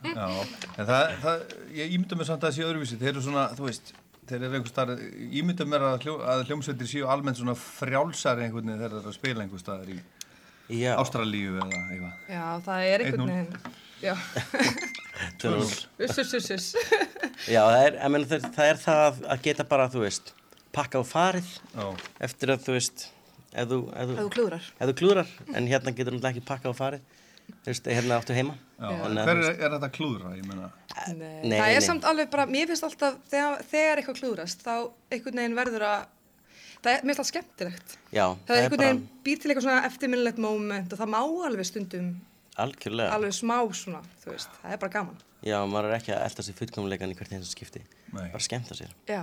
Já, 0.00 0.26
en 0.80 0.86
það, 0.88 1.16
það, 1.20 1.42
ég 1.76 1.94
ímynda 1.94 2.16
mér 2.16 2.28
samt 2.28 2.40
að 2.40 2.46
það 2.48 2.54
sé 2.56 2.66
öðruvísi, 2.66 2.98
þeir 3.00 3.10
eru 3.12 3.24
svona, 3.24 3.42
þú 3.56 3.66
veist, 3.66 3.90
þeir 4.30 4.46
eru 4.46 4.58
einhver 4.58 4.72
starf, 4.72 5.02
ímynda 5.40 5.66
mér 5.68 5.84
að, 5.90 5.98
hljó, 6.06 6.14
að 6.32 6.44
hljómsveitir 6.48 6.90
séu 6.90 7.08
almennt 7.10 7.40
svona 7.40 7.56
frjálsari 7.58 8.46
einhvern 8.46 8.70
veginn 8.70 8.80
þegar 8.80 8.96
það 8.96 9.02
er 9.04 9.10
að 9.12 9.18
spila 9.18 9.44
einhver 9.44 9.62
staðar 9.62 9.92
í 9.94 10.00
Já. 10.70 10.92
Ástralíu 11.02 11.56
eða 11.58 11.78
eitthvað. 11.90 12.18
Já, 12.30 12.44
það 12.66 12.84
er 12.86 13.02
einhvern 13.04 13.24
1-0. 13.26 13.32
veginn. 13.34 13.78
Já. 14.00 14.14
2-0. 15.42 15.56
Uss, 15.60 16.18
uss, 16.22 16.34
uss, 16.38 16.50
uss. 16.54 16.68
Já, 17.50 17.60
það 17.66 17.80
er, 17.88 17.96
ég 17.98 18.12
meina, 18.14 18.28
það, 18.30 18.44
það 18.54 18.70
er 18.70 18.78
það 18.84 19.18
að 19.34 19.42
geta 19.48 19.66
bara, 19.68 19.88
þú 19.92 20.04
veist, 20.04 20.30
pakka 20.76 21.02
á 21.02 21.04
farið 21.10 21.48
Já. 21.74 21.86
eftir 22.28 22.52
að, 22.54 22.62
þú 22.68 22.76
veist, 22.76 23.06
ef 23.50 23.68
þú, 23.72 23.80
ef 23.90 24.12
Ef 24.14 24.20
þú 24.22 24.28
klúðrar. 24.36 24.68
Ef 24.78 24.92
þú 24.92 24.96
klúðrar, 25.02 25.32
en 25.50 25.68
hérna 25.72 25.92
getur 25.96 26.14
náttúrulega 26.16 26.32
ekki 26.36 26.46
pakka 26.52 26.72
á 26.72 26.74
farið, 26.78 27.18
þú 27.64 27.72
veist, 27.72 27.90
hérna 27.90 28.18
áttu 28.20 28.36
heima. 28.36 28.56
Hver 28.80 29.30
er, 29.34 29.50
er 29.52 29.74
þetta 29.74 29.90
klúðra, 29.92 30.32
ég 30.38 30.46
meina? 30.48 30.70
Nei. 31.12 31.42
Nei, 31.44 31.58
það 31.58 31.66
er 31.66 31.76
nei. 31.76 31.86
samt 31.86 32.06
alveg 32.08 32.30
bara, 32.32 32.46
mér 32.48 32.70
finnst 32.70 32.86
alltaf 32.86 33.18
þegar, 33.28 33.60
þegar 33.68 34.00
eitthvað 34.00 34.18
klúðrast, 34.22 34.64
þá 34.64 34.72
einhvern 35.12 35.42
veginn 35.42 35.58
verður 35.58 35.84
að, 35.90 36.06
það 36.80 36.92
er, 36.94 37.04
mér 37.10 37.18
það 37.20 37.28
skemmtilegt. 37.30 37.96
Já, 38.08 38.24
Það 38.48 38.56
er 38.56 38.64
einhvern 38.64 38.80
bara 38.80 38.88
veginn 38.88 39.02
býr 39.26 39.42
til 39.42 39.50
eitthvað 39.50 39.66
svona 39.68 39.86
eftirminnilegt 39.90 40.40
moment 40.46 40.94
og 40.96 41.02
það 41.02 41.12
má 41.12 41.20
alveg 41.20 41.68
stundum 41.68 42.10
algjörlega. 42.64 43.12
alveg 43.18 43.36
smá 43.36 43.58
svona, 43.76 44.00
þú 44.24 44.32
veist, 44.34 44.56
það 44.62 44.76
er 44.76 44.82
bara 44.86 44.96
gaman. 44.96 45.20
Já, 45.44 45.56
maður 45.68 45.90
er 45.90 45.98
ekki 46.00 46.12
að 46.16 46.24
elda 46.26 46.44
sér 46.44 46.58
fullkomleikan 46.58 47.12
í 47.12 47.16
hvert 47.16 47.36
eins 47.36 47.52
skipti. 47.52 47.84
Nei. 48.12 48.26
Bara 48.32 48.44
skemmta 48.44 48.76
sér. 48.76 48.92
Já. 49.08 49.22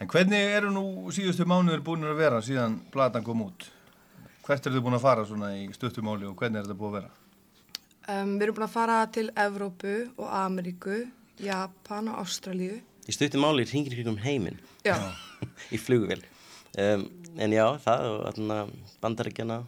En 0.00 0.08
hvernig 0.08 0.54
eru 0.56 0.70
nú 0.72 1.12
síðustu 1.12 1.44
mánuður 1.48 1.82
búin 1.84 2.06
að 2.08 2.20
vera 2.22 2.38
síðan 2.44 2.78
platan 2.92 3.24
kom 3.26 3.42
út? 3.44 3.66
Hvert 4.50 4.64
eru 4.66 4.80
þið 4.80 4.82
búin 4.82 4.96
að 4.96 5.02
fara 5.04 5.22
svona 5.22 5.48
í 5.54 5.66
stuttumáli 5.70 6.26
og 6.26 6.32
hvernig 6.34 6.58
er 6.58 6.64
þetta 6.66 6.74
búin 6.74 6.88
að 6.90 6.94
vera? 6.96 7.10
Um, 8.10 8.32
við 8.34 8.48
erum 8.48 8.56
búin 8.56 8.64
að 8.66 8.72
fara 8.72 8.96
til 9.14 9.28
Evrópu 9.38 9.92
og 10.16 10.32
Ameríku, 10.34 10.96
Japan 11.38 12.08
og 12.10 12.24
Ástralíu. 12.24 12.80
Í 13.06 13.14
stuttum 13.14 13.44
máli 13.46 13.62
ringir 13.70 13.94
kringum 13.94 14.18
heiminn. 14.24 14.58
Já. 14.82 14.96
í 15.74 15.78
flugvél. 15.78 16.24
Um, 16.74 17.06
en 17.38 17.54
já, 17.54 17.62
það 17.84 18.08
og 18.10 18.74
bandaríkjana 19.04 19.60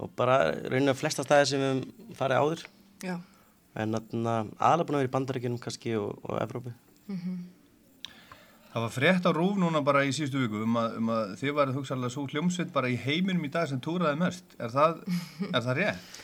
og 0.00 0.16
bara 0.16 0.38
raunin 0.70 0.94
að 0.94 1.02
flesta 1.02 1.26
staði 1.28 1.50
sem 1.52 1.66
við 1.66 1.84
farið 2.16 2.40
áður. 2.46 2.64
Já. 3.04 3.18
En 3.76 3.92
aðalega 3.92 4.88
búin 4.88 4.96
að 4.96 5.02
vera 5.02 5.10
í 5.10 5.16
bandaríkjunum 5.18 5.60
kannski 5.60 5.98
og, 6.00 6.16
og 6.24 6.40
Evrópu. 6.40 6.72
Mhm. 7.12 7.36
Það 8.76 8.82
var 8.84 8.92
frétt 8.92 9.24
á 9.24 9.32
rúf 9.32 9.54
núna 9.56 9.80
bara 9.80 10.02
í 10.04 10.10
síðustu 10.12 10.40
viku 10.42 10.58
um 10.60 10.74
að, 10.76 10.96
um 10.98 11.06
að 11.14 11.30
þið 11.40 11.52
varð 11.56 11.76
hugsaðlega 11.78 12.12
svo 12.12 12.24
hljómsveit 12.28 12.72
bara 12.74 12.90
í 12.92 12.96
heiminum 13.00 13.46
í 13.46 13.48
dag 13.54 13.70
sem 13.70 13.78
túraði 13.80 14.18
mest. 14.20 14.50
Er 14.60 14.74
það, 14.74 14.98
er 15.46 15.62
það 15.64 15.78
rétt? 15.78 16.18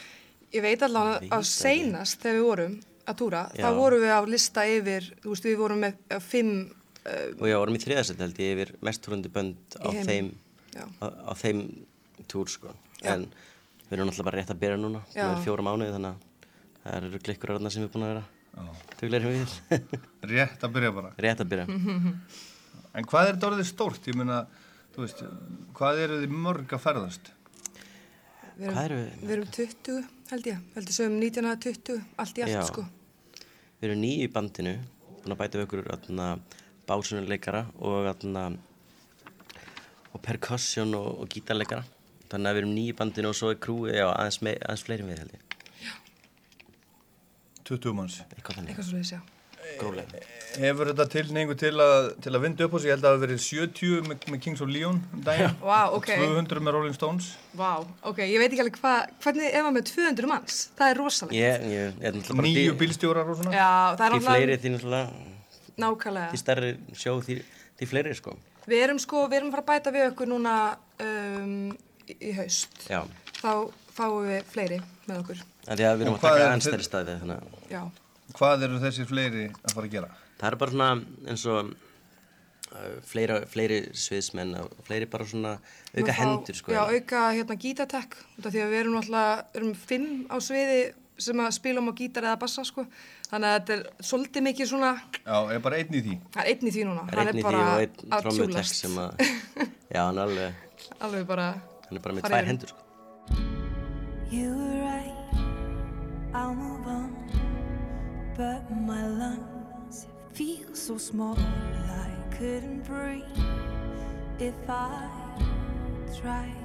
Ég 0.52 0.64
veit 0.66 0.84
allavega 0.84 1.30
að 1.32 1.46
seinast 1.48 2.18
þegar 2.20 2.36
við 2.36 2.44
vorum 2.50 2.74
að 3.08 3.16
túra, 3.22 3.40
þá 3.56 3.68
vorum 3.78 4.04
við 4.04 4.12
á 4.12 4.20
lista 4.28 4.66
yfir, 4.68 5.08
þú 5.22 5.32
veist, 5.32 5.48
við 5.48 5.56
vorum 5.62 5.80
með 5.86 5.96
uh, 6.02 6.20
fimm, 6.26 6.52
uh, 7.06 7.24
Og 7.38 7.48
já, 7.48 7.56
vorum 7.62 7.80
í 7.80 7.82
þriðasett 7.86 8.20
held 8.26 8.42
ég 8.44 8.52
yfir 8.58 8.74
mesturhundi 8.84 9.32
bönd 9.32 9.78
á 9.80 9.88
þeim, 10.10 10.30
á, 10.76 11.06
á 11.08 11.32
þeim 11.40 11.64
túr 12.28 12.52
sko. 12.52 12.76
Já. 13.00 13.14
En 13.14 13.26
við 13.86 13.96
erum 13.96 14.12
náttúrulega 14.12 14.28
bara 14.28 14.42
rétt 14.42 14.52
að 14.52 14.60
byrja 14.66 14.82
núna. 14.84 15.00
Já. 15.16 15.22
Það 15.22 15.34
er 15.38 15.42
fjóra 15.48 15.66
mánuði 15.70 15.96
þannig 15.96 16.12
að 16.12 16.46
það 16.84 17.00
eru 17.00 17.24
glikkur 17.30 17.56
öðna 17.56 17.72
sem 17.72 17.88
við 17.88 17.94
búin 17.96 18.10
að 18.10 18.12
vera 18.18 18.28
tugleiri 19.00 19.34
við. 19.34 19.58
Rétt 20.32 20.64
að 20.64 20.74
byrja 20.78 20.94
bara. 20.96 21.12
rétt 21.26 21.44
að 21.44 21.54
byrja. 21.54 21.68
En 22.92 23.06
hvað 23.08 23.24
er 23.24 23.36
þetta 23.38 23.46
orðið 23.48 23.66
stórt? 23.70 24.04
Ég 24.04 24.16
meina, 24.20 24.42
þú 24.92 25.06
veist, 25.06 25.22
hvað 25.78 26.00
eru 26.02 26.18
þið 26.20 26.32
mörg 26.44 26.74
að 26.76 26.82
ferðast? 26.84 27.30
við 28.58 28.80
erum, 28.82 28.98
við? 28.98 29.22
við 29.22 29.32
erum 29.36 29.46
20 29.56 30.02
held 30.32 30.48
ég, 30.48 30.58
heldur 30.74 30.96
sem 30.96 31.14
1920, 31.18 32.02
allt 32.20 32.40
í 32.40 32.44
allt 32.44 32.54
Já. 32.54 32.60
sko. 32.68 32.84
Við 33.80 33.88
erum 33.88 34.02
nýju 34.02 34.26
í 34.26 34.32
bandinu, 34.32 34.74
búin 35.22 35.34
að 35.34 35.40
bæta 35.40 35.58
við 35.58 35.66
okkur 35.66 35.88
atna, 35.94 36.28
básunuleikara 36.88 37.64
og, 37.80 38.10
atna, 38.12 38.44
og 40.12 40.22
percussion 40.24 40.94
og, 40.98 41.08
og 41.24 41.32
gítarleikara. 41.32 41.86
Þannig 42.32 42.48
að 42.50 42.56
við 42.58 42.62
erum 42.62 42.76
nýju 42.76 42.94
í 42.94 42.98
bandinu 43.00 43.32
og 43.32 43.38
svo 43.38 43.52
er 43.52 43.60
krúi 43.62 43.96
aðeins, 43.96 44.40
aðeins 44.44 44.86
fleiri 44.86 45.04
en 45.04 45.12
við 45.12 45.24
held 45.24 45.36
ég. 45.36 45.48
20 47.72 47.94
manns. 48.00 48.18
Eitthvað 48.36 48.58
þannig. 48.58 48.72
Eitthvað 48.74 48.88
svo 48.90 48.98
við 49.00 49.08
sjá. 49.12 49.20
Gróflega. 49.78 50.20
Hefur 50.58 50.88
þetta 50.90 51.04
tilningu 51.08 51.54
til 51.56 51.70
að, 51.80 52.06
til 52.20 52.32
að 52.34 52.40
vinda 52.42 52.64
upp 52.66 52.72
á 52.74 52.78
sig? 52.82 52.88
Ég 52.90 52.96
held 52.96 53.04
að 53.04 53.06
það 53.06 53.14
hafi 53.14 53.22
verið 53.22 53.42
70 53.46 54.08
með, 54.08 54.24
með 54.34 54.40
Kings 54.44 54.60
of 54.64 54.68
Leon 54.74 54.98
um 55.14 55.20
daginn. 55.24 55.54
Vá, 55.70 55.78
ok. 55.96 56.08
Og 56.18 56.24
200 56.34 56.64
með 56.66 56.74
Rolling 56.76 56.96
Stones. 56.98 57.28
Vá, 57.56 57.70
ok, 58.10 58.18
ég 58.26 58.42
veit 58.42 58.48
ekki 58.50 58.64
alveg 58.66 58.80
hvað, 58.82 59.12
hvernig 59.24 59.46
er 59.54 59.62
maður 59.64 59.76
með 59.78 59.86
200 59.92 60.28
manns? 60.32 60.58
Það 60.76 60.90
er 60.92 61.00
rosalegt. 61.00 61.38
Er 61.38 62.18
Nýju 62.42 62.74
því- 62.74 62.78
bílstjórar 62.82 63.30
og 63.32 63.38
svona. 63.38 63.54
Já, 63.54 63.70
það 63.96 64.04
er 64.04 64.16
Því 64.16 64.18
náttúrulega- 64.18 64.34
fleiri, 64.34 64.58
því 64.66 64.74
náttúrulega, 64.74 65.30
Nákvæmlega. 65.86 66.28
því 66.34 66.42
stærri 66.42 66.72
sjó, 67.04 67.14
því, 67.24 67.38
því 67.80 67.90
fleiri 67.94 68.14
sko. 68.18 68.36
Við 68.68 68.82
erum 68.88 68.98
sko, 69.02 69.24
við 69.30 69.38
erum 69.40 69.48
að 69.48 69.56
fara 69.56 69.62
að 69.64 69.70
bæta 69.72 69.94
við 69.94 70.04
okkur 70.10 70.28
núna 70.34 70.56
um, 71.06 71.54
í, 72.10 72.18
í 72.18 72.34
haust. 72.36 72.76
Já, 72.90 73.00
Þá 73.40 73.72
fáum 73.96 74.26
við 74.28 74.44
fleiri 74.52 74.82
með 75.08 75.22
okkur. 75.22 75.40
En 75.68 75.78
að 75.78 75.96
við 76.00 76.06
erum 76.06 76.16
að 76.18 76.24
taka 76.26 76.50
stærri 76.66 76.86
staði 76.88 77.18
þannig 77.22 77.38
að 77.38 77.72
Já. 77.76 77.82
Hvað 78.32 78.62
eru 78.66 78.78
þessir 78.82 79.08
fleiri 79.10 79.46
að 79.52 79.74
fara 79.76 79.86
að 79.88 79.92
gera? 79.96 80.08
það 80.40 80.48
er 80.48 80.56
bara 80.62 80.72
svona 80.72 80.88
eins 81.30 81.42
og 81.52 81.68
uh, 82.72 82.94
fleiri, 83.06 83.36
fleiri 83.52 83.76
sviðsmenn 83.94 84.56
og 84.62 84.72
fleiri 84.88 85.06
bara 85.12 85.26
svona 85.28 85.52
auka 85.92 86.08
fá- 86.08 86.18
hendur 86.22 86.58
sko. 86.58 86.72
Já, 86.74 86.82
auka 86.88 87.20
hérna 87.36 87.56
gítartek, 87.62 88.16
út 88.38 88.48
af 88.48 88.54
því 88.56 88.62
að 88.64 88.72
við 88.74 88.80
erum 88.80 88.98
alltaf, 89.02 89.44
erum 89.60 89.74
fimm 89.78 90.08
á 90.32 90.36
sviði 90.42 90.80
sem 91.22 91.38
að 91.44 91.52
spilum 91.54 91.92
á 91.92 91.94
gítar 91.94 92.26
eða 92.26 92.40
bassa, 92.42 92.64
sko. 92.66 92.86
Þannig 93.28 93.48
að 93.52 93.54
þetta 93.60 93.76
er 93.76 94.08
svolítið 94.08 94.46
mikið 94.48 94.70
svona, 94.72 94.90
Já, 95.22 95.36
er 95.54 95.62
bara 95.68 95.78
einn 95.78 95.94
í 95.94 96.02
því. 96.08 96.16
það 96.34 96.42
er 96.42 96.50
einn 96.56 96.66
í 96.66 96.74
því 96.74 96.88
núna. 96.88 97.04
Það 97.12 97.22
er 97.22 97.30
einn 97.30 97.36
í 97.36 97.38
því 97.38 97.46
bara 97.46 97.62
og 97.68 97.84
einn 97.84 98.36
tjúllast. 98.40 98.80
sem 98.82 98.98
að, 99.04 99.24
já, 99.94 100.00
hann 100.02 100.18
er 100.18 100.24
alveg, 100.26 100.66
Alveg 100.98 101.26
bara... 101.30 101.48
hann 101.86 102.00
er 102.00 102.04
bara 102.08 102.18
með 102.18 102.28
tvær 102.32 102.50
hendur 102.50 102.72
sko. 102.74 102.80
I'll 106.34 106.54
move 106.54 106.86
on. 106.86 107.16
But 108.36 108.70
my 108.70 109.06
lungs 109.06 110.06
feel 110.32 110.74
so 110.74 110.96
small, 110.98 111.36
I 111.38 112.10
couldn't 112.36 112.84
breathe 112.84 113.24
if 114.38 114.54
I 114.68 115.08
tried. 116.20 116.56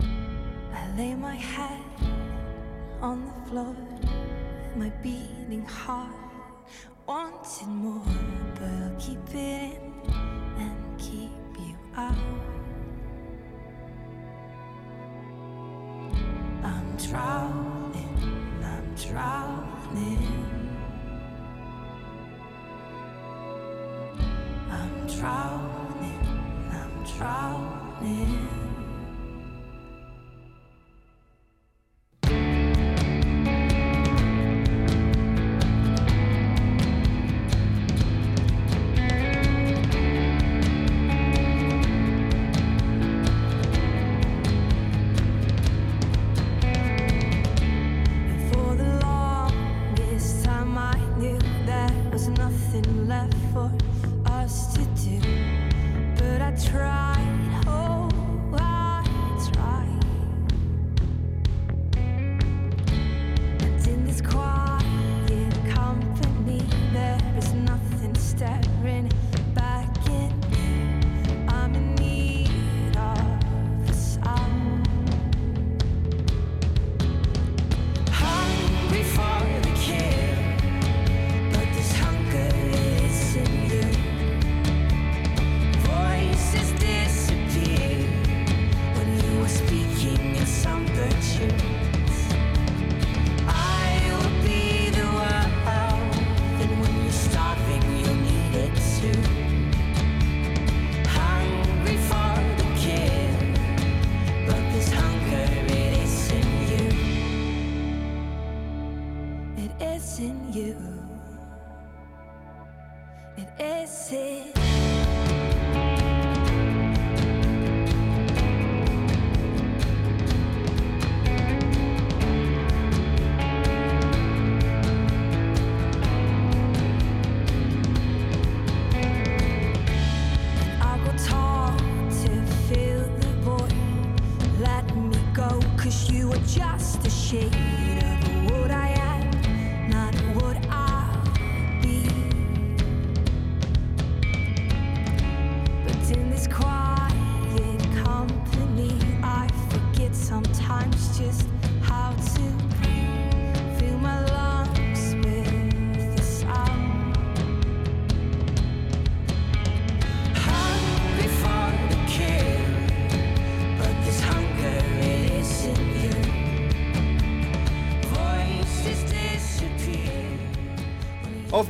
I 0.00 0.96
lay 0.96 1.14
my 1.14 1.34
head 1.34 1.84
on 3.00 3.26
the 3.26 3.50
floor, 3.50 3.76
my 4.76 4.88
beating 5.02 5.64
heart 5.66 6.28
wanting 7.08 7.68
more, 7.68 8.02
but 8.54 8.68
I'll 8.68 9.00
keep 9.00 9.18
it 9.30 9.36
in 9.36 9.92
and 10.58 10.98
keep 10.98 11.30
you 11.58 11.74
out. 11.96 12.57
Drowning, 16.98 18.18
I'm 18.64 18.94
drowning. 18.96 20.48
I'm 24.70 25.06
drowning, 25.06 26.26
I'm 26.72 27.04
drowning. 27.04 28.57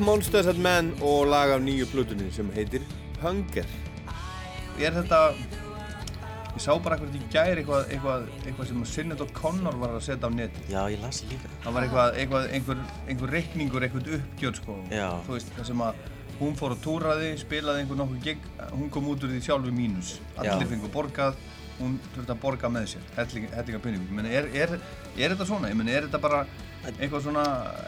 Monsters 0.09 0.47
and 0.47 0.59
Men 0.59 0.95
og 1.05 1.27
lag 1.29 1.51
af 1.53 1.61
nýju 1.61 1.85
blutunni 1.93 2.31
sem 2.33 2.49
heitir 2.55 2.81
Hunger. 3.21 3.67
Er 4.81 4.95
þetta, 4.95 5.19
ég 6.55 6.63
sá 6.65 6.71
bara 6.81 6.97
eitthvað 6.97 7.19
í 7.19 7.21
gæri 7.35 7.61
eitthvað, 7.61 7.91
eitthvað, 7.93 8.25
eitthvað 8.47 8.71
sem 8.71 8.87
Sinead 8.89 9.25
O'Connor 9.27 9.77
var 9.83 9.93
að 9.99 10.07
setja 10.07 10.31
á 10.31 10.33
neti. 10.33 10.65
Já, 10.73 10.79
ég 10.89 11.03
las 11.03 11.21
það 11.21 11.35
líka. 11.35 11.51
Það 11.67 11.77
var 11.77 11.87
eitthvað, 11.89 12.17
eitthvað 12.23 12.49
einhver, 12.57 12.81
einhver 13.05 13.35
reikningur, 13.37 13.85
eitthvað 13.85 14.09
uppgjör 14.17 14.57
sko. 14.63 14.79
Já. 14.97 15.07
Þú 15.27 15.37
veist, 15.37 15.53
það 15.59 15.69
sem 15.75 15.85
að 15.91 16.01
hún 16.39 16.57
fór 16.63 16.77
og 16.79 16.83
túraði, 16.87 17.31
spilaði 17.45 17.85
einhver 17.85 18.01
nokkuð 18.01 18.25
gig, 18.31 18.51
hún 18.73 18.89
kom 18.95 19.13
út 19.13 19.29
úr 19.29 19.35
því 19.35 19.43
sjálfu 19.45 19.75
mínus. 19.77 20.15
Allir 20.41 20.73
fengur 20.73 20.95
borgað, 20.97 21.37
hún 21.79 21.99
þurfti 22.15 22.35
að 22.35 22.41
borga 22.43 22.71
með 22.73 22.89
sér, 22.95 23.05
hellinga, 23.17 23.93
meni, 24.11 24.33
er, 24.35 24.49
er, 24.55 24.75
er 25.17 25.35
þetta 25.35 25.47
svona? 25.49 25.71
Meni, 25.77 25.95
er 25.95 26.09
þetta 26.09 26.21
bara 26.23 26.43
eitthvað 26.89 27.25
svona 27.27 27.45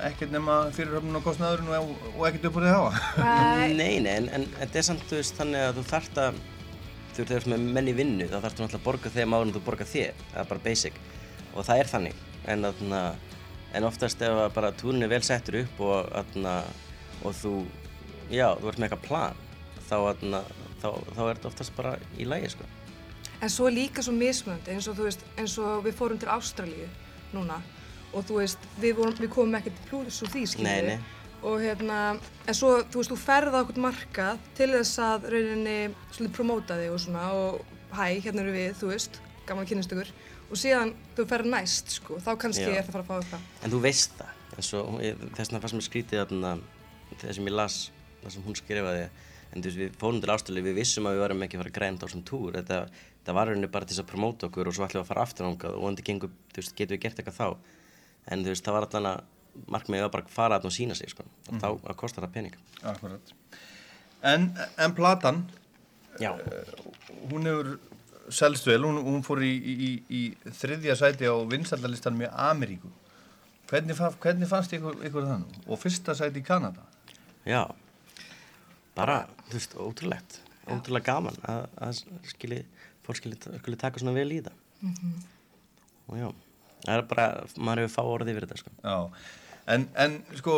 ekkert 0.09 0.33
nema 0.35 0.57
fyrirhöfnun 0.75 1.19
og 1.21 1.25
kostnaðurinn 1.25 1.71
og, 1.77 1.93
og 2.17 2.25
ekkert 2.29 2.49
upp 2.51 2.59
úr 2.59 2.67
því 2.67 2.73
hafa? 2.75 3.27
Nei, 3.81 3.99
nei, 4.03 4.15
en, 4.17 4.29
en 4.35 4.47
þetta 4.59 4.81
er 4.81 4.87
samt, 4.91 5.05
þú 5.09 5.21
veist, 5.21 5.37
þannig 5.39 5.67
að 5.67 5.79
þú 5.79 5.85
þarft 5.91 6.21
að, 6.25 6.41
þú 7.17 7.27
þú 7.31 7.37
ert 7.39 7.51
með 7.53 7.67
menn 7.77 7.91
í 7.91 7.97
vinnu, 7.97 8.29
þá 8.31 8.37
þarftu 8.37 8.65
náttúrulega 8.65 8.81
að 8.81 8.87
borga 8.89 9.13
þeim 9.15 9.37
áður 9.37 9.47
en 9.49 9.55
þú 9.57 9.63
borga 9.69 9.89
þér, 9.89 10.25
það 10.33 10.41
er 10.43 10.51
bara 10.53 10.65
basic. 10.67 10.99
Og 11.51 11.67
það 11.67 11.83
er 11.83 11.93
þannig, 11.95 12.25
en, 12.55 12.67
þarna, 12.67 13.03
en 13.79 13.89
oftast 13.89 14.27
ef 14.27 14.43
að 14.45 14.51
bara 14.59 14.73
túrin 14.83 15.07
er 15.07 15.13
vel 15.13 15.23
settur 15.27 15.61
upp 15.63 15.85
og, 15.87 16.11
þarna, 16.11 16.57
og 17.23 17.39
þú, 17.41 17.55
já, 18.31 18.49
þú 18.59 18.73
ert 18.73 18.83
með 18.83 18.91
eitthvað 18.91 19.07
plan, 19.07 19.41
þá, 19.87 19.97
þarna, 19.97 20.45
þá, 20.83 20.89
þá 20.91 21.23
er 21.25 21.33
þetta 21.33 21.51
oftast 21.55 21.79
bara 21.79 21.97
í 22.19 22.29
lagi, 22.29 22.53
sko. 22.57 22.69
En 23.41 23.53
svo 23.53 23.71
líka 23.73 24.03
svo 24.05 24.13
mismunandi 24.17 24.75
eins 24.75 24.89
og 24.91 24.99
þú 24.99 25.07
veist, 25.09 25.23
eins 25.41 25.57
og 25.63 25.85
við 25.87 25.97
fórum 25.97 26.21
til 26.21 26.29
Ástralíu 26.33 26.89
núna 27.33 27.61
og 28.11 28.27
þú 28.27 28.41
veist, 28.41 28.69
við, 28.83 28.97
vorum, 28.99 29.17
við 29.21 29.33
komum 29.33 29.57
ekkert 29.61 29.83
plúðis 29.89 30.21
úr 30.25 30.33
því, 30.33 30.45
skiljið. 30.55 31.09
Og 31.47 31.63
hérna, 31.63 31.99
en 32.21 32.57
svo, 32.57 32.73
þú 32.93 33.01
veist, 33.01 33.13
þú 33.15 33.19
ferð 33.23 33.55
á 33.57 33.61
okkur 33.63 33.79
markað 33.81 34.43
til 34.59 34.69
þess 34.75 34.99
að 35.01 35.31
rauninni 35.33 35.77
svolítið 36.11 36.35
promóta 36.37 36.77
þig 36.77 36.93
og 36.93 37.01
svona 37.01 37.23
og 37.33 37.63
hæ, 37.95 38.03
hérna 38.27 38.43
eru 38.45 38.53
við, 38.57 38.75
þú 38.81 38.91
veist, 38.91 39.21
gaman 39.49 39.69
kynnistökur 39.71 40.11
og 40.51 40.59
síðan 40.59 40.93
þú 41.17 41.27
ferð 41.31 41.51
næst, 41.55 41.95
sko, 42.01 42.19
þá 42.21 42.31
kannski 42.45 42.67
Já. 42.67 42.75
er 42.75 42.85
það 42.85 42.91
að 42.91 42.95
fara 42.97 43.05
að 43.05 43.09
fá 43.09 43.17
eitthvað. 43.17 43.49
En 43.63 43.73
þú 43.73 43.81
veist 43.87 44.15
það, 44.19 44.37
eins 44.57 44.71
og 44.77 44.93
þess 45.01 45.41
vegna 45.41 45.63
fannst 45.63 45.79
mér 45.79 45.87
skrítið 45.87 46.23
þarna, 46.25 46.53
þegar 47.15 47.37
sem 47.39 47.51
ég 47.51 47.57
las, 47.57 47.79
það 48.21 48.35
sem 48.35 48.47
hún 48.49 48.59
skrifaði, 48.59 49.05
en 49.51 49.63
þú 49.63 49.71
veist, 49.71 49.81
við 49.81 49.99
fórum 50.03 50.21
til 50.21 50.35
Ástralíu, 50.35 50.67
við 50.67 50.81
vissum 50.83 51.09
að 51.09 51.17
við 51.17 51.25
varum 51.25 51.47
ekki 51.47 51.59
að 51.59 51.65
fara 51.65 51.77
grænt 51.79 52.03
á 52.03 52.07
þessum 52.07 52.27
túr, 52.27 52.59
þetta, 52.59 52.81
þetta 53.21 53.35
var 53.37 53.47
rauninni 53.51 53.69
bara 53.71 53.85
til 53.87 53.95
þess 53.97 54.05
að 54.05 54.11
promóta 54.13 54.49
okkur 54.49 54.69
og 54.71 54.75
svo 54.77 54.87
ætlum 54.87 55.01
við 55.03 55.05
að 55.07 55.11
fara 55.13 55.23
aftur 55.27 55.47
ángað 55.51 55.75
og 55.77 55.83
vonandi 55.85 56.03
gengur, 56.07 56.31
þú 56.55 56.63
veist, 56.63 56.75
getum 56.79 56.97
við 56.97 57.03
gert 57.05 57.21
eitthvað 57.21 57.37
þá, 57.37 57.57
en 58.33 58.45
þú 58.45 58.53
veist, 58.55 58.65
það 58.65 58.77
var 58.79 58.87
allan 58.89 59.11
að 59.11 59.69
markmiðið 59.75 60.03
var 60.07 60.13
bara 60.15 60.25
að 60.25 60.31
fara 60.35 60.59
þarna 60.61 60.71
og 60.71 60.77
sína 60.77 60.95
sig, 60.97 61.11
sko, 61.11 61.25
og 61.49 61.53
Mhm. 61.55 61.61
þá 61.61 61.69
að 61.91 61.97
kostar 61.97 62.25
það 62.25 62.33
pening. 62.33 62.55
Akkurat. 62.83 63.33
En, 64.23 64.57
en 64.79 64.95
platan, 64.95 65.51
Já. 66.21 66.33
hún 67.31 67.45
hefur 67.49 67.79
selst 68.31 68.67
vel, 68.67 68.83
hún, 68.85 69.03
hún 69.05 69.23
fór 69.27 69.43
í, 69.43 69.51
í, 69.59 70.03
í 70.11 70.37
þriðja 70.47 70.95
sæti 70.97 71.27
á 71.27 71.35
vinsaldalistanum 71.51 72.23
í 72.23 72.29
Ameríku. 72.31 72.91
Hvernig, 73.71 73.97
hvernig 74.21 74.49
fannst 74.51 74.73
ykkur, 74.73 74.97
ykkur 75.07 75.27
það 75.27 75.39
nú? 75.45 75.63
Og 75.69 75.79
fyrsta 75.79 76.15
sæti 76.15 76.41
í 76.41 76.47
Kanada? 76.47 76.83
Já, 77.47 77.67
bara, 78.95 79.25
þú 79.49 79.57
veist, 79.59 79.75
ótrúlegt, 79.81 80.39
ótrúlega 80.71 81.05
gaman 81.11 81.37
að, 81.49 81.67
að 81.81 82.01
skilji, 82.31 82.65
fólk 83.11 83.21
skilji 83.21 83.41
taka 83.85 84.01
svona 84.03 84.15
vel 84.17 84.31
í 84.33 84.41
það. 84.47 84.57
Mhm. 84.81 85.13
Og 86.11 86.17
já, 86.19 86.29
það 86.87 86.97
er 86.97 87.03
bara, 87.13 87.27
maður 87.59 87.85
hefur 87.85 87.95
fá 87.99 88.03
orðið 88.15 88.33
yfir 88.35 88.47
þetta, 88.49 88.59
sko. 88.63 88.71
Já, 88.83 88.97
en, 89.75 89.85
en 90.05 90.17
sko, 90.41 90.55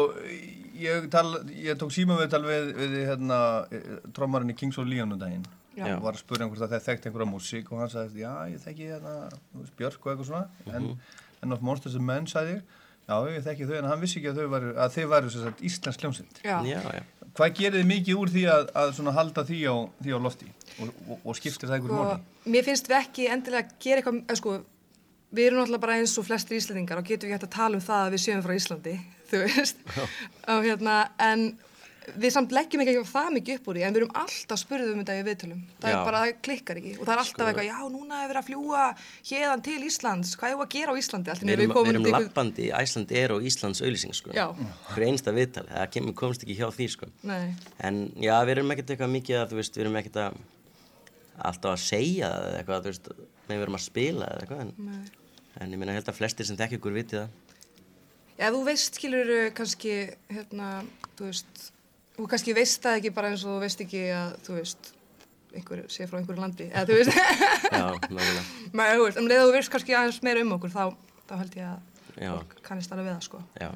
ég, 0.81 1.09
tal, 1.13 1.27
ég 1.53 1.77
tók 1.81 1.93
síma 1.93 2.17
við 2.21 2.31
tal 2.33 2.45
við, 2.47 2.71
við 2.79 2.95
hérna, 3.11 3.41
trommarinn 4.17 4.55
í 4.55 4.57
Kings 4.57 4.79
of 4.81 4.87
Leon 4.89 5.13
um 5.13 5.21
daginn. 5.21 5.45
Já. 5.77 5.87
Og 5.97 6.03
var 6.05 6.13
að 6.17 6.21
spura 6.21 6.45
einhvers 6.45 6.61
að 6.67 6.73
það 6.75 6.83
þekkti 6.87 7.09
einhverja 7.09 7.31
músík 7.33 7.71
og 7.73 7.79
hann 7.81 7.89
sagði, 7.93 8.21
já, 8.27 8.33
ég 8.53 8.61
þekki 8.61 8.89
hérna, 8.93 9.13
þú 9.53 9.61
veist, 9.63 9.75
Björk 9.79 10.03
og 10.07 10.11
eitthvað 10.13 10.29
svona, 10.29 10.49
en, 10.69 10.83
Mhm. 10.83 10.99
en 11.43 11.53
of 11.57 11.63
Monsters 11.65 11.95
and 11.97 12.05
Men, 12.05 12.27
sagði 12.29 12.57
ég, 12.59 12.63
já, 13.09 13.17
ég 13.33 13.45
þekki 13.47 13.69
þau, 13.71 13.79
en 13.79 13.89
hann 13.89 14.01
vissi 14.03 14.21
ekki 14.21 14.33
að 14.35 14.41
þau 14.43 14.49
varu, 14.53 14.75
að 14.77 14.93
sem 15.33 15.43
sagt 15.47 15.63
íslensk 15.65 16.01
hljómsveit. 16.05 16.43
Já. 16.45 16.59
Já, 16.69 16.81
já. 16.93 17.03
Hvað 17.33 17.55
gerir 17.57 17.79
þið 17.81 17.89
mikið 17.89 18.19
úr 18.21 18.33
því 18.35 18.43
að, 18.53 18.67
að 18.77 18.91
svona 18.99 19.15
halda 19.17 19.45
því 19.49 19.59
á, 19.65 19.75
því 20.05 20.13
á 20.13 20.19
lofti? 20.21 20.49
Og, 20.83 20.91
og, 21.09 21.19
og 21.25 21.39
skiptir 21.39 21.71
það 21.71 21.79
einhverjum 21.79 21.97
Sko, 21.97 22.05
máli? 22.11 22.53
mér 22.53 22.67
finnst 22.67 22.91
við 22.91 22.99
ekki 22.99 23.27
endilega 23.33 23.65
að 23.65 23.75
gera 23.85 24.03
eitthvað, 24.03 24.19
eða 24.27 24.39
sko, 24.41 24.55
við 25.33 25.49
erum 25.49 25.61
náttúrulega 25.63 25.85
bara 25.87 25.97
eins 26.01 26.15
og 26.21 26.27
flestir 26.29 26.59
Íslandingar 26.59 27.01
og 27.01 27.09
getum 27.09 27.31
við 27.31 27.37
hægt 27.39 27.47
að 27.49 27.55
tala 27.57 27.79
um 27.79 27.85
það 27.87 28.07
að 28.07 28.15
við 28.17 28.23
séum 28.27 28.45
frá 28.45 28.55
Íslandi, 28.57 28.95
þú 29.33 29.43
veist, 29.47 29.83
og 30.53 30.67
hérna, 30.69 30.97
en 31.31 31.47
við 32.23 32.33
samt 32.35 32.53
leggjum 32.55 32.83
ekki 32.83 32.95
það 33.09 33.29
mikið 33.37 33.59
upp 33.59 33.69
úr 33.71 33.79
því, 33.79 33.83
en 33.87 33.95
við 33.95 34.01
erum 34.01 34.17
alltaf 34.23 34.61
spurðið 34.61 34.93
um 34.93 35.01
þetta 35.03 35.15
í 35.17 35.25
viðtölum, 35.27 35.61
það 35.83 35.93
Já. 35.93 35.97
er 35.97 36.07
bara, 36.09 36.23
það 36.23 36.41
klikkar 36.47 36.81
ekki 36.81 36.93
og 36.97 37.03
það 37.03 37.13
er 37.13 37.23
alltaf 37.23 37.33
Sko- 37.33 37.49
eitthvað, 37.49 37.69
já, 37.69 37.79
núna 37.93 38.21
hefur 38.21 38.33
verið 38.33 38.41
að 38.43 38.49
fljúa 38.49 38.87
hérðan 39.31 39.65
til 39.69 39.77
Íslands, 39.89 40.33
hvað 40.41 40.55
er 40.55 40.63
að 40.65 40.73
gera 40.75 40.93
á 40.93 41.01
Íslandi, 41.03 41.37
Við 41.43 41.53
erum, 41.57 41.75
við 41.77 41.93
erum 41.93 42.09
lappandi 42.13 42.67
í 42.67 42.73
Æslandi 42.79 43.19
er 43.23 43.35
og 43.37 43.47
Íslands 43.47 43.83
auðlýsing, 43.83 44.17
sko. 44.19 44.35
Fyrir 44.93 45.09
einsta 45.09 45.35
viðtal, 45.37 45.67
það 45.71 45.93
kemur, 45.97 46.17
komst 46.23 46.47
ekki 46.47 46.59
hjá 46.59 46.69
því, 46.73 46.89
sko. 46.97 47.11
Nei. 47.29 47.55
En 47.79 48.03
já, 48.17 48.35
við 48.43 48.57
erum 48.57 48.75
ekkert 48.75 48.95
eitthvað 48.95 49.15
mikið 49.17 49.41
að, 49.43 49.57
veist, 49.61 49.77
við 49.79 49.87
erum 49.87 50.01
ekkert 50.03 50.21
að 50.23 50.41
alltaf 51.43 51.73
að 51.77 51.85
segja 51.87 52.33
það 52.33 52.59
eitthvað, 52.59 52.91
veist, 52.91 53.13
við 53.49 53.65
erum 53.67 53.79
að 53.79 53.87
spila 53.87 54.33
eitthvað, 54.41 54.67
en, 54.67 54.75
en 55.61 55.75
ég 55.75 55.87
ég 55.87 55.97
held 56.01 56.13
að 56.13 56.19
flestir 56.19 56.49
sem 56.49 56.59
það. 56.59 57.31
Já, 58.41 58.49
þú 58.49 58.63
veist, 58.67 58.97
skilur, 58.99 59.31
kannski, 59.55 59.93
hérna, 60.33 60.69
þú 61.19 61.29
veist, 61.29 61.67
þú 62.17 62.27
kannski 62.33 62.57
veist 62.57 62.83
það 62.85 62.99
ekki 63.01 63.15
bara 63.17 63.31
eins 63.33 63.45
og 63.47 63.51
þú 63.55 63.61
veist 63.65 63.81
ekki 63.85 64.03
að, 64.17 64.35
þú 64.47 64.53
veist, 64.59 64.83
einhver 65.53 65.79
sé 65.93 66.09
frá 66.09 66.17
einhverju 66.21 66.41
landi, 66.43 66.67
eða 66.73 66.85
þú 66.89 66.95
veist, 67.01 67.13
þú 68.99 69.07
veist, 69.07 69.19
um 69.23 69.31
leið 69.31 69.41
að 69.41 69.47
þú 69.49 69.55
veist 69.59 69.73
kannski 69.77 69.97
aðeins 69.99 70.21
meira 70.27 70.45
um 70.45 70.55
okkur, 70.59 70.73
þá, 70.75 70.85
þá 71.31 71.35
held 71.43 71.55
ég 71.61 71.67
að 71.71 71.79
kannist 72.67 72.93
alveg 72.93 73.09
við 73.09 73.15
það, 73.17 73.25
sko. 73.31 73.39
Já. 73.61 73.69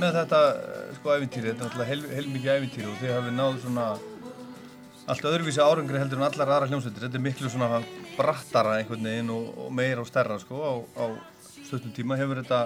Með 0.00 0.16
þetta 0.20 0.40
eh, 0.50 0.86
sko 0.96 1.12
æfintýri, 1.16 1.50
þetta 1.50 1.64
er 1.64 1.68
náttúrulega 1.68 1.90
heil, 1.90 2.02
heilmikið 2.16 2.52
æfintýri 2.54 2.88
og 2.90 2.98
þið 3.00 3.14
hafið 3.16 3.36
náð 3.36 3.58
svona 3.64 3.86
allt 5.10 5.26
öðruvísi 5.26 5.62
árangri 5.64 5.98
heldur 6.00 6.20
en 6.20 6.26
allar 6.28 6.52
aðra 6.54 6.68
hljómsveitir. 6.70 7.06
Þetta 7.06 7.18
er 7.18 7.24
miklu 7.24 7.50
svona 7.50 7.80
brattara 8.16 8.76
einhvern 8.78 9.08
veginn 9.08 9.32
og, 9.34 9.48
og 9.64 9.72
meira 9.74 10.04
og 10.04 10.08
stærra 10.08 10.38
sko 10.42 10.60
á, 10.62 10.72
á 10.94 11.04
stöttum 11.66 11.94
tíma. 11.96 12.18
Hefur 12.20 12.40
þetta, 12.42 12.60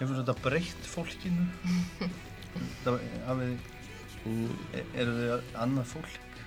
hefur 0.00 0.20
þetta 0.20 0.36
breytt 0.44 0.90
fólkinu? 0.90 1.46
þetta 2.82 2.96
hafið, 3.30 3.54
e- 4.76 4.86
eru 5.02 5.16
þið 5.20 5.54
annað 5.64 5.92
fólk? 5.94 6.42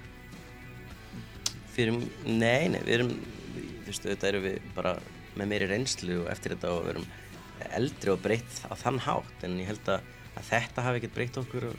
Fyrir, 1.74 1.96
nei, 2.28 2.70
nei, 2.74 2.82
við 2.84 2.94
erum, 3.00 3.16
þú 3.56 3.88
veist, 3.88 4.06
þetta 4.06 4.30
eru 4.34 4.44
við 4.46 4.62
bara 4.76 4.98
með 5.40 5.54
meiri 5.54 5.70
reynslu 5.72 6.22
og 6.26 6.32
eftir 6.34 6.56
þetta 6.56 6.76
og 6.76 6.86
við 6.86 6.96
erum 6.98 7.10
eldri 7.80 8.14
og 8.14 8.22
breytt 8.24 8.62
á 8.70 8.74
þann 8.80 9.00
hátt 9.06 9.46
en 9.48 9.58
ég 9.62 9.70
held 9.72 9.92
að, 9.92 10.06
að 10.36 10.50
þetta 10.50 10.86
hafi 10.86 11.02
ekkert 11.02 11.16
breytt 11.18 11.40
okkur 11.42 11.70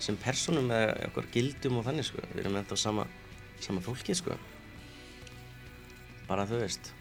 sem 0.00 0.16
personum 0.20 0.70
eða 0.72 1.10
okkur 1.10 1.28
gildum 1.34 1.80
og 1.80 1.86
þannig 1.88 2.08
sko, 2.08 2.22
við 2.32 2.44
erum 2.44 2.60
ennþá 2.60 2.78
sama, 2.80 3.06
sama 3.60 3.82
fólki 3.84 4.16
sko. 4.16 4.36
Bara 6.28 6.46
þú 6.48 6.62
veist, 6.62 6.92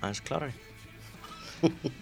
aðeins 0.00 0.22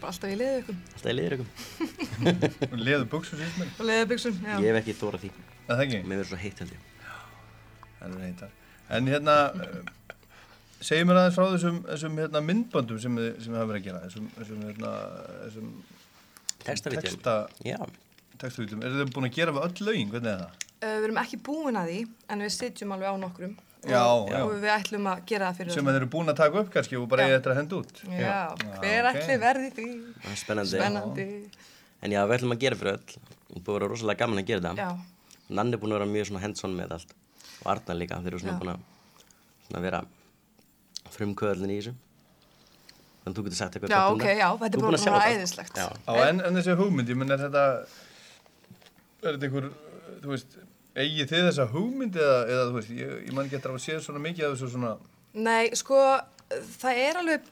Bara 0.01 0.11
alltaf 0.11 0.31
í 0.33 0.37
liðu 0.39 0.63
ykkur. 0.63 0.79
alltaf 0.95 1.11
í 1.11 1.15
liður 1.15 1.37
ykkur. 1.37 2.79
Leðu 2.89 3.09
buksum 3.13 3.39
síðan? 3.41 3.69
Og 3.79 3.87
leðubuxum, 3.89 4.39
já. 4.43 4.55
Ég 4.65 4.71
hef 4.71 4.79
ekki 4.81 4.97
þórað 4.99 5.25
því. 5.25 5.31
Það 5.69 5.83
ekki? 5.85 6.01
Mér 6.03 6.21
verður 6.21 6.31
svo 6.31 6.39
heitt 6.43 6.63
held 6.63 6.75
ég. 6.75 6.89
Það 8.01 8.17
er 8.17 8.25
heitar. 8.25 8.57
En 8.95 9.11
hérna, 9.13 9.37
segjum 10.85 11.11
mér 11.11 11.21
aðeins 11.21 11.37
frá 11.39 11.47
þessum, 11.55 11.79
þessum 11.89 12.19
hérna, 12.21 12.43
myndböndum 12.49 13.01
sem 13.03 13.19
þið, 13.21 13.51
hafa 13.55 13.69
verið 13.71 13.81
að 13.81 13.87
gera, 13.89 14.01
þessum, 14.07 14.31
þessum, 14.39 14.65
hérna, 14.69 14.93
þessum 15.45 15.71
Textavídeóum. 16.65 17.05
texta, 17.05 17.37
Já. 17.65 17.79
textavídeóum. 18.41 18.83
Eru 18.89 19.01
þið 19.03 19.15
búin 19.17 19.29
að 19.29 19.37
gera 19.39 19.55
við 19.57 19.67
öll 19.69 19.87
lögin? 19.89 20.11
Hvernig 20.15 20.33
er 20.33 20.43
það? 20.45 20.67
Uh, 20.85 20.89
við 20.89 21.07
erum 21.09 21.21
ekki 21.25 21.39
búin 21.45 21.79
að 21.81 21.91
því, 21.93 22.01
en 22.35 22.45
við 22.45 22.53
sitjum 22.55 22.95
alveg 22.97 23.13
á 23.13 23.17
nokkrum. 23.25 23.55
Já, 23.85 24.01
og, 24.01 24.31
já. 24.33 24.39
Og 24.41 24.55
við 24.63 24.71
ætlum 24.73 25.07
að 25.11 25.23
gera 25.29 25.51
það 25.51 25.59
fyrir 25.61 25.75
Sem 25.77 25.89
þeir 25.91 25.99
eru 25.99 26.07
búin 26.15 26.33
að 26.33 26.39
taka 26.41 26.61
upp 26.63 26.71
kannski 26.73 26.97
og 26.97 27.05
bara 27.13 27.25
Já. 27.25 27.27
eigið 27.29 27.37
þetta 27.37 27.51
að 27.53 27.59
henda 27.59 27.77
út? 27.77 27.99
Já, 28.09 28.39
hver 28.81 29.09
ok. 29.11 29.19
ætli 29.21 29.37
verði 29.43 29.71
því? 29.77 29.89
Það 30.23 30.31
er 30.31 30.41
spennandi. 30.41 30.79
Spennandi. 30.81 31.27
En 32.01 32.15
já, 32.15 32.21
við 32.25 32.37
ætlum 32.39 32.55
að 32.57 32.63
gera 32.65 32.79
fyrir 32.81 32.95
öll. 32.95 33.19
Það 33.51 33.59
búið 33.59 33.69
að 33.69 33.77
vera 33.77 33.91
rosalega 33.93 34.23
gaman 34.25 34.41
að 34.41 34.49
gera 34.49 34.65
þetta. 34.65 34.87
Já. 34.89 35.45
Nanni 35.59 35.77
er 35.77 35.83
búin 35.83 35.93
að 35.93 36.01
vera 36.01 36.11
mjög 36.15 36.41
hands-on 36.47 36.77
með 36.79 36.97
allt. 36.97 37.13
Og 37.61 37.71
Arnar 37.75 38.01
líka, 38.01 38.21
þeir 38.25 38.33
eru 38.33 38.41
svona 38.41 38.55
Já. 38.57 38.61
búin 38.63 38.73
að 38.73 38.81
svona 39.69 39.85
vera 39.85 40.01
frumkvöðlinn 41.15 41.73
í 41.75 41.79
þessu. 41.81 41.95
Þannig 43.25 43.31
að 43.33 43.39
þú 43.39 43.45
getur 43.47 43.59
sagt 43.61 43.77
eitthvað 43.79 43.95
Já, 43.95 44.01
um 44.05 44.19
ok, 44.19 44.27
já, 44.37 44.49
þetta 44.61 44.69
er 44.69 44.75
Þú 44.75 44.83
bara 44.83 44.91
búin 44.91 44.99
að 44.99 45.05
sjá 45.05 45.13
bara 45.15 45.25
þetta? 45.25 45.39
æðislegt. 45.41 45.79
Já. 45.81 45.87
Á, 46.05 46.13
en, 46.29 46.43
en 46.45 46.59
þessi 46.61 46.77
hugmynd, 46.81 47.13
ég 47.15 47.21
menn 47.23 47.33
er 47.35 47.43
þetta, 47.47 47.65
er 49.25 49.31
þetta 49.39 49.49
einhver, 49.49 49.71
þú 50.21 50.35
veist, 50.35 50.59
eigið 50.95 51.33
þið 51.33 51.49
þessa 51.49 51.67
hugmynd 51.73 52.21
eða, 52.21 52.37
eða 52.53 52.69
þú 52.69 52.77
veist, 52.79 52.93
ég, 53.01 53.17
ég 53.31 53.35
man 53.39 53.49
ekki 53.49 53.59
eftir 53.61 53.73
að 53.73 53.83
séð 53.87 54.05
svona 54.05 54.25
mikið 54.27 54.47
af 54.51 54.55
þessu 54.59 54.73
svona, 54.77 54.95
Nei, 55.35 55.73
sko, 55.75 55.97
það 56.79 56.99
er 57.03 57.17
alveg 57.19 57.47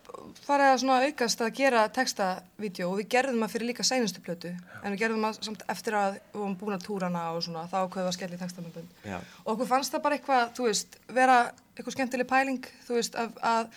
farið 0.44 0.68
að 0.68 0.76
svona 0.84 0.98
aukast 1.08 1.40
að 1.42 1.56
gera 1.56 1.80
textavídeó 1.96 2.90
og 2.92 3.00
við 3.00 3.08
gerðum 3.16 3.42
það 3.42 3.54
fyrir 3.56 3.68
líka 3.72 3.86
seinustu 3.88 4.22
plötu 4.22 4.52
en 4.52 4.92
við 4.92 5.00
gerðum 5.00 5.24
það 5.26 5.40
samt 5.48 5.64
eftir 5.72 5.96
að 5.98 6.12
við 6.20 6.36
vorum 6.36 6.54
búin 6.60 6.76
að 6.76 6.84
túrana 6.86 7.24
og 7.32 7.40
svona 7.42 7.64
þá 7.72 7.74
ákveðum 7.80 8.04
við 8.04 8.10
að 8.12 8.16
skella 8.18 8.38
í 8.38 8.42
textamöndun 8.44 8.86
Já. 9.08 9.16
og 9.42 9.50
okkur 9.56 9.70
fannst 9.72 9.96
það 9.96 10.04
bara 10.06 10.18
eitthvað, 10.20 10.52
þú 10.60 10.68
veist, 10.68 10.98
vera 11.18 11.38
eitthvað 11.77 11.97
skemmtileg 11.97 12.29
pæling, 12.31 12.70
þú 12.87 12.97
veist, 12.99 13.18
að, 13.18 13.35
að 13.43 13.68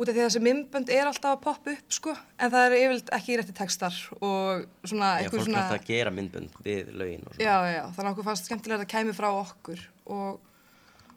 út 0.00 0.08
af 0.08 0.14
því 0.14 0.20
að 0.22 0.28
þessi 0.28 0.42
mymbönd 0.44 0.92
er 0.94 1.08
alltaf 1.08 1.34
að 1.34 1.42
poppa 1.44 1.72
upp 1.74 1.94
sko, 1.96 2.14
en 2.40 2.52
það 2.52 2.66
er 2.66 2.76
yfirleitt 2.78 3.10
ekki 3.16 3.38
rétti 3.40 3.56
textar 3.56 3.96
og 4.20 4.62
svona 4.88 5.10
Já, 5.10 5.24
eitthvað 5.24 5.34
fólk 5.34 5.42
er 5.42 5.48
svona 5.48 5.64
alltaf 5.64 5.80
að 5.80 5.90
gera 5.90 6.14
myndbönd 6.16 6.60
við 6.64 6.92
lögin 7.00 7.26
og 7.26 7.34
svona. 7.34 7.44
já, 7.44 7.56
já, 7.66 7.74
já, 7.74 7.82
þannig 7.96 8.06
að 8.06 8.14
okkur 8.14 8.28
fannst 8.30 8.48
skemmtilega 8.48 8.78
að 8.78 8.84
það 8.86 8.92
kæmi 8.94 9.16
frá 9.18 9.28
okkur 9.32 9.84
og, 10.16 10.40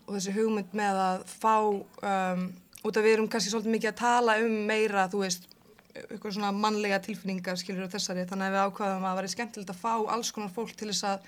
og 0.04 0.12
þessi 0.18 0.36
hugmynd 0.40 0.76
með 0.80 1.02
að 1.06 1.26
fá 1.32 1.56
um, 1.64 2.46
út 2.84 3.00
af 3.00 3.06
við 3.06 3.16
erum 3.18 3.30
kannski 3.32 3.54
svolítið 3.54 3.76
mikið 3.78 3.92
að 3.94 4.00
tala 4.02 4.38
um 4.44 4.58
meira, 4.68 5.06
þú 5.12 5.24
veist 5.24 5.48
eitthvað 5.94 6.34
svona 6.36 6.52
mannlega 6.58 6.98
tilfinningar 7.06 7.60
skilur 7.62 7.86
á 7.88 7.94
þessari, 7.94 8.26
þannig 8.28 8.50
að 8.50 8.56
við 8.56 8.66
ákvaðum 8.68 9.04
að 9.06 9.12
það 9.12 9.20
væri 9.20 9.32
skemmtilegt 9.36 9.74
að 9.76 9.82
fá 9.84 9.94
alls 10.16 10.32
konar 10.34 10.52
fólk 10.56 10.74
til 10.80 10.90
þess 10.90 11.06
að 11.12 11.28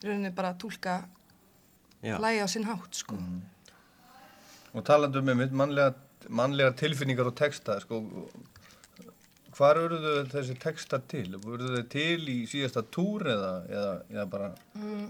í 0.00 0.08
rauninni 0.08 0.32
bara 0.34 0.50
túlka 0.58 0.96
Já. 2.02 2.16
lægi 2.18 2.42
á 2.42 2.48
sinn 2.50 2.66
hátt 2.66 2.96
sko. 2.98 3.16
Og 4.74 4.84
talandu 4.86 5.18
um 5.22 5.28
einmitt 5.32 5.52
mannlega, 5.56 5.94
mannlega 6.30 6.74
tilfinningar 6.78 7.26
og 7.30 7.34
texta, 7.38 7.78
sko, 7.82 7.98
hvar 9.56 9.80
urðu 9.82 10.12
þessi 10.30 10.54
texta 10.62 11.00
til? 11.10 11.26
Urðu 11.40 11.72
þau 11.80 11.88
til 11.92 12.28
í 12.30 12.36
síðasta 12.50 12.84
túr 12.94 13.26
eða, 13.32 13.50
eða, 13.68 13.96
eða 14.14 14.26
bara, 14.30 14.50
mm, 14.78 15.08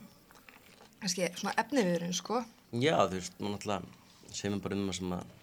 kannski 1.02 1.28
svona 1.36 1.54
efniviðurinn 1.60 2.16
sko. 2.16 2.40
Já, 2.80 2.96
þú 3.10 3.18
veist, 3.18 3.36
maður 3.40 3.54
náttúrulega 3.58 4.34
segir 4.40 4.60
bara 4.64 4.78
um 4.78 4.88
það 4.88 4.98
sem 5.00 5.14
að 5.18 5.36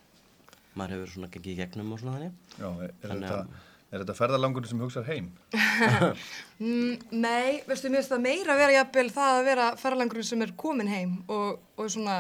maður 0.78 0.93
hefur 0.95 1.13
svona 1.13 1.30
gengið 1.34 1.53
í 1.53 1.57
gegnum 1.61 1.93
og 1.95 2.01
svona 2.01 2.18
þannig. 2.18 2.36
já, 2.57 2.68
er, 2.68 2.91
er, 2.91 3.09
Þannig 3.11 3.30
þetta, 3.30 3.39
að- 3.41 3.93
er 3.93 4.01
þetta 4.03 4.15
ferðalangurinn 4.18 4.70
sem 4.74 4.84
hugsar 4.86 5.07
heim? 5.11 5.30
Mm, 6.57 6.95
nei, 7.13 7.61
veistu, 7.70 7.86
mér 7.93 7.99
finnst 8.01 8.09
það 8.15 8.22
meira 8.24 8.53
að 8.55 8.59
vera 8.63 8.74
jafnvel 8.80 9.09
það 9.13 9.36
að 9.38 9.43
vera 9.45 9.65
ferralangurinn 9.78 10.26
sem 10.26 10.41
er 10.41 10.53
komin 10.57 10.88
heim 10.89 11.11
og, 11.30 11.59
og 11.78 11.89
svona 11.93 12.15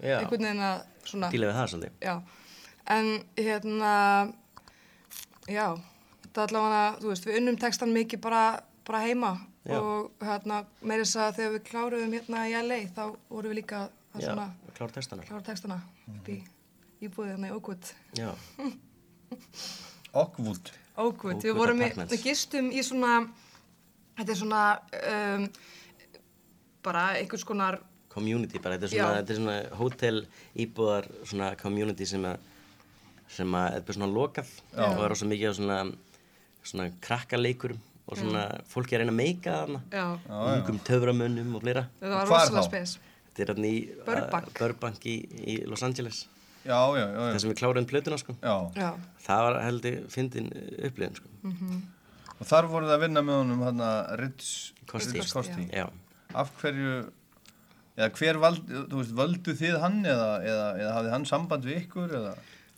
Já. 0.00 0.14
einhvern 0.22 0.46
veginn 0.46 0.62
að 0.64 0.78
svona 1.10 1.30
Díla 1.32 1.50
við 1.50 1.58
það 1.58 1.70
svolítið. 1.72 1.98
Já, 2.06 2.14
en 2.96 3.10
hérna 3.36 3.92
já, 5.50 5.66
þetta 6.22 6.46
allavega 6.46 6.82
þú 7.02 7.12
veist, 7.12 7.28
við 7.28 7.38
unnum 7.40 7.60
textan 7.60 7.94
mikið 7.94 8.22
bara, 8.26 8.42
bara 8.86 9.02
heima 9.06 9.32
Já. 9.66 9.78
og 9.80 10.12
hérna 10.22 10.60
meira 10.82 11.04
þess 11.04 11.18
að 11.22 11.38
þegar 11.40 11.54
við 11.56 11.64
kláruðum 11.70 12.12
hérna 12.14 12.42
í 12.46 12.54
LA 12.60 12.80
þá 12.94 13.02
vorum 13.30 13.50
við 13.50 13.58
líka 13.62 13.80
að 14.14 14.26
svona 14.28 14.46
klára 14.76 14.94
textana. 14.94 15.26
klára 15.26 15.46
textana 15.46 15.78
upp 16.12 16.28
í 16.30 16.36
íbúðið 17.02 17.32
hérna 17.34 17.50
í 17.50 17.56
Oakwood 17.56 17.90
Já. 18.18 18.30
Oakwood. 20.16 20.70
Oakwood, 20.96 21.42
við 21.44 21.58
vorum 21.58 21.82
í, 21.82 21.90
við 21.98 22.22
gistum 22.24 22.70
í 22.72 22.84
svona 22.86 23.18
þetta 24.16 24.32
er 24.32 24.38
svona 24.40 24.62
um, 25.10 25.48
bara 26.86 27.02
einhvers 27.18 27.44
konar 27.44 27.80
Community 28.16 28.60
bara, 28.64 28.78
þetta 28.80 28.88
er 28.88 28.94
svona, 28.96 29.16
þetta 29.20 29.34
er 29.34 29.40
svona 29.40 29.56
hótel 29.80 30.20
íbúðar 30.64 31.08
svona 31.28 31.50
community 31.60 32.08
sem 32.08 32.24
að 32.28 32.52
sem 33.36 33.56
að 33.58 33.68
þetta 33.76 33.92
er 33.92 33.98
svona 33.98 34.12
lokað. 34.14 34.52
Já. 34.72 34.84
og 34.86 34.94
það 34.96 35.04
er 35.06 35.12
rosa 35.14 35.28
mikið 35.32 35.50
á 35.50 35.54
svona 35.60 35.78
svona 36.66 36.86
krakkaleikurum 37.04 37.82
og 38.06 38.20
svona 38.20 38.44
fólki 38.70 38.94
að 38.94 39.02
reyna 39.02 39.12
að 39.14 39.18
meika 39.18 39.56
þarna. 39.60 39.80
Ungum 40.54 40.78
töframönnum 40.86 41.56
og 41.58 41.64
fleira. 41.64 41.86
Þetta 42.00 42.14
var 42.20 42.30
rosalega 42.30 42.64
spes. 42.68 42.96
Þetta 43.26 43.42
er 43.44 43.52
hérna 43.52 43.70
í 43.74 43.80
Burbank. 44.06 44.48
uh, 44.48 44.56
Burbank 44.60 45.06
í, 45.10 45.16
í 45.26 45.56
Los 45.68 45.82
Angeles. 45.86 46.22
Já, 46.66 46.78
já, 46.96 47.02
já. 47.02 47.10
já. 47.14 47.26
Það 47.34 47.40
sem 47.42 47.52
við 47.52 47.58
kláruðum 47.60 47.88
plötuna 47.90 48.18
sko. 48.18 48.34
Já, 48.42 48.54
Já, 48.78 48.88
Það 49.26 49.42
var 49.46 49.58
heldur 49.64 49.98
fyndin 50.14 50.48
upplifin 50.86 51.18
sko. 51.18 51.30
Mhm. 51.42 51.82
Og 52.36 52.46
þar 52.46 52.66
voruð 52.68 52.92
að 52.92 53.04
vinna 53.06 53.22
með 53.24 53.38
honum 53.40 53.62
hann 53.64 53.78
að 53.80 54.00
Ritz 54.20 54.48
Kosti. 54.86 55.22
Af 56.36 56.50
hverju, 56.60 56.96
eða 57.96 58.10
hver 58.18 58.38
vald, 58.42 58.62
þú 58.90 59.00
veist, 59.00 59.14
völdu 59.16 59.54
þið 59.56 59.76
hann 59.82 59.98
eða, 60.04 60.28
eða, 60.44 60.66
eða 60.82 60.94
hafði 60.98 61.12
hann 61.14 61.26
samband 61.28 61.64
við 61.68 61.78
ykkur 61.84 62.16
eða? 62.20 62.34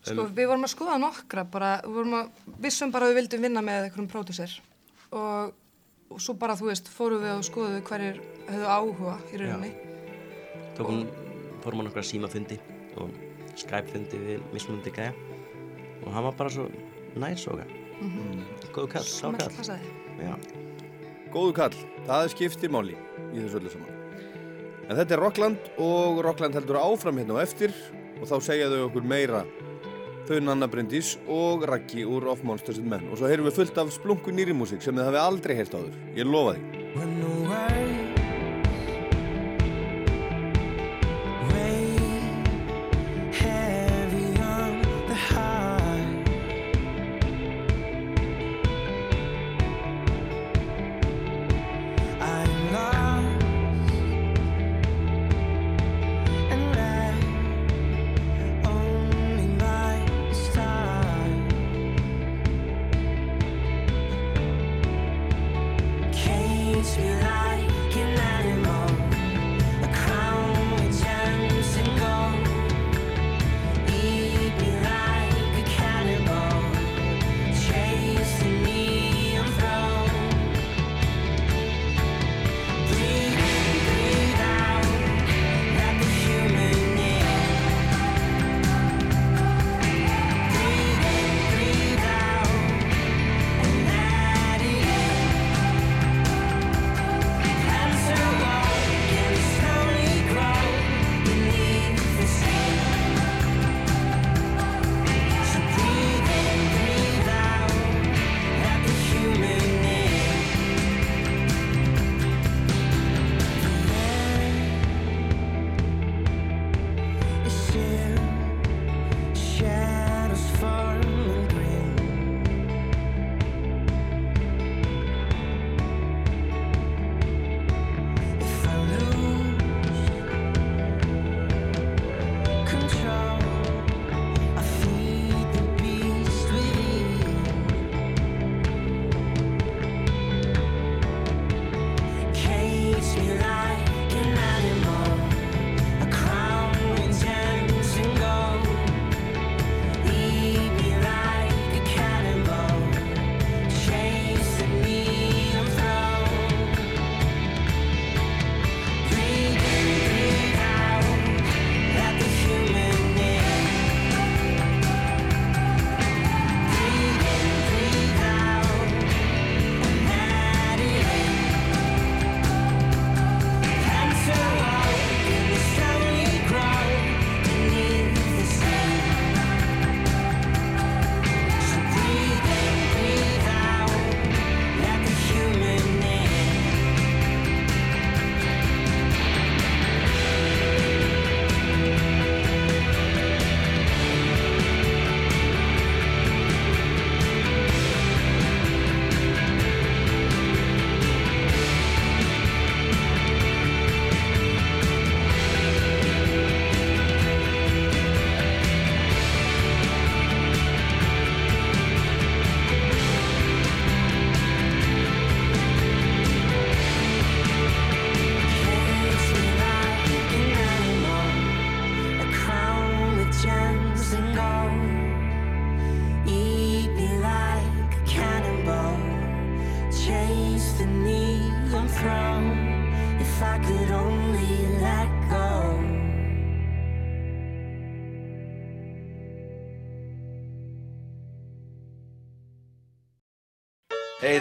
Sko, 0.08 0.24
við 0.32 0.46
vorum 0.48 0.64
að 0.64 0.72
skoða 0.72 0.98
nokkra 1.02 1.42
bara, 1.50 1.70
við 1.84 1.96
vorum 1.98 2.14
að, 2.20 2.28
vissum 2.64 2.92
bara 2.94 3.08
að 3.08 3.12
við 3.12 3.18
vildum 3.22 3.42
vinna 3.48 3.62
með 3.66 3.88
einhverjum 3.88 4.10
pródúsir 4.12 4.54
og, 5.10 5.52
og 6.14 6.22
svo 6.22 6.36
bara, 6.38 6.54
þú 6.56 6.70
veist, 6.70 6.88
fórum 6.94 7.24
við 7.24 7.34
og 7.34 7.44
skoðum 7.48 7.82
hverjir 7.90 8.20
höfðu 8.48 8.70
áhuga 8.76 9.16
í 9.34 9.40
rauninni. 9.42 9.72
Tókum, 10.78 11.02
fórum 11.64 11.82
á 11.82 11.86
nokkra 11.88 12.06
símafundi 12.06 12.60
og 13.02 13.10
Skype-fundi 13.58 14.20
við 14.22 14.46
mismunandi 14.54 14.94
gæja 14.94 15.10
og 16.06 16.12
hann 16.14 16.28
var 16.28 16.36
bara 16.38 16.54
svo 16.54 16.68
næs 17.18 17.48
og 17.50 17.58
Mhm. 17.98 18.44
góðu 18.70 18.88
kall, 18.92 19.02
sá 19.02 19.26
Smell 19.26 19.40
kall 19.42 19.56
passaði. 19.58 19.88
Já. 20.22 20.34
Góðu 21.34 21.54
kall, 21.56 21.74
það 22.06 22.24
er 22.24 22.28
skipti 22.30 22.68
máli 22.70 22.94
í 23.34 23.40
þessu 23.42 23.58
öllu 23.58 23.72
saman. 23.72 23.97
En 24.88 24.96
þetta 24.96 25.18
er 25.18 25.20
Rockland 25.20 25.72
og 25.84 26.22
Rockland 26.24 26.56
heldur 26.56 26.78
áfram 26.80 27.18
hérna 27.20 27.36
á 27.36 27.44
eftir 27.44 27.74
og 28.18 28.24
þá 28.30 28.36
segja 28.46 28.70
þau 28.72 28.86
okkur 28.86 29.04
meira 29.04 29.42
þau 30.28 30.38
Nanna 30.44 30.68
Bryndís 30.68 31.14
og 31.28 31.66
Raggi 31.68 32.06
úr 32.08 32.24
Of 32.32 32.40
Monsters 32.44 32.80
and 32.80 32.88
Men 32.88 33.04
og 33.12 33.20
svo 33.20 33.28
heyrum 33.28 33.48
við 33.50 33.58
fullt 33.60 33.80
af 33.80 33.92
splungu 33.92 34.32
nýri 34.32 34.56
músík 34.56 34.84
sem 34.84 34.96
þið 34.96 35.10
hafi 35.10 35.20
aldrei 35.20 35.56
heyrt 35.60 35.76
áður. 35.76 35.94
Ég 36.16 36.28
lofa 36.28 36.56
því. 36.56 36.82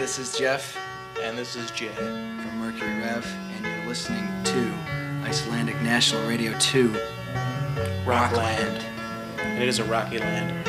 This 0.08 0.18
is 0.18 0.38
Jeff. 0.38 0.78
And 1.22 1.36
this 1.36 1.54
is 1.54 1.70
Jay. 1.70 1.92
From 1.94 2.58
Mercury 2.58 2.98
Rev, 2.98 3.26
and 3.54 3.66
you're 3.66 3.86
listening 3.86 4.26
to 4.44 4.74
Icelandic 5.22 5.78
National 5.82 6.26
Radio 6.26 6.58
2, 6.58 6.96
Rockland. 8.06 8.82
And 9.36 9.62
it 9.62 9.68
is 9.68 9.80
a 9.80 9.84
rocky 9.84 10.18
land. 10.18 10.67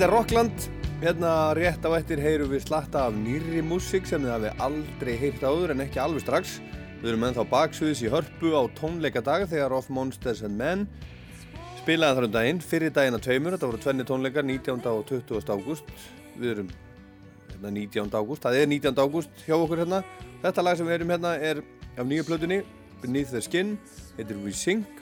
Þetta 0.00 0.12
er 0.14 0.16
Rockland. 0.16 0.62
Hérna 1.02 1.30
rétt 1.52 1.84
á 1.84 1.92
eftir 1.92 2.20
heyrum 2.24 2.48
við 2.48 2.62
slatta 2.64 3.02
af 3.10 3.16
nýri 3.20 3.60
músík 3.60 4.06
sem 4.08 4.22
þið 4.24 4.30
hafi 4.32 4.52
aldrei 4.64 5.10
heyrt 5.20 5.42
áður 5.44 5.74
en 5.74 5.82
ekki 5.84 6.00
alveg 6.00 6.22
strax. 6.24 6.54
Við 7.02 7.10
erum 7.10 7.26
ennþá 7.28 7.44
baksviðis 7.50 8.00
í 8.06 8.12
hörpu 8.14 8.54
á 8.56 8.64
tónleikadag 8.78 9.44
þegar 9.50 9.74
Off 9.76 9.90
Monsters 9.92 10.40
and 10.46 10.56
Men 10.56 10.86
spilaði 11.82 12.16
þar 12.16 12.28
um 12.30 12.32
daginn, 12.38 12.62
fyrir 12.64 12.94
daginn 12.96 13.18
að 13.18 13.26
tveimur, 13.26 13.56
þetta 13.58 13.68
voru 13.68 13.82
tvenni 13.84 14.06
tónleikar 14.08 14.48
19. 14.48 14.80
og 14.88 15.04
20. 15.10 15.52
ágúst. 15.52 15.92
Við 16.38 16.54
erum 16.54 16.72
hérna 17.50 17.74
19. 17.76 18.16
ágúst, 18.16 18.46
það 18.46 18.56
er 18.62 18.72
19. 18.72 19.04
ágúst 19.04 19.44
hjá 19.44 19.58
okkur 19.58 19.84
hérna. 19.84 20.00
Þetta 20.46 20.64
lag 20.64 20.80
sem 20.80 20.88
við 20.88 20.96
erum 20.96 21.12
hérna 21.12 21.34
er 21.36 21.60
af 21.98 22.08
nýju 22.08 22.24
plötunni, 22.30 22.62
Beneath 23.04 23.36
the 23.36 23.44
Skin, 23.44 23.76
heitir 24.16 24.40
We 24.40 24.56
Sing 24.56 24.99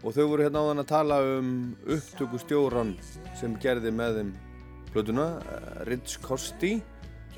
og 0.00 0.14
þau 0.16 0.26
voru 0.30 0.46
hérna 0.46 0.62
á 0.64 0.68
þann 0.70 0.82
að 0.82 0.90
tala 0.90 1.18
um 1.36 1.50
upptökustjóran 1.84 2.94
sem 3.40 3.56
gerði 3.60 3.92
með 3.92 4.20
þeim 4.20 4.30
plötuna, 4.94 5.26
eh, 5.40 5.82
Ritz 5.88 6.16
Kosti 6.22 6.78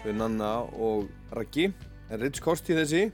við 0.03 0.15
Nanna 0.19 0.63
og 0.63 1.09
Raggi. 1.35 1.73
En 2.11 2.21
Ritz 2.21 2.41
Kosti 2.41 2.77
þessi 2.77 3.11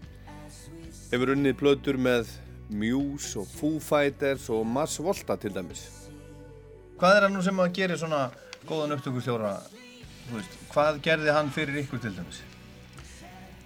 hefur 1.11 1.33
unnið 1.35 1.57
plötur 1.59 1.97
með 1.97 2.29
Muse 2.69 3.39
og 3.41 3.49
Foo 3.49 3.81
Fighters 3.81 4.49
og 4.53 4.67
Mars 4.67 4.99
Volta 5.01 5.37
til 5.41 5.55
dæmis. 5.55 5.87
Hvað 6.99 7.17
er 7.17 7.23
hann 7.23 7.37
nú 7.37 7.43
sem 7.43 7.57
að 7.57 7.73
gera 7.73 7.97
svona 7.97 8.31
góðan 8.69 8.97
upptökustjóra? 8.99 9.57
Hvað 10.69 11.01
gerði 11.03 11.33
hann 11.33 11.51
fyrir 11.51 11.81
ykkur 11.85 12.03
til 12.03 12.13
dæmis? 12.17 12.43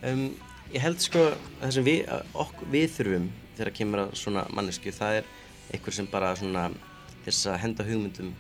Um, 0.03 0.35
ég 0.73 0.83
held 0.83 1.03
sko 1.03 1.31
það 1.61 1.73
sem 1.75 1.87
við, 1.87 2.01
ok, 2.35 2.67
við 2.71 2.91
þurfum 2.97 3.31
þegar 3.57 3.73
kemur 3.77 4.03
að 4.07 4.15
svona 4.19 4.45
mannesku 4.55 4.93
það 4.95 5.21
er 5.21 5.31
einhver 5.73 5.97
sem 5.97 6.09
bara 6.11 6.35
svona 6.39 6.69
þess 7.25 7.47
að 7.53 7.63
henda 7.65 7.87
hugmyndum 7.87 8.33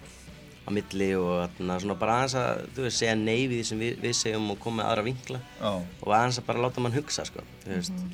á 0.62 0.68
milli 0.70 1.08
og 1.18 1.56
svona 1.58 1.96
bara 1.98 2.20
aðeins 2.20 2.36
að 2.38 2.60
þú 2.76 2.84
veist 2.86 3.00
segja 3.02 3.14
nei 3.18 3.48
við 3.50 3.56
því 3.56 3.64
sem 3.70 3.80
við, 3.82 3.96
við 4.04 4.14
segjum 4.18 4.52
og 4.54 4.60
koma 4.62 4.82
með 4.82 4.90
aðra 4.90 5.06
vinkla 5.08 5.40
Já. 5.58 5.70
og 5.72 6.12
aðeins 6.12 6.38
að 6.38 6.46
bara 6.50 6.62
láta 6.66 6.84
mann 6.84 6.94
hugsa 6.94 7.26
sko 7.26 7.42
þú 7.64 7.74
veist 7.74 8.04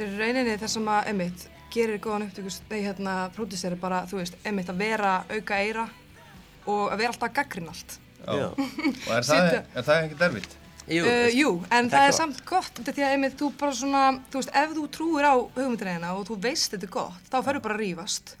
Þetta 0.00 0.06
er 0.06 0.20
rauninni 0.22 0.52
þess 0.56 0.78
að 0.78 0.84
maður, 0.86 1.08
einmitt, 1.10 1.42
gerir 1.74 1.98
góðan 2.00 2.22
upptökus, 2.24 2.54
nei, 2.70 2.78
hérna, 2.86 3.14
pródúseri 3.36 3.76
bara, 3.76 3.98
þú 4.08 4.22
veist, 4.22 4.38
einmitt, 4.48 4.70
að 4.72 4.78
vera 4.80 5.10
auka 5.28 5.58
eira 5.60 5.82
og 6.64 6.86
að 6.86 7.02
vera 7.02 7.12
alltaf 7.12 7.34
gaggrinn 7.36 7.68
allt. 7.68 7.98
Já. 8.24 8.46
og 8.48 9.12
er 9.18 9.26
það, 9.28 9.50
er 9.60 9.86
það 9.90 10.06
ekkert 10.06 10.24
erfitt? 10.30 10.56
Jú, 10.90 11.04
uh, 11.06 11.28
jú 11.30 11.50
en 11.70 11.88
það 11.92 12.06
er 12.08 12.14
samt 12.16 12.40
gott, 12.48 12.72
þetta 12.80 12.94
því 12.96 13.04
að 13.06 13.12
einmitt, 13.14 13.36
þú 13.38 13.48
bara 13.60 13.76
svona, 13.78 14.02
þú 14.32 14.40
veist, 14.40 14.52
ef 14.60 14.72
þú 14.74 14.84
trúir 14.96 15.28
á 15.30 15.34
hugmyndreina 15.38 16.12
og 16.18 16.24
þú 16.26 16.36
veist 16.42 16.74
þetta 16.74 16.88
er 16.88 16.92
gott, 16.96 17.28
þá 17.30 17.36
ferur 17.46 17.64
bara 17.64 17.76
að 17.76 17.82
rífast. 17.84 18.34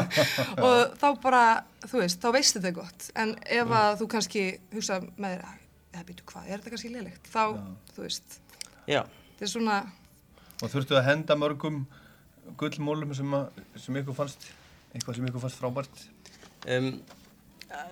og 0.66 0.96
þá 0.98 1.06
bara, 1.22 1.42
þú 1.86 2.02
veist, 2.02 2.20
þá 2.22 2.28
veist 2.34 2.58
þetta 2.58 2.70
er 2.72 2.76
gott. 2.80 3.08
En 3.22 3.34
ef 3.60 3.74
að 3.78 3.90
þú 4.02 4.10
kannski 4.16 4.44
hugsa 4.74 4.98
með 5.14 5.36
þér, 5.36 5.56
eða 5.92 6.06
býtu 6.10 6.28
hvað, 6.32 6.48
er 6.48 6.56
þetta 6.56 6.74
kannski 6.74 6.92
liðlegt? 6.96 7.30
Þá, 7.30 7.42
þú 7.94 8.06
veist, 8.08 8.38
Já. 8.90 9.02
þetta 9.04 9.48
er 9.48 9.54
svona, 9.56 9.80
Og 10.62 10.70
þurftu 10.70 10.94
að 10.94 11.08
henda 11.08 11.34
mörgum 11.34 11.80
gullmólum 12.58 13.14
sem, 13.18 13.32
að, 13.34 13.62
sem 13.82 13.96
ykkur 13.98 14.14
fannst, 14.14 14.44
eitthvað 14.92 15.16
sem 15.18 15.26
ykkur 15.30 15.42
fannst 15.42 15.58
frábært? 15.58 16.04
um, 16.70 16.92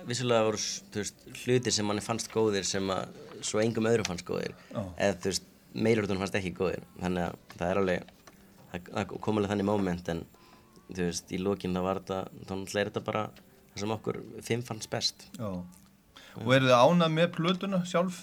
vissulega 0.07 0.45
voru 0.45 0.59
þú 0.61 1.01
veist, 1.01 1.25
hlutir 1.43 1.75
sem 1.75 1.87
manni 1.87 2.03
fannst 2.05 2.31
góðir 2.33 2.67
sem 2.67 2.87
að 2.93 3.15
svo 3.47 3.61
engum 3.63 3.87
öðrum 3.89 4.07
fannst 4.09 4.25
góðir 4.27 4.53
Já. 4.71 4.81
eða 4.97 5.17
þú 5.23 5.31
veist, 5.31 5.45
meilurðunum 5.73 6.21
fannst 6.25 6.37
ekki 6.41 6.53
góðir 6.57 6.83
þannig 7.01 7.27
að 7.29 7.57
það 7.57 7.69
er 7.71 7.81
alveg 7.81 8.09
það, 8.71 8.89
það 8.91 9.13
kom 9.27 9.39
alveg 9.41 9.53
þannig 9.53 9.69
moment 9.71 10.11
en 10.15 10.23
þú 10.91 11.05
veist, 11.07 11.31
í 11.31 11.39
lókinn 11.41 11.77
þá 11.77 11.81
var 11.85 12.01
þetta 12.01 12.19
þá 12.47 12.51
náttúrulega 12.55 12.81
er 12.85 12.91
þetta 12.91 13.05
bara 13.07 13.23
það 13.71 13.85
sem 13.85 13.95
okkur 13.95 14.19
fimm 14.49 14.65
fannst 14.67 14.91
best 14.91 15.27
Já. 15.39 15.49
Og 16.41 16.51
eru 16.55 16.69
þið 16.69 16.77
ánað 16.79 17.09
með 17.17 17.31
plötuna 17.35 17.81
sjálf? 17.87 18.21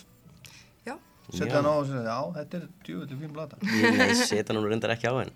Já. 0.86 0.94
Setja 1.28 1.58
hann 1.58 1.66
á 1.68 1.72
og 1.76 1.88
segja, 1.88 2.04
já, 2.08 2.20
þetta 2.38 2.56
er 2.56 2.62
djúvöldi 2.86 3.18
fín 3.20 3.34
plata. 3.36 3.58
Ég 3.60 3.98
nei, 3.98 4.14
setja 4.16 4.46
hann 4.54 4.64
reyndar 4.64 4.94
ekki 4.94 5.10
á 5.12 5.14
henn 5.18 5.32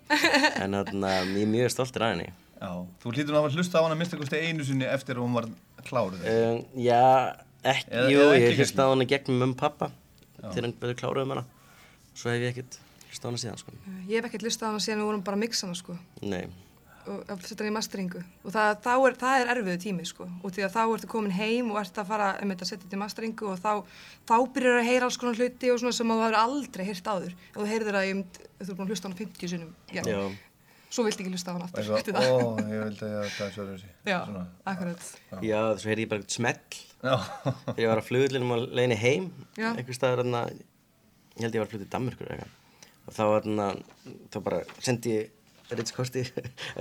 en 0.62 0.78
þarna, 0.78 1.11
ég 1.37 1.43
er 1.45 1.51
mjög 1.53 1.72
stoltur 1.74 2.07
af 2.07 2.14
henni 2.14 2.30
Já, 2.62 2.70
þú 3.03 3.11
hlýtur 3.12 3.35
nú 3.35 3.39
að 3.41 3.43
hafa 3.43 3.57
hlusta 3.59 3.80
á 3.80 3.85
hana 3.85 3.97
minnst 3.99 4.12
eitthvað 4.14 4.45
einu 4.47 4.64
sinni 4.64 4.87
eftir 4.87 5.18
að 5.18 5.24
hún 5.26 5.33
var 5.35 5.49
kláruð. 5.89 6.20
um, 6.30 6.61
Já, 6.78 7.01
ekki, 7.65 7.91
Eða- 7.91 8.11
jú, 8.11 8.19
eða 8.21 8.35
ekki 8.39 8.49
ég 8.53 8.59
hlusta 8.63 8.83
á 8.83 8.89
hana 8.93 9.05
gegnum 9.05 9.51
og 9.51 9.57
pappa 9.57 9.91
til 10.53 10.63
hann 10.65 10.73
betur 10.75 10.95
kláruð 10.99 11.23
um 11.27 11.31
hana 11.37 11.45
svo 12.15 12.31
hef 12.33 12.43
ég 12.43 12.51
ekkert 12.57 12.79
hlusta 13.09 13.25
á 13.25 13.29
hana 13.31 13.39
síðan 13.45 13.59
sko. 13.63 13.73
ég 14.09 14.17
hef 14.19 14.25
ekkert 14.31 14.43
listað 14.49 14.67
á 14.67 14.71
hana 14.73 14.83
síðan 14.83 15.01
við 15.03 15.09
vorum 15.13 15.23
bara 15.23 15.37
að 15.37 15.43
mixa 15.47 15.67
hana, 15.67 15.75
sko. 15.79 15.97
Nei, 16.23 16.47
og 17.07 17.25
að 17.27 17.41
setja 17.47 17.65
hann 17.65 17.73
í 17.73 17.75
masteringu 17.75 18.21
og 18.45 18.53
það, 18.55 18.77
þá 18.85 18.93
er, 19.07 19.15
það 19.23 19.41
er 19.43 19.49
erfiðu 19.57 19.79
tími 19.83 20.05
sko 20.07 20.29
og 20.43 20.53
því 20.55 20.63
að 20.67 20.75
þá 20.77 20.83
ertu 20.95 21.09
komin 21.11 21.33
heim 21.35 21.71
og 21.73 21.81
ert 21.81 21.99
að 21.99 22.07
fara 22.13 22.29
einmitt, 22.39 22.63
að 22.63 22.69
setja 22.71 22.85
þetta 22.85 22.95
í 22.99 23.03
masteringu 23.03 23.49
og 23.51 23.59
þá, 23.59 23.73
þá 24.31 24.37
byrjar 24.55 24.79
að 24.79 24.87
heyra 24.91 25.05
alls 25.09 25.17
konar 25.19 25.35
hluti 25.41 25.71
og 25.73 25.81
svona 25.83 25.93
sem 25.99 26.13
að 26.15 26.21
þú 26.21 26.23
hefur 26.23 26.39
aldrei 26.43 26.85
heyrt 26.87 27.11
áður 27.11 27.35
og 27.57 27.59
þú 27.63 27.67
heyrðir 27.73 27.99
að 27.99 28.07
ég, 28.07 28.25
þú 28.63 28.69
er 28.71 28.77
búin 28.79 28.87
að 28.87 28.93
hlusta 28.95 29.07
á 29.07 29.09
hana 29.11 29.19
50 29.19 29.51
sinnum 29.51 29.75
já. 29.91 30.03
Já. 30.07 30.21
Svo 30.93 31.05
viltu 31.07 31.22
ekki 31.24 31.32
hlusta 31.32 31.53
á 31.53 31.57
hana 31.57 31.66
aftur 31.68 31.82
Eitthvað, 31.97 32.26
ó, 32.28 32.36
ég 32.68 32.82
vildi 32.84 33.07
að 33.09 33.28
það 33.32 33.45
er 33.47 33.53
svo 33.57 33.66
þessi. 33.70 33.90
já, 34.12 34.18
akkurat 34.72 35.07
Já, 35.49 35.61
svo 35.80 35.93
heyrði 35.93 36.05
ég 36.05 36.11
bara 36.12 36.22
eitthvað 36.22 36.36
smell 36.38 36.80
Já. 37.03 37.14
Þegar 37.66 37.80
ég 37.82 37.88
var 37.93 38.01
að 38.03 38.09
flugullinum 38.11 38.53
á 38.55 38.59
leiðinni 38.62 38.99
heim 39.03 39.24
Já. 39.59 39.68
einhver 39.72 39.97
staðar 39.97 40.20
þarna 40.22 40.43
ég 40.53 41.47
held 41.47 41.57
ég 41.57 41.62
var 41.62 41.68
að 41.68 41.72
fluta 41.74 41.86
í 41.88 41.93
Danmörkur 41.97 42.34
eitthvað 42.36 42.59
og 43.03 43.16
þá 43.16 43.22
þarna, 43.32 43.64
þá 44.30 44.36
bara 44.47 44.61
sendi 44.86 45.16
ég 45.16 45.38
Ritz 45.72 45.95
Kosti 45.97 46.22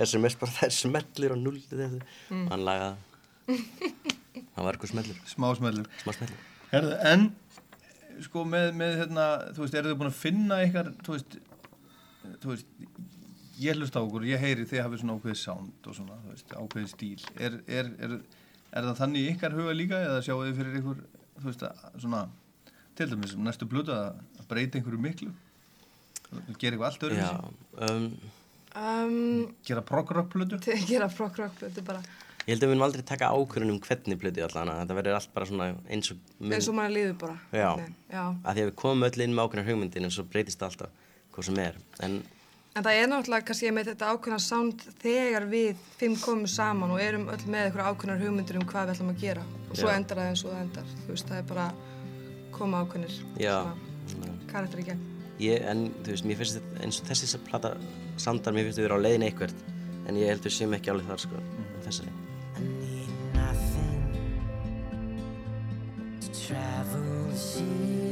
SMS 0.04 0.36
bara 0.42 0.52
það 0.60 0.68
er 0.68 0.76
smellir 0.76 1.34
og 1.34 1.40
null 1.42 1.58
Mm. 1.72 2.44
og 2.46 2.52
hann 2.52 2.66
lagaði 2.68 3.56
það 4.52 4.66
var 4.66 4.76
eitthvað 4.76 4.92
smellur 4.92 5.18
Smá 5.32 5.48
smellur. 5.58 5.88
Smá 6.04 6.12
smellur 6.14 6.44
Herðu, 6.72 6.92
en, 7.10 7.24
sko, 8.24 8.44
með, 8.48 8.68
með 8.78 8.94
hérna, 9.02 9.24
þú 9.56 9.64
veist, 9.64 9.74
eru 9.80 9.90
þið 9.90 9.98
búin 10.00 10.08
að 10.12 10.20
finna 10.22 10.58
ykkar, 10.64 10.86
þú 11.04 11.16
veist, 11.16 11.34
þú 12.44 12.52
veist, 12.52 12.70
ég 13.62 13.78
hlust 13.78 13.96
á 13.96 14.00
okkur, 14.02 14.24
ég 14.28 14.40
heyri 14.42 14.64
þið 14.68 14.82
hafið 14.84 15.02
svona 15.02 15.16
ákveðið 15.18 15.40
sound 15.42 15.88
og 15.90 15.96
svona, 15.98 16.18
veist, 16.30 16.54
ákveðið 16.56 16.90
stíl. 16.94 17.26
Er, 17.38 17.58
er, 17.80 17.90
er, 18.08 18.16
Er 18.72 18.86
það 18.88 19.00
þannig 19.02 19.20
í 19.26 19.30
ykkar 19.34 19.52
huga 19.52 19.72
líka 19.76 19.98
eða 20.00 20.20
sjáu 20.24 20.38
þið 20.46 20.54
fyrir 20.56 20.76
ykkur, 20.78 21.00
þú 21.42 21.48
veist, 21.50 21.64
að, 21.68 21.80
svona, 22.00 22.20
til 22.96 23.06
dæmis 23.10 23.34
um 23.36 23.42
næstu 23.44 23.66
blötu 23.68 23.92
að 23.92 24.46
breyta 24.48 24.78
einhverju 24.80 25.00
miklu? 25.04 25.32
Gera 26.56 26.70
eitthvað 26.78 26.86
allt 26.88 27.04
öðru 27.08 27.18
Já, 27.20 27.34
um, 27.90 28.06
Um, 28.72 29.50
Gera 29.68 29.82
prog-rock 29.84 30.30
plötu? 30.32 30.56
gera 30.88 31.04
prog-rock 31.12 31.58
plötu 31.60 31.82
bara 31.84 32.00
ég 32.46 32.54
held 32.54 32.62
að 32.64 32.70
við 32.70 32.70
munum 32.72 32.84
aldrei 32.86 33.02
taka 33.06 33.28
ákvörðun 33.36 33.74
um 33.74 33.80
hvernig 33.84 34.16
plötu 34.22 34.40
allan 34.46 34.70
þetta 34.78 34.96
verður 34.96 35.18
allt 35.18 35.34
bara 35.34 35.48
svona 35.50 35.66
eins 35.92 36.08
og 36.14 36.22
mun- 36.40 36.54
eins 36.56 36.68
og 36.72 36.78
maður 36.78 36.94
líður 36.96 37.18
bara 37.20 37.36
Já, 37.52 37.68
Nei, 37.82 37.90
já. 38.14 38.22
að 38.32 38.48
því 38.56 38.62
að 38.64 38.70
við 38.70 38.72
komum 38.80 39.04
öll 39.10 39.20
inn 39.26 39.36
með 39.36 39.44
ákveðnar 39.44 39.68
hugmyndin 39.68 40.08
en 40.08 40.14
svo 40.16 40.24
breytist 40.32 40.62
það 40.64 40.70
alltaf 40.72 41.12
hvað 41.36 41.46
sem 41.50 41.60
er 41.66 41.76
en 42.08 42.16
En 42.72 42.84
það 42.86 42.98
er 42.98 43.08
náttúrulega 43.10 43.44
kannski 43.50 43.70
með 43.76 43.88
þetta 43.90 44.10
ákveðna 44.14 44.38
sound 44.40 44.84
þegar 45.02 45.44
við 45.50 45.80
fimm 46.00 46.14
komum 46.22 46.48
saman 46.48 46.94
og 46.94 47.02
erum 47.04 47.26
öll 47.28 47.42
með 47.44 47.66
eitthvað 47.66 47.88
ákveðnar 47.90 48.22
hugmyndir 48.22 48.56
um 48.56 48.64
hvað 48.70 48.86
við 48.88 48.94
ætlum 48.94 49.10
að 49.12 49.24
gera. 49.26 49.42
Og 49.68 49.76
svo 49.76 49.90
Já. 49.90 49.96
endar 49.98 50.20
það 50.22 50.30
eins 50.30 50.44
og 50.46 50.54
það 50.54 50.62
endar. 50.62 50.94
Þú 51.02 51.08
veist, 51.10 51.28
það 51.28 51.42
er 51.42 51.50
bara 51.50 51.66
koma 52.56 52.80
ákveðnir 52.84 53.18
já, 53.42 53.56
karakter 54.48 54.80
í 54.80 54.86
gegn. 54.88 55.04
Ég, 55.42 55.66
en 55.68 55.84
þú 56.00 56.14
veist, 56.14 56.26
mér 56.28 56.40
finnst 56.40 56.58
þetta 56.60 56.84
eins 56.86 57.00
og 57.02 57.10
þessi 57.10 57.28
sem 57.34 57.44
plata 57.50 57.74
sandar, 58.20 58.56
mér 58.56 58.68
finnst 58.68 58.80
við 58.80 58.88
vera 58.88 58.96
á 59.00 59.04
leiðin 59.04 59.26
eitthvert 59.28 59.68
en 60.08 60.20
ég 60.20 60.32
held 60.32 60.48
við 60.48 60.56
séum 60.56 60.76
ekki 60.78 60.92
alveg 60.94 61.12
þar 61.12 61.24
sko, 61.26 61.44
þessari. 61.84 62.16
To 66.22 66.28
travel 66.32 67.28
the 67.28 67.36
sea. 67.36 68.11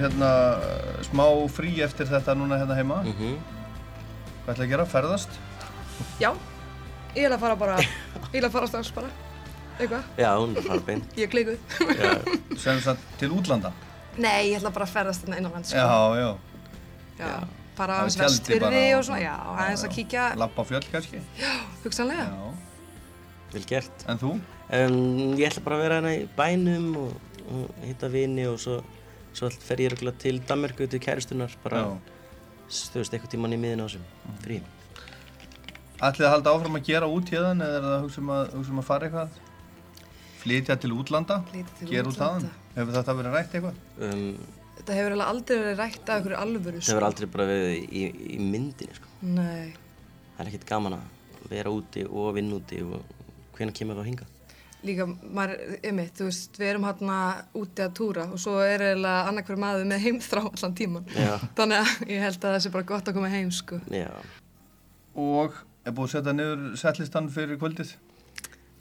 Er 0.00 0.06
hérna 0.08 0.28
smá 1.04 1.24
frí 1.52 1.74
eftir 1.84 2.08
þetta 2.08 2.32
núna 2.32 2.56
hérna 2.56 2.76
heima. 2.78 3.02
Mhm. 3.04 3.34
Hvað 4.46 4.54
ætla 4.54 4.64
að 4.64 4.70
gera? 4.70 4.84
Ferðast? 4.88 5.34
Já, 6.18 6.30
ég 7.14 7.26
er 7.26 7.32
að 7.34 7.40
fara 7.42 7.56
bara 7.60 7.74
ég 8.32 8.38
er 8.40 8.46
að 8.48 8.52
fara 8.54 8.66
strax 8.70 8.90
bara 8.96 9.10
eitthvað, 9.78 10.02
Já, 10.16 10.30
hún 10.40 10.54
er 10.54 10.62
að 10.62 10.68
fara 10.70 10.84
beint 10.86 11.12
ég 11.18 11.26
er 11.26 11.32
klikuð 11.34 12.56
Sem 12.58 12.80
sagt 12.80 13.02
til 13.20 13.28
útlanda? 13.36 13.72
Nei, 14.16 14.48
ég 14.48 14.56
ætla 14.56 14.72
bara 14.72 14.86
að 14.88 14.94
ferðast 14.94 15.26
þarna 15.26 15.40
innanlands 15.42 15.68
sko. 15.68 15.76
Já, 15.76 16.16
já. 16.16 16.30
já. 17.20 17.34
Bara 17.76 17.76
Það 17.76 17.84
er 17.84 17.92
aðeins 17.98 18.16
tjaldi 18.16 18.38
vestfyrði 18.38 18.82
og 18.96 19.04
svona, 19.10 19.20
já, 19.20 19.34
aðeins 19.56 19.84
að 19.84 19.94
kíkja 19.98 20.24
Lappa 20.40 20.64
á 20.64 20.68
fjöll 20.70 20.86
kannski? 20.94 21.20
Já, 21.36 21.52
hugsanlega 21.84 22.26
Vel 23.52 23.66
gert 23.68 24.06
En 24.08 24.22
þú? 24.24 24.32
Um, 24.70 25.36
ég 25.36 25.44
ætla 25.50 25.66
bara 25.68 25.76
að 25.76 25.84
vera 25.84 26.00
hérna 26.00 26.16
í 26.16 26.24
bænum 26.40 26.88
og, 27.04 27.44
og 27.50 27.84
hitta 27.84 28.08
vini 28.08 28.48
og 28.48 28.56
svo, 28.62 28.80
svo 29.36 29.50
fer 29.54 29.82
ég 29.84 29.92
reglulega 29.94 30.18
til 30.24 30.40
Danmarku 30.48 30.86
til 30.90 31.00
kæristunar 31.02 31.52
bara, 31.64 31.84
þú 32.70 32.98
veist, 33.00 33.14
eitthvað 33.14 33.32
tíman 33.36 33.54
í 33.56 33.60
miðin 33.60 33.82
á 33.82 33.86
þessum 33.86 34.36
frí 34.44 34.60
Ætlið 36.00 36.26
að 36.26 36.32
halda 36.32 36.52
áfram 36.56 36.78
að 36.78 36.86
gera 36.88 37.08
út 37.12 37.28
hérðan 37.28 37.60
eða 37.60 37.76
er 37.76 37.82
það 37.84 37.94
að 37.98 38.04
hugsa 38.06 38.20
um 38.22 38.30
að, 38.32 38.46
hugsa 38.56 38.72
um 38.72 38.78
að 38.80 38.86
fara 38.88 39.08
eitthvað? 39.08 39.34
Flytja 40.40 40.76
til 40.80 40.90
útlanda? 40.96 41.36
Flytja 41.50 41.74
til 41.82 41.88
Gera 41.90 42.08
út 42.08 42.16
þaðan? 42.16 42.46
útlanda. 42.46 42.72
Hefur 42.78 42.94
þetta 42.96 43.14
verið 43.18 43.34
rætt 43.36 43.56
eitthvað? 43.58 43.80
um, 44.06 44.22
Þetta 44.80 44.94
hefur 44.96 45.10
eiginlega 45.12 45.34
aldrei 45.34 45.58
verið 45.60 45.82
rætt 45.82 46.00
af 46.08 46.14
einhverju 46.16 46.38
alvöru 46.40 46.80
Það 46.80 46.94
verður 46.96 47.08
aldrei 47.10 47.28
bara 47.34 47.46
verið 47.50 47.74
í, 48.00 48.04
í 48.32 48.38
myndinni 48.40 48.96
sko. 48.96 49.10
Nei, 49.28 49.74
Það 50.38 50.40
er 50.46 50.50
ekkert 50.54 50.68
gaman 50.72 50.96
að 50.96 51.50
vera 51.52 51.74
úti 51.76 52.06
og 52.08 52.30
vinna 52.38 52.56
úti 52.56 52.80
og 52.80 53.04
hvenær 53.58 53.76
kemur 53.76 53.98
það 53.98 54.06
að 54.06 54.08
hinga 54.14 54.30
líka 54.86 55.06
maður, 55.06 55.56
einmitt, 55.84 56.12
þú 56.18 56.28
veist, 56.28 56.58
við 56.60 56.72
erum 56.72 56.86
hérna 56.88 57.16
úti 57.60 57.84
að 57.84 57.96
túra 57.98 58.26
og 58.32 58.40
svo 58.40 58.58
er 58.64 58.84
eiginlega 58.90 59.30
annarkver 59.30 59.60
maður 59.60 59.88
með 59.90 60.04
heimþrá 60.06 60.44
allan 60.50 60.76
tíman 60.78 61.08
Já. 61.14 61.34
þannig 61.58 61.80
að 61.80 62.12
ég 62.14 62.22
held 62.24 62.38
að 62.38 62.54
það 62.54 62.62
sé 62.64 62.72
bara 62.76 62.88
gott 62.92 63.10
að 63.10 63.18
koma 63.18 63.32
heim 63.32 63.50
sko. 63.54 63.80
Já. 63.92 64.10
Og 65.20 65.58
er 65.84 65.96
búið 65.96 66.08
að 66.08 66.14
setja 66.14 66.36
niður 66.36 66.64
settlistan 66.80 67.32
fyrir 67.32 67.60
kvöldið? 67.60 67.96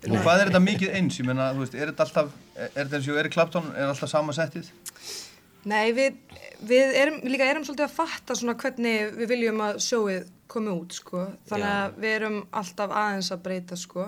Og 0.07 0.21
hvað 0.23 0.41
er 0.41 0.49
þetta 0.49 0.61
mikið 0.63 0.93
eins? 0.95 1.17
Ég 1.19 1.27
meina, 1.27 1.49
þú 1.55 1.65
veist, 1.65 1.75
er 1.75 1.89
þetta 1.91 2.05
alltaf, 2.05 2.35
er 2.55 2.69
þetta 2.77 2.99
eins 2.99 3.09
og 3.11 3.19
Erik 3.19 3.33
Clapton, 3.35 3.71
er 3.75 3.89
alltaf 3.89 4.11
sama 4.11 4.35
settið? 4.35 4.69
Nei, 5.67 5.91
við, 5.95 6.21
við 6.63 6.93
erum, 6.95 7.17
líka 7.27 7.47
erum 7.51 7.65
svolítið 7.67 7.89
að 7.89 7.97
fatta 7.97 8.37
svona 8.39 8.55
hvernig 8.59 9.09
við 9.17 9.31
viljum 9.33 9.59
að 9.65 9.81
sjóið 9.83 10.29
komi 10.49 10.71
út, 10.71 10.95
sko. 10.95 11.25
Þannig 11.49 11.67
Já. 11.67 11.81
að 11.81 11.99
við 11.99 12.15
erum 12.15 12.37
alltaf 12.61 12.95
aðeins 13.01 13.31
að 13.35 13.43
breyta, 13.49 13.79
sko. 13.79 14.07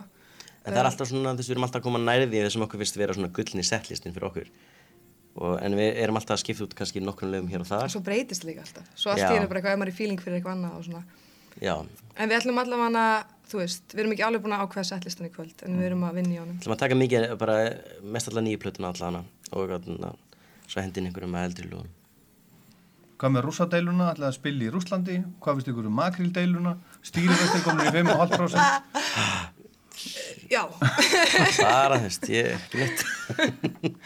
En 0.62 0.76
það 0.76 0.80
er 0.84 0.90
alltaf 0.92 1.10
svona, 1.10 1.34
þess 1.38 1.50
við 1.50 1.56
erum 1.56 1.66
alltaf 1.66 1.82
að 1.82 1.88
koma 1.88 2.02
nærði 2.04 2.28
því 2.30 2.52
sem 2.54 2.66
okkur 2.68 2.82
finnst 2.84 3.00
vera 3.02 3.16
svona 3.18 3.32
gullni 3.34 3.64
settlistin 3.66 4.14
fyrir 4.14 4.28
okkur 4.28 4.52
og, 5.42 5.56
En 5.66 5.78
við 5.80 6.02
erum 6.04 6.20
alltaf 6.20 6.36
að 6.38 6.44
skipta 6.44 6.68
út 6.68 6.76
kannski 6.78 7.02
nokkrum 7.02 7.32
lögum 7.34 7.50
hér 7.50 7.64
og 7.64 7.68
En 7.68 7.72
þar 7.72 7.94
svo 7.96 8.04
breytist 8.06 8.46
líka 8.46 8.66
alltaf. 8.66 8.90
Svo 8.94 9.14
allt 9.14 9.24
í 9.24 9.30
einu 9.32 9.50
bara 9.50 9.62
eitthvað, 9.62 9.74
ef 9.74 9.82
maður 9.82 9.92
er 9.92 9.96
í 9.96 9.98
feeling 9.98 10.22
fyrir 10.22 10.38
eitthvað 10.38 10.58
annað 10.58 10.76
og 10.78 10.88
svona. 10.90 11.04
Já, 11.62 11.76
En 12.16 12.30
við 12.30 12.38
ætlum 12.38 12.60
allavega 12.62 13.02
að, 13.02 13.32
þú 13.52 13.62
veist, 13.62 13.88
við 13.94 14.04
erum 14.04 14.14
ekki 14.16 14.26
alveg 14.28 14.44
búin 14.44 14.56
að 14.56 14.66
ákveða 14.66 14.90
settlistan 14.90 15.28
í 15.28 15.32
kvöld, 15.34 15.64
en 15.66 15.80
við 15.80 15.88
erum 15.90 16.04
að 16.08 16.20
vinna 16.20 16.36
í 16.36 16.40
honum. 16.42 16.60
ætlum 16.62 16.76
að 16.76 16.84
taka 16.84 17.00
mikið 17.00 17.26
bara 17.42 17.56
mest 18.04 18.32
allar 18.32 18.46
nýju 18.46 18.62
plötuna 18.62 18.92
allan 18.92 19.24
og 19.52 19.74
atna, 19.78 20.14
svo 20.68 20.84
hendin 20.84 21.10
einhverjum 21.10 21.34
með 21.36 21.48
eldri 21.50 21.72
lögum 21.72 21.90
Hvað 23.22 23.36
með 23.36 23.44
rússadeiluna, 23.46 24.06
ætlaði 24.16 24.32
að 24.32 24.34
spila 24.34 24.64
í 24.66 24.70
Rúslandi? 24.74 25.16
Hvað 25.46 25.58
finnst 25.60 25.68
ykkur 25.70 25.88
um 25.92 26.00
makríldeiluna? 26.00 26.72
Stýrivestir 27.06 27.62
komin 27.62 27.86
í 27.86 27.92
5,5%? 27.94 29.04
Já. 30.52 30.64
Bara 31.62 32.00
þess, 32.04 32.20
ég 32.32 32.50
er 32.50 32.56
ekki 32.58 32.82
neitt. 32.82 33.04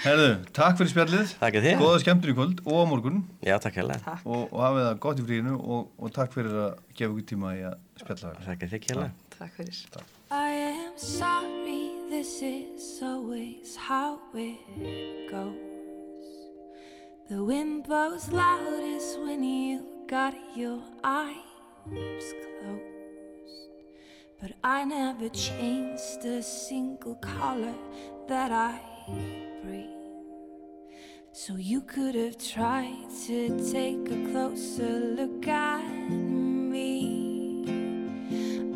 Herðu, 0.04 0.28
takk 0.56 0.80
fyrir 0.80 0.92
spjallið. 0.92 1.32
Takk 1.40 1.60
að 1.60 1.68
þið. 1.68 1.78
Góða 1.82 2.02
skemmtur 2.04 2.34
í 2.34 2.36
kvöld 2.38 2.62
og 2.66 2.82
á 2.82 2.86
morgun. 2.90 3.22
Já, 3.46 3.56
takk. 3.64 3.80
Takk. 3.94 4.26
Og, 4.26 4.44
og 4.52 4.66
hafið 4.66 4.86
það 4.88 5.00
gott 5.06 5.22
í 5.22 5.28
fríinu 5.30 5.56
og, 5.60 5.88
og 5.98 6.14
takk 6.16 6.36
fyrir 6.36 6.58
að 6.66 6.76
gefa 6.94 7.12
ykkur 7.12 7.28
tíma 7.32 7.54
í 7.58 7.64
að 7.72 7.80
spjalla. 8.04 8.34
Takk 8.46 8.68
að 8.68 8.76
þið 8.76 8.90
hérlega. 8.92 9.12
Takk 9.38 9.58
fyrir. 9.60 9.82
Takk. 9.96 10.12
I 10.36 10.50
am 10.72 10.98
sorry, 10.98 11.92
this 12.10 12.42
is 12.42 13.00
always 13.02 13.76
how 13.76 14.20
it 14.34 15.30
goes. 15.32 15.76
The 17.30 17.44
wind 17.44 17.86
blows 17.86 18.30
loudest 18.30 19.20
when 19.22 19.44
you 19.44 19.86
got 20.08 20.36
your 20.56 20.82
eyes 21.04 22.34
closed. 22.62 22.95
But 24.42 24.52
I 24.64 24.84
never 24.84 25.30
changed 25.30 26.26
a 26.26 26.44
single 26.44 27.16
color 27.16 27.74
that 28.28 28.52
I 28.52 28.80
breathe. 29.64 29.90
So 31.32 31.56
you 31.56 31.82
could 31.82 32.16
have 32.16 32.38
tried 32.38 33.08
to 33.28 33.72
take 33.72 34.12
a 34.12 34.32
closer 34.32 35.00
look 35.18 35.48
at 35.48 36.10
me. 36.10 37.66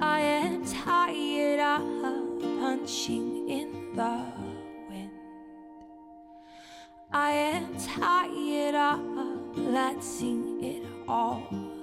I 0.02 0.20
am 0.22 0.66
tired 0.66 1.60
of 1.60 2.40
punching 2.42 3.50
in 3.50 3.96
the 3.96 4.26
wind. 4.90 5.12
I 7.12 7.32
am 7.32 7.76
tired 7.78 8.76
of 8.76 9.58
letting 9.58 10.64
it 10.64 10.84
all. 11.08 11.79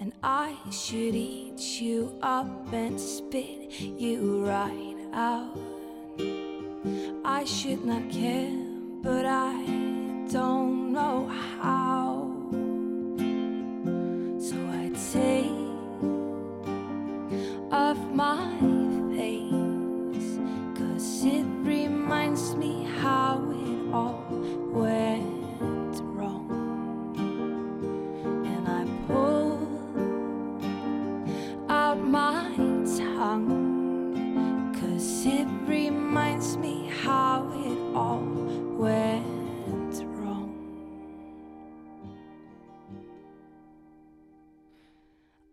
And 0.00 0.12
I 0.22 0.56
should 0.70 1.14
eat 1.14 1.80
you 1.80 2.18
up 2.22 2.72
and 2.72 3.00
spit 3.00 3.80
you 3.80 4.44
right 4.44 4.96
out. 5.12 5.56
I 7.24 7.44
should 7.44 7.84
not 7.84 8.10
care, 8.10 8.52
but 9.02 9.24
I 9.24 9.54
don't 10.30 10.92
know 10.92 11.28
how. 11.60 12.30
So 14.38 14.56
I 14.82 14.90
take 15.12 15.64
off 17.72 17.98
my 18.12 18.53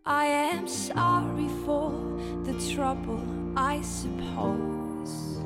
I 0.04 0.24
am 0.26 0.66
sorry 0.66 1.48
for 1.64 1.92
the 2.42 2.74
trouble, 2.74 3.22
I 3.56 3.82
suppose. 3.82 5.38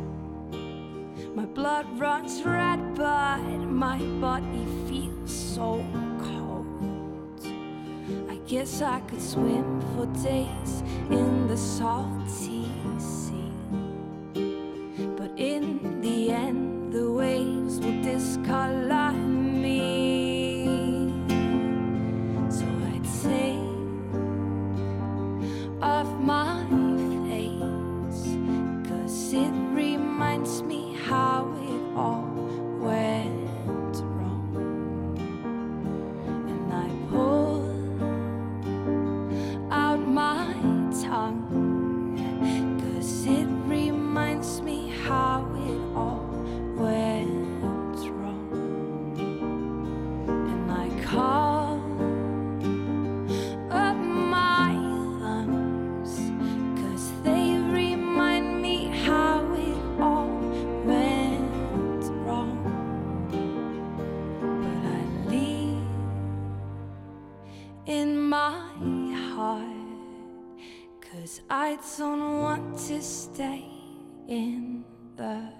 My 1.35 1.45
blood 1.45 1.87
runs 2.01 2.43
red, 2.43 2.95
but 2.95 3.43
my 3.69 3.99
body 4.19 4.65
feels 4.89 5.31
so 5.31 5.85
cold. 6.23 7.47
I 8.31 8.37
guess 8.47 8.81
I 8.81 9.01
could 9.01 9.21
swim 9.21 9.83
for 9.95 10.07
days 10.25 10.83
in 11.11 11.49
the 11.49 11.57
salty 11.59 12.65
sea. 12.99 13.53
But 15.19 15.33
in 15.37 16.01
the 16.01 16.31
end, 16.31 16.95
the 16.95 17.13
waves 17.13 17.79
will 17.79 18.03
discolor 18.03 19.13
me. 19.13 19.46
Stay 73.37 73.63
in 74.29 74.83
the 75.19 75.56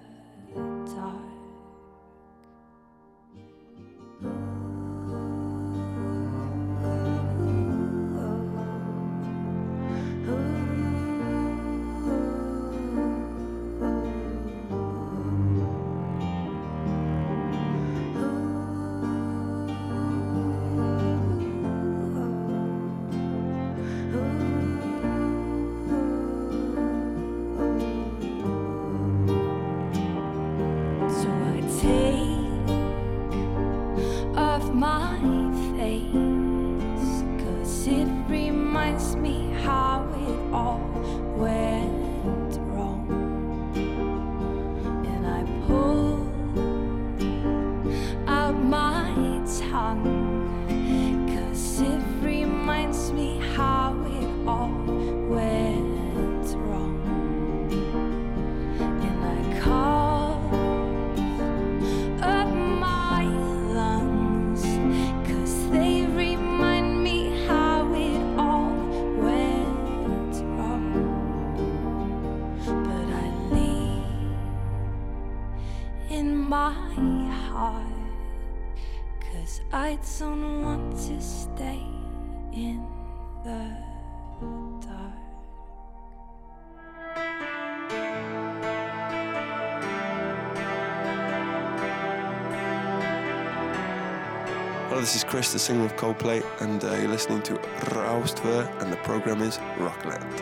Hello, 94.97 95.05
this 95.05 95.15
is 95.15 95.23
Chris, 95.23 95.53
the 95.53 95.59
singer 95.59 95.85
of 95.85 95.95
Coldplay, 95.95 96.43
and 96.59 96.83
uh, 96.83 96.91
you're 96.95 97.11
listening 97.11 97.43
to 97.43 97.53
Raustver, 97.93 98.65
and 98.81 98.91
the 98.91 98.97
program 99.05 99.43
is 99.43 99.59
Rockland. 99.77 100.39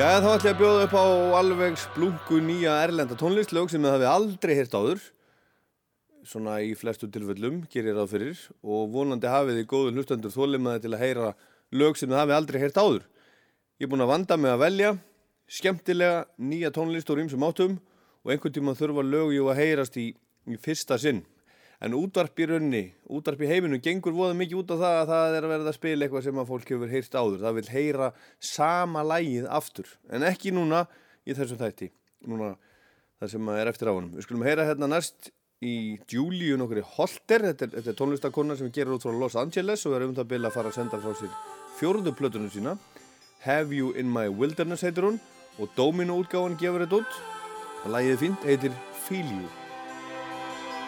Já, 0.00 0.16
þá 0.24 0.30
ætlum 0.30 0.46
ég 0.46 0.54
að 0.54 0.62
bjóða 0.62 0.86
upp 0.86 0.94
á 0.96 1.04
alveg 1.42 1.76
splungu 1.82 2.38
nýja 2.46 2.78
erlenda 2.86 3.18
tónlistlög 3.20 3.68
sem 3.68 3.84
þið 3.84 3.92
hafið 3.92 4.08
aldrei 4.14 4.54
hýrt 4.56 4.78
áður. 4.80 5.02
svona 6.24 6.56
í 6.64 6.72
flestu 6.72 7.10
tilfellum, 7.12 7.60
gerir 7.68 8.00
ráð 8.00 8.08
fyrir 8.14 8.40
og 8.64 8.88
vonandi 8.96 9.28
hafið 9.28 9.60
þið 9.60 9.68
góðu 9.74 9.92
hlustendur 9.92 10.32
þólimaði 10.38 10.86
til 10.86 10.94
að 10.94 11.04
heyra 11.04 11.34
lög 11.82 12.00
sem 12.00 12.08
þið 12.08 12.20
hafið 12.22 12.38
aldrei 12.38 12.60
heyrt 12.64 12.80
áður. 12.80 13.04
Ég 13.76 13.84
er 13.84 13.92
búinn 13.92 14.06
að 14.08 14.12
vanda 14.14 14.40
með 14.40 14.56
að 14.56 14.64
velja 14.64 14.96
skemmtilega 15.60 16.24
nýja 16.40 16.72
tónlist 16.72 17.12
úr 17.12 17.26
ýmsum 17.26 17.44
áttum 17.44 17.76
og 18.24 18.32
einhvern 18.32 18.56
tíma 18.56 18.76
þurfa 18.76 19.04
lög 19.04 19.36
jú 19.36 19.52
að 19.52 19.60
heyrast 19.60 20.00
í, 20.00 20.08
í 20.54 20.60
fyrsta 20.60 20.98
sinn. 21.00 21.22
En 21.80 21.94
útvarp 21.96 22.36
í 22.36 22.46
raunni, 22.50 22.82
útvarp 23.08 23.40
í 23.40 23.48
heiminu, 23.48 23.78
gengur 23.80 24.12
voða 24.12 24.36
mikið 24.36 24.58
út 24.60 24.72
á 24.72 24.76
það 24.76 24.96
að 24.98 25.10
það 25.10 25.36
er 25.36 25.46
að 25.46 25.52
verða 25.54 25.70
að 25.70 25.78
spila 25.78 26.06
eitthvað 26.06 26.26
sem 26.26 26.40
að 26.42 26.50
fólk 26.50 26.72
hefur 26.74 26.92
heyrt 26.92 27.14
áður. 27.16 27.38
Það 27.40 27.56
vil 27.56 27.68
heyra 27.72 28.08
sama 28.50 29.04
lægið 29.06 29.46
aftur, 29.48 29.94
en 30.12 30.26
ekki 30.28 30.52
núna 30.52 30.82
í 31.24 31.36
þessum 31.38 31.60
þætti. 31.62 31.88
Núna 32.28 32.50
það 33.20 33.32
sem 33.32 33.52
er 33.54 33.70
eftir 33.72 33.88
á 33.88 33.96
honum. 33.96 34.12
Við 34.16 34.26
skulum 34.26 34.44
heyra 34.44 34.66
hérna 34.68 34.90
næst 34.92 35.30
í 35.64 35.74
Júlíu 36.08 36.56
nokkuri 36.60 36.84
Holter, 36.96 37.44
þetta 37.50 37.68
er, 37.68 37.88
er 37.92 37.96
tónlistakonna 37.96 38.56
sem 38.56 38.72
gerir 38.72 38.96
út 38.96 39.04
frá 39.04 39.12
Los 39.16 39.36
Angeles 39.40 39.84
og 39.88 39.96
er 39.96 40.06
um 40.06 40.16
það 40.16 40.30
bila 40.32 40.48
að 40.48 40.56
fara 40.56 40.72
að 40.72 40.78
senda 40.80 41.00
frá 41.00 41.12
sér 41.16 41.34
fjóruðu 41.80 42.16
plötunum 42.16 42.52
sína. 42.52 42.76
Have 43.44 43.76
You 43.76 43.94
In 43.96 44.12
My 44.12 44.28
Wilderness 44.28 44.84
heitir 44.84 45.08
hún 45.08 45.20
og 45.60 45.72
Domino 45.76 46.20
útgáfan 46.20 46.60
gefur 46.60 46.84
þetta 46.84 47.00
út. 47.00 47.24
Lægið 47.88 48.12
er 48.16 48.22
fínt, 48.24 48.46
heitir 48.48 48.78
Feel 49.06 49.28
You. 49.28 49.59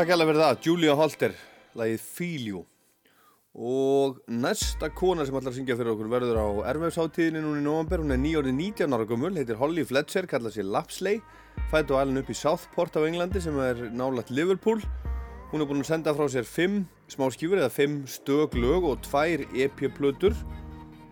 Takk 0.00 0.14
alveg 0.14 0.30
fyrir 0.30 0.40
það, 0.40 0.60
Julia 0.64 0.92
Holter, 0.96 1.32
lagið 1.76 2.20
You. 2.40 2.60
Og 3.52 4.22
næsta 4.32 4.88
kona 4.96 5.26
sem 5.28 5.36
ætlar 5.36 5.52
að 5.52 5.58
syngja 5.58 5.74
fyrir 5.76 5.90
okkur 5.92 6.08
verður 6.08 6.38
á 6.40 6.48
erfæfsháttíðinni 6.70 7.42
núna 7.44 7.60
í 7.60 7.64
november. 7.66 8.00
Hún 8.00 8.14
er 8.14 8.20
nýjórið 8.22 8.56
19 8.56 8.96
ára 8.96 9.04
gömul, 9.04 9.34
heitir 9.36 9.60
Holly 9.60 9.84
Fletcher, 9.84 10.24
kallar 10.24 10.54
sér 10.54 10.70
Lapsley. 10.72 11.20
Fætt 11.68 11.92
og 11.92 12.00
alin 12.00 12.22
upp 12.22 12.32
í 12.32 12.38
Southport 12.38 12.96
á 12.96 13.04
Englandi 13.04 13.44
sem 13.44 13.60
er 13.60 13.90
nálægt 13.92 14.32
Liverpool. 14.32 14.80
Hún 15.52 15.60
er 15.60 15.68
búin 15.68 15.84
að 15.84 15.90
senda 15.92 16.16
frá 16.16 16.32
sér 16.32 16.48
5 16.48 16.80
smáskjúfur 17.18 17.60
eða 17.60 17.76
5 17.76 18.00
stök 18.08 18.56
lög 18.56 18.88
og 18.94 19.04
2 19.04 19.52
EP-plötur. 19.52 20.32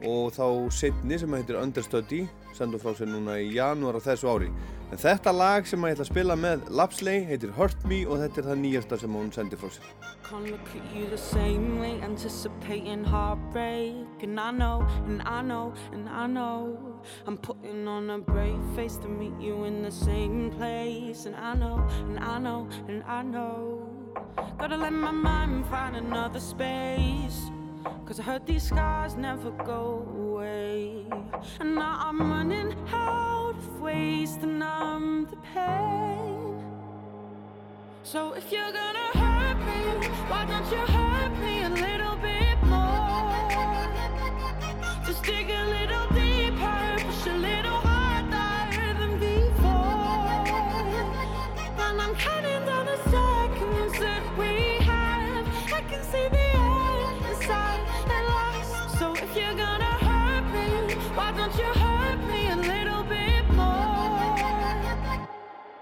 Og 0.00 0.32
þá 0.32 0.72
setni 0.72 1.20
sem 1.20 1.36
heitir 1.36 1.60
Understudy 1.60 2.24
sendu 2.56 2.80
frá 2.80 2.96
sér 2.96 3.12
núna 3.12 3.36
í 3.36 3.52
janúar 3.52 4.00
á 4.00 4.06
þessu 4.08 4.32
ári. 4.32 4.48
En 4.88 4.96
þetta 4.96 5.32
lag 5.36 5.66
sem 5.68 5.82
ég 5.84 5.92
ætla 5.92 6.04
að 6.06 6.08
spila 6.08 6.34
með 6.40 6.62
Lapsley 6.72 7.24
heitir 7.28 7.50
Hurt 7.58 7.82
Me 7.88 7.98
og 8.08 8.22
þetta 8.22 8.40
er 8.40 8.46
það 8.48 8.60
nýjasta 8.62 8.98
sem 9.02 9.16
hún 9.18 9.28
sendi 9.34 9.58
frá 9.60 9.68
sér. 9.74 9.90
Can't 10.28 10.48
look 10.48 10.70
at 10.76 10.96
you 10.96 11.06
the 11.10 11.18
same 11.18 11.78
way, 11.78 12.00
anticipating 12.00 13.04
heartbreak. 13.04 14.22
And 14.22 14.40
I 14.40 14.50
know, 14.50 14.86
and 15.06 15.20
I 15.22 15.42
know, 15.42 15.74
and 15.92 16.08
I 16.08 16.26
know. 16.26 17.02
I'm 17.26 17.36
putting 17.36 17.86
on 17.86 18.08
a 18.10 18.18
brave 18.18 18.60
face 18.74 18.96
to 18.96 19.08
meet 19.08 19.38
you 19.38 19.64
in 19.64 19.82
the 19.82 19.90
same 19.90 20.50
place. 20.56 21.26
And 21.26 21.36
I 21.36 21.54
know, 21.54 21.86
and 22.08 22.18
I 22.18 22.38
know, 22.38 22.68
and 22.88 23.02
I 23.04 23.22
know. 23.22 23.88
Gotta 24.58 24.76
let 24.76 24.92
my 24.92 25.12
mind 25.12 25.66
find 25.66 25.96
another 25.96 26.40
space. 26.40 27.50
Cause 28.06 28.20
I 28.20 28.22
heard 28.22 28.46
these 28.46 28.64
scars 28.64 29.16
never 29.16 29.50
go 29.50 30.06
away. 30.18 31.04
And 31.60 31.74
now 31.74 31.98
I'm 32.00 32.30
running 32.30 32.74
out 32.92 33.54
of 33.56 33.80
ways 33.80 34.36
to 34.38 34.46
numb 34.46 35.26
the 35.30 35.36
pain. 35.54 36.64
So 38.02 38.32
if 38.32 38.50
you're 38.50 38.72
gonna 38.72 39.10
hurt 39.22 39.58
me, 39.68 40.08
why 40.30 40.46
don't 40.46 40.70
you 40.70 40.78
hurt 40.96 41.32
me 41.44 41.64
a 41.64 41.68
little 41.68 42.16
bit 42.16 42.58
more? 42.64 43.08
Just 45.06 45.22
dig 45.24 45.50
a 45.50 45.64
little 45.64 46.07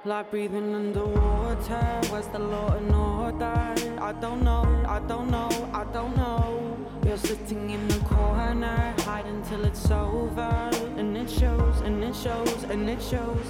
Like 0.07 0.31
breathing 0.31 0.73
underwater, 0.73 2.01
where's 2.11 2.29
the 2.29 2.39
law 2.39 2.77
and 2.77 2.95
order? 2.95 3.75
I 4.01 4.13
don't 4.21 4.45
know, 4.45 4.85
I 4.87 5.01
don't 5.01 5.29
know, 5.33 5.49
I 5.73 5.83
don't 5.93 6.17
know. 6.17 6.77
You're 7.05 7.17
sitting 7.17 7.71
in 7.71 7.89
the 7.89 7.99
corner, 8.05 8.95
hiding 9.01 9.43
till 9.43 9.65
it's 9.65 9.91
over. 9.91 10.71
And 10.97 11.17
it 11.17 11.29
shows, 11.29 11.81
and 11.81 12.05
it 12.05 12.15
shows, 12.15 12.63
and 12.71 12.89
it 12.89 13.03
shows. 13.03 13.47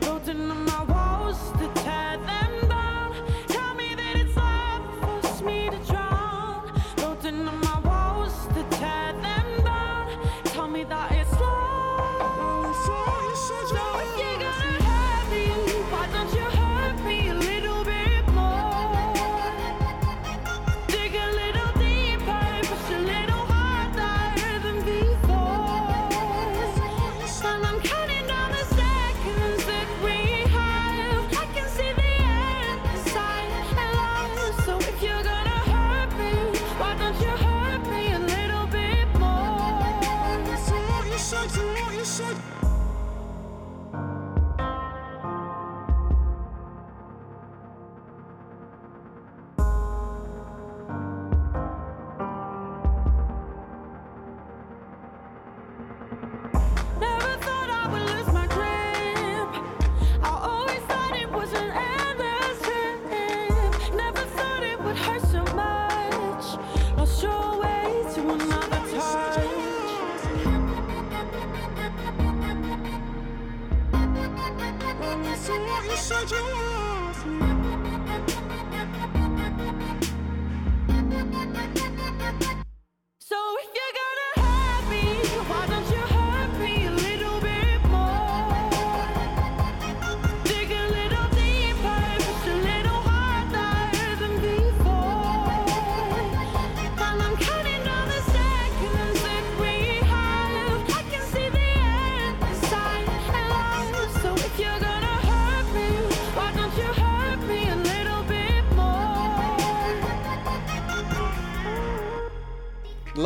Building 0.00 0.50
on 0.50 0.66
my 0.66 0.84
walls 0.84 1.52
to 1.52 1.82
tear 1.82 2.18
them 2.18 2.57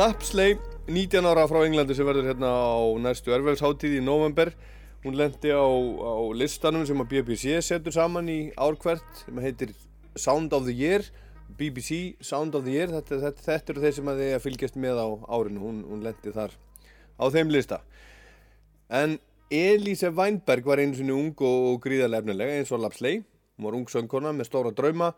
Lapsley, 0.03 0.57
19 0.87 1.23
ára 1.23 1.45
frá 1.47 1.61
Englandi 1.63 1.95
sem 1.95 2.03
verður 2.03 2.25
hérna 2.27 2.49
á 2.51 2.75
næstu 2.99 3.31
erfæðsháttíð 3.31 3.93
í 3.95 4.03
november. 4.03 4.49
Hún 5.05 5.15
lendi 5.15 5.53
á, 5.55 5.63
á 5.63 6.19
listanum 6.35 6.83
sem 6.83 6.99
að 6.99 7.13
BBC 7.13 7.61
setur 7.63 7.95
saman 7.95 8.27
í 8.27 8.35
ár 8.59 8.75
hvert 8.81 9.21
sem 9.21 9.39
heitir 9.39 9.71
Sound 10.19 10.51
of 10.57 10.65
the 10.67 10.75
Year. 10.75 11.05
BBC 11.55 12.17
Sound 12.19 12.57
of 12.59 12.65
the 12.65 12.73
Year, 12.75 12.91
þetta, 12.91 13.21
þetta, 13.21 13.45
þetta 13.45 13.71
eru 13.71 13.85
þeir 13.85 13.95
sem 13.95 14.11
að 14.11 14.19
þið 14.23 14.35
fylgjast 14.43 14.81
með 14.87 14.99
á 14.99 15.07
árinu. 15.37 15.63
Hún, 15.69 15.79
hún 15.87 16.03
lendi 16.03 16.35
þar 16.35 16.57
á 17.15 17.25
þeim 17.37 17.53
lista. 17.55 17.79
En 18.91 19.15
Elise 19.47 20.11
Weinberg 20.11 20.67
var 20.67 20.83
einu 20.83 20.99
sinni 20.99 21.15
ung 21.15 21.31
og, 21.37 21.69
og 21.69 21.79
gríðarlega 21.85 22.25
efnilega 22.25 22.59
eins 22.59 22.75
og 22.75 22.83
Lapsley. 22.83 23.21
Hún 23.55 23.69
var 23.69 23.79
ung 23.79 23.87
söngkona 23.87 24.35
með 24.35 24.51
stóra 24.51 24.75
drauma, 24.75 25.13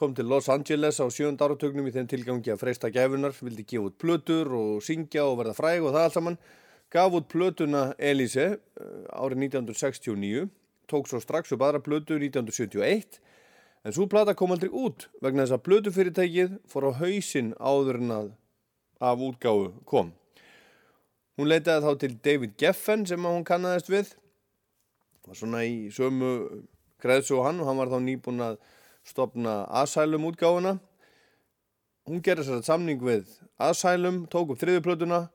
kom 0.00 0.14
til 0.16 0.24
Los 0.24 0.48
Angeles 0.48 0.96
á 0.96 1.04
sjönda 1.12 1.44
áratögnum 1.44 1.84
í 1.84 1.92
þeim 1.92 2.06
tilgangi 2.08 2.54
að 2.54 2.62
freista 2.62 2.88
gæfunar, 2.88 3.34
vildi 3.36 3.66
gefa 3.68 3.90
út 3.90 3.98
plötur 4.00 4.48
og 4.56 4.78
syngja 4.80 5.26
og 5.28 5.36
verða 5.42 5.52
fræg 5.58 5.84
og 5.84 5.92
það 5.92 6.06
allt 6.06 6.16
saman. 6.16 6.38
Gaf 6.90 7.16
út 7.18 7.26
plötuna 7.28 7.82
Elise 8.00 8.46
eh, 8.56 9.02
árið 9.12 9.44
1969, 9.50 10.46
tók 10.88 11.10
svo 11.10 11.20
strax 11.20 11.52
upp 11.52 11.66
aðra 11.66 11.82
plötu 11.84 12.16
1971 12.16 13.20
en 13.84 13.96
svo 13.96 14.08
plata 14.08 14.32
kom 14.36 14.56
aldrei 14.56 14.72
út 14.72 15.10
vegna 15.20 15.44
þess 15.44 15.58
að 15.58 15.66
plötufyrirtækið 15.68 16.56
fór 16.72 16.88
á 16.88 16.92
hausinn 17.02 17.52
áður 17.60 18.00
en 18.00 18.16
að 18.16 18.32
af 19.04 19.28
útgáfu 19.28 19.70
kom. 19.84 20.14
Hún 21.36 21.52
leitaði 21.52 21.84
þá 21.84 21.92
til 22.00 22.12
David 22.24 22.56
Geffen 22.60 23.04
sem 23.08 23.28
hún 23.28 23.44
kannaðist 23.48 23.92
við 23.92 24.16
var 25.28 25.36
svona 25.36 25.62
í 25.68 25.88
sömu 25.92 26.34
græðsu 27.00 27.36
og 27.38 27.46
hann 27.46 27.60
og 27.60 27.68
hann 27.68 27.80
var 27.80 27.92
þá 27.92 28.00
nýbúinn 28.04 28.44
að 28.48 28.60
stopna 29.10 29.64
Asylum 29.82 30.28
útgáfuna. 30.30 30.78
Hún 32.08 32.22
gerði 32.24 32.46
sér 32.48 32.64
samning 32.66 33.02
við 33.04 33.28
Asylum, 33.60 34.24
tók 34.30 34.54
upp 34.54 34.62
þriðuplötuna 34.62 35.26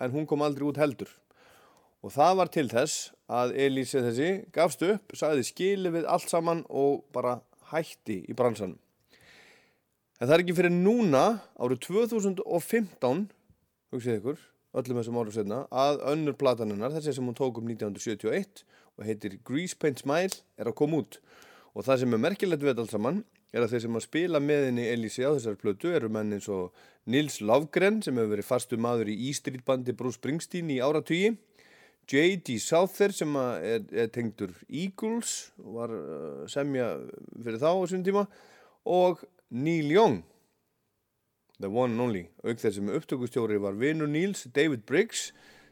en 0.00 0.14
hún 0.14 0.26
kom 0.28 0.42
aldrei 0.42 0.66
út 0.70 0.80
heldur. 0.80 1.10
Og 2.00 2.12
það 2.14 2.36
var 2.40 2.50
til 2.52 2.68
þess 2.72 3.10
að 3.30 3.54
Elise 3.60 4.00
þessi 4.02 4.30
gafst 4.54 4.82
upp, 4.86 5.12
sagði 5.14 5.44
skili 5.46 5.92
við 5.92 6.08
allt 6.08 6.32
saman 6.32 6.64
og 6.68 7.04
bara 7.14 7.38
hætti 7.70 8.22
í 8.24 8.36
bransanum. 8.36 8.78
En 10.20 10.28
það 10.28 10.34
er 10.34 10.42
ekki 10.44 10.56
fyrir 10.56 10.74
núna 10.74 11.24
árið 11.60 11.84
2015 11.86 13.28
hugsið 13.94 14.18
ykkur, 14.18 14.40
öllum 14.76 15.00
þessum 15.00 15.20
árum 15.20 15.34
setna 15.34 15.60
að 15.72 16.02
önnur 16.12 16.36
plataninnar, 16.40 16.92
þessi 16.94 17.14
sem 17.16 17.26
hún 17.26 17.36
tók 17.38 17.60
um 17.60 17.70
1971 17.70 18.64
og 18.96 19.06
heitir 19.08 19.38
Grease 19.46 19.78
Paint 19.80 20.02
Smile 20.02 20.42
er 20.60 20.70
að 20.70 20.76
koma 20.80 21.00
út 21.00 21.20
og 21.74 21.86
það 21.86 22.02
sem 22.02 22.16
er 22.16 22.24
merkilegt 22.24 22.64
við 22.64 22.82
allt 22.82 22.94
saman 22.94 23.20
er 23.50 23.64
að 23.64 23.74
þeir 23.74 23.84
sem 23.84 23.98
að 23.98 24.06
spila 24.06 24.40
með 24.42 24.64
henni 24.68 24.86
Elise 24.90 25.26
á 25.26 25.34
þessari 25.34 25.60
plötu 25.60 25.92
eru 25.94 26.10
menn 26.12 26.34
eins 26.36 26.48
og 26.50 26.74
Nils 27.10 27.40
Lofgren 27.42 28.00
sem 28.04 28.18
hefur 28.18 28.34
verið 28.34 28.48
fastu 28.48 28.78
maður 28.80 29.10
í 29.10 29.16
E-Street 29.30 29.64
bandi 29.66 29.94
Bruce 29.96 30.20
Springsteen 30.20 30.70
í 30.70 30.80
áratugi 30.82 31.34
J.D. 32.10 32.58
Souther 32.58 33.12
sem 33.14 33.36
er, 33.38 33.84
er 33.94 34.08
tengdur 34.10 34.54
Eagles 34.66 35.52
og 35.62 35.76
var 35.78 35.94
uh, 35.94 36.46
semja 36.50 36.92
fyrir 37.38 37.60
þá 37.62 37.70
á 37.70 37.80
þessum 37.84 38.06
tíma 38.06 38.26
og 38.90 39.22
Neil 39.50 39.90
Young 39.94 40.20
the 41.60 41.68
one 41.70 41.92
and 41.92 42.02
only 42.02 42.24
auk 42.42 42.58
þess 42.58 42.78
sem 42.80 42.90
upptökustjóri 42.90 43.60
var 43.62 43.78
vinur 43.78 44.10
Nils 44.10 44.46
David 44.54 44.86
Briggs 44.88 45.30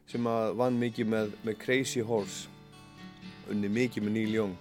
sem 0.09 0.25
að 0.29 0.55
vann 0.59 0.79
mikið 0.81 1.11
með, 1.11 1.33
með 1.43 1.59
Crazy 1.63 2.05
Horse 2.05 2.47
unni 3.49 3.71
mikið 3.71 4.05
með 4.05 4.19
Neil 4.19 4.37
Young 4.41 4.55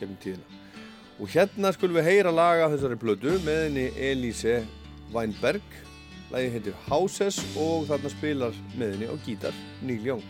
kemur 0.00 0.20
tíðina 0.24 0.61
og 1.22 1.30
hérna 1.30 1.70
skulum 1.70 2.00
við 2.00 2.08
heyra 2.10 2.34
laga 2.34 2.66
þessari 2.72 2.98
plötu 2.98 3.36
með 3.46 3.60
henni 3.68 3.86
Elise 4.10 4.56
Weinberg. 5.14 5.62
Lagi 6.32 6.50
heitir 6.50 6.78
Houses 6.88 7.38
og 7.54 7.86
þarna 7.90 8.10
spilar 8.10 8.62
með 8.74 8.96
henni 8.96 9.10
á 9.12 9.14
gítar 9.22 9.58
Neil 9.84 10.02
Young 10.02 10.24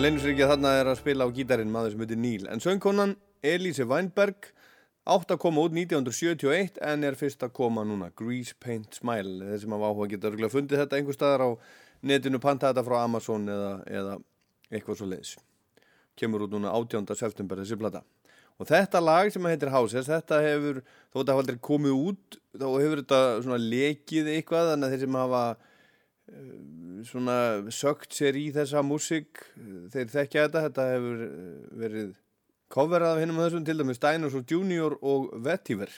Það 0.00 0.06
leynir 0.06 0.22
sér 0.22 0.30
ekki 0.32 0.44
að 0.46 0.50
þarna 0.54 0.70
er 0.80 0.88
að 0.88 0.94
spila 0.96 1.24
á 1.28 1.34
gítarinn 1.36 1.72
maður 1.74 1.90
sem 1.92 2.00
heitir 2.00 2.16
Neil. 2.16 2.44
En 2.48 2.62
söngkonan 2.64 3.10
Elise 3.44 3.84
Weinberg 3.84 4.46
átt 5.12 5.34
að 5.34 5.40
koma 5.42 5.64
út 5.66 5.74
1971 5.76 6.78
en 6.88 7.04
er 7.04 7.18
fyrst 7.20 7.44
að 7.44 7.52
koma 7.58 7.84
núna 7.84 8.08
Grease 8.16 8.56
Paint 8.64 8.96
Smile. 8.96 9.44
Þeir 9.50 9.60
sem 9.60 9.74
hafa 9.76 9.90
áhuga 9.90 10.08
geta 10.14 10.30
örgulega 10.30 10.54
fundið 10.54 10.80
þetta 10.80 10.96
einhver 10.96 11.18
staðar 11.18 11.44
á 11.44 11.48
netinu, 12.00 12.40
panta 12.40 12.70
þetta 12.70 12.86
frá 12.86 12.96
Amazon 13.02 13.44
eða, 13.52 13.74
eða 14.00 14.16
eitthvað 14.70 15.00
svo 15.02 15.10
leiðis. 15.10 15.34
Kemur 16.16 16.46
út 16.46 16.56
núna 16.56 16.72
18. 16.72 17.12
september 17.20 17.60
þessi 17.60 17.76
plata. 17.84 18.00
Og 18.56 18.72
þetta 18.72 19.04
lag 19.04 19.28
sem 19.36 19.52
heitir 19.52 19.74
Houses, 19.76 20.08
þetta 20.08 20.40
hefur, 20.46 20.80
þó 21.12 21.18
þetta 21.18 21.36
hafa 21.36 21.44
aldrei 21.44 21.60
komið 21.68 22.00
út, 22.08 22.40
þá 22.56 22.68
hefur 22.70 23.04
þetta 23.04 23.20
svona 23.44 23.60
lekið 23.68 24.32
eitthvað, 24.38 24.72
þannig 24.72 24.88
að 24.88 24.96
þeir 24.96 25.04
sem 25.04 25.20
hafa 25.26 25.44
svona 27.06 27.70
sögt 27.72 28.14
sér 28.16 28.36
í 28.38 28.50
þessa 28.54 28.82
músík. 28.86 29.42
Þeir 29.92 30.12
þekkja 30.12 30.44
þetta, 30.46 30.62
þetta 30.68 30.86
hefur 30.92 31.24
eh, 31.24 31.64
verið 31.82 32.12
coverað 32.70 33.16
af 33.16 33.22
hinnum 33.22 33.40
þessum 33.42 33.66
til 33.66 33.78
dæmis 33.80 34.02
Dinosaur 34.02 34.44
Junior 34.46 34.96
og 35.00 35.30
Vetiver. 35.44 35.92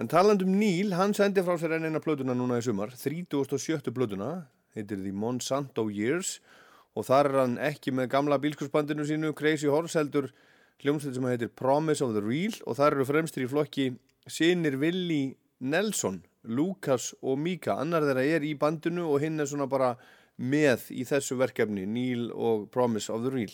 En 0.00 0.08
talandum 0.08 0.52
Neil, 0.56 0.94
hann 0.96 1.14
sendi 1.16 1.44
frá 1.44 1.58
sér 1.60 1.76
enn 1.76 1.90
eina 1.90 2.00
plötuna 2.00 2.36
núna 2.36 2.60
í 2.60 2.64
sumar 2.64 2.94
37. 2.96 3.90
plötuna, 3.92 4.46
heitir 4.76 5.02
The 5.02 5.12
Monsanto 5.12 5.88
Years. 5.92 6.38
Og 6.98 7.06
þar 7.06 7.30
er 7.30 7.40
hann 7.44 7.58
ekki 7.62 7.92
með 7.94 8.10
gamla 8.14 8.40
bílskursbandinu 8.42 9.04
sínu 9.06 9.34
Crazy 9.38 9.68
Horse 9.70 10.00
heldur 10.00 10.30
hljómsveit 10.82 11.14
sem 11.14 11.28
heitir 11.28 11.52
Promise 11.54 12.04
of 12.04 12.16
the 12.16 12.24
Real. 12.24 12.56
Og 12.66 12.78
þar 12.80 12.96
eru 12.96 13.06
fremstir 13.08 13.44
í 13.44 13.50
flokki 13.50 13.92
Sinir 14.30 14.78
Willi 14.80 15.36
Nelson 15.60 16.22
Lukas 16.44 17.10
og 17.20 17.38
Mika, 17.38 17.76
annar 17.80 18.06
þeirra 18.06 18.24
er 18.24 18.46
í 18.46 18.54
bandinu 18.58 19.08
og 19.10 19.20
hinn 19.24 19.40
er 19.40 19.48
svona 19.50 19.68
bara 19.70 19.94
með 20.40 20.88
í 20.96 21.04
þessu 21.08 21.36
verkefni, 21.40 21.84
Neil 21.84 22.30
og 22.32 22.70
Promise 22.72 23.12
of 23.12 23.26
the 23.26 23.32
Real. 23.34 23.52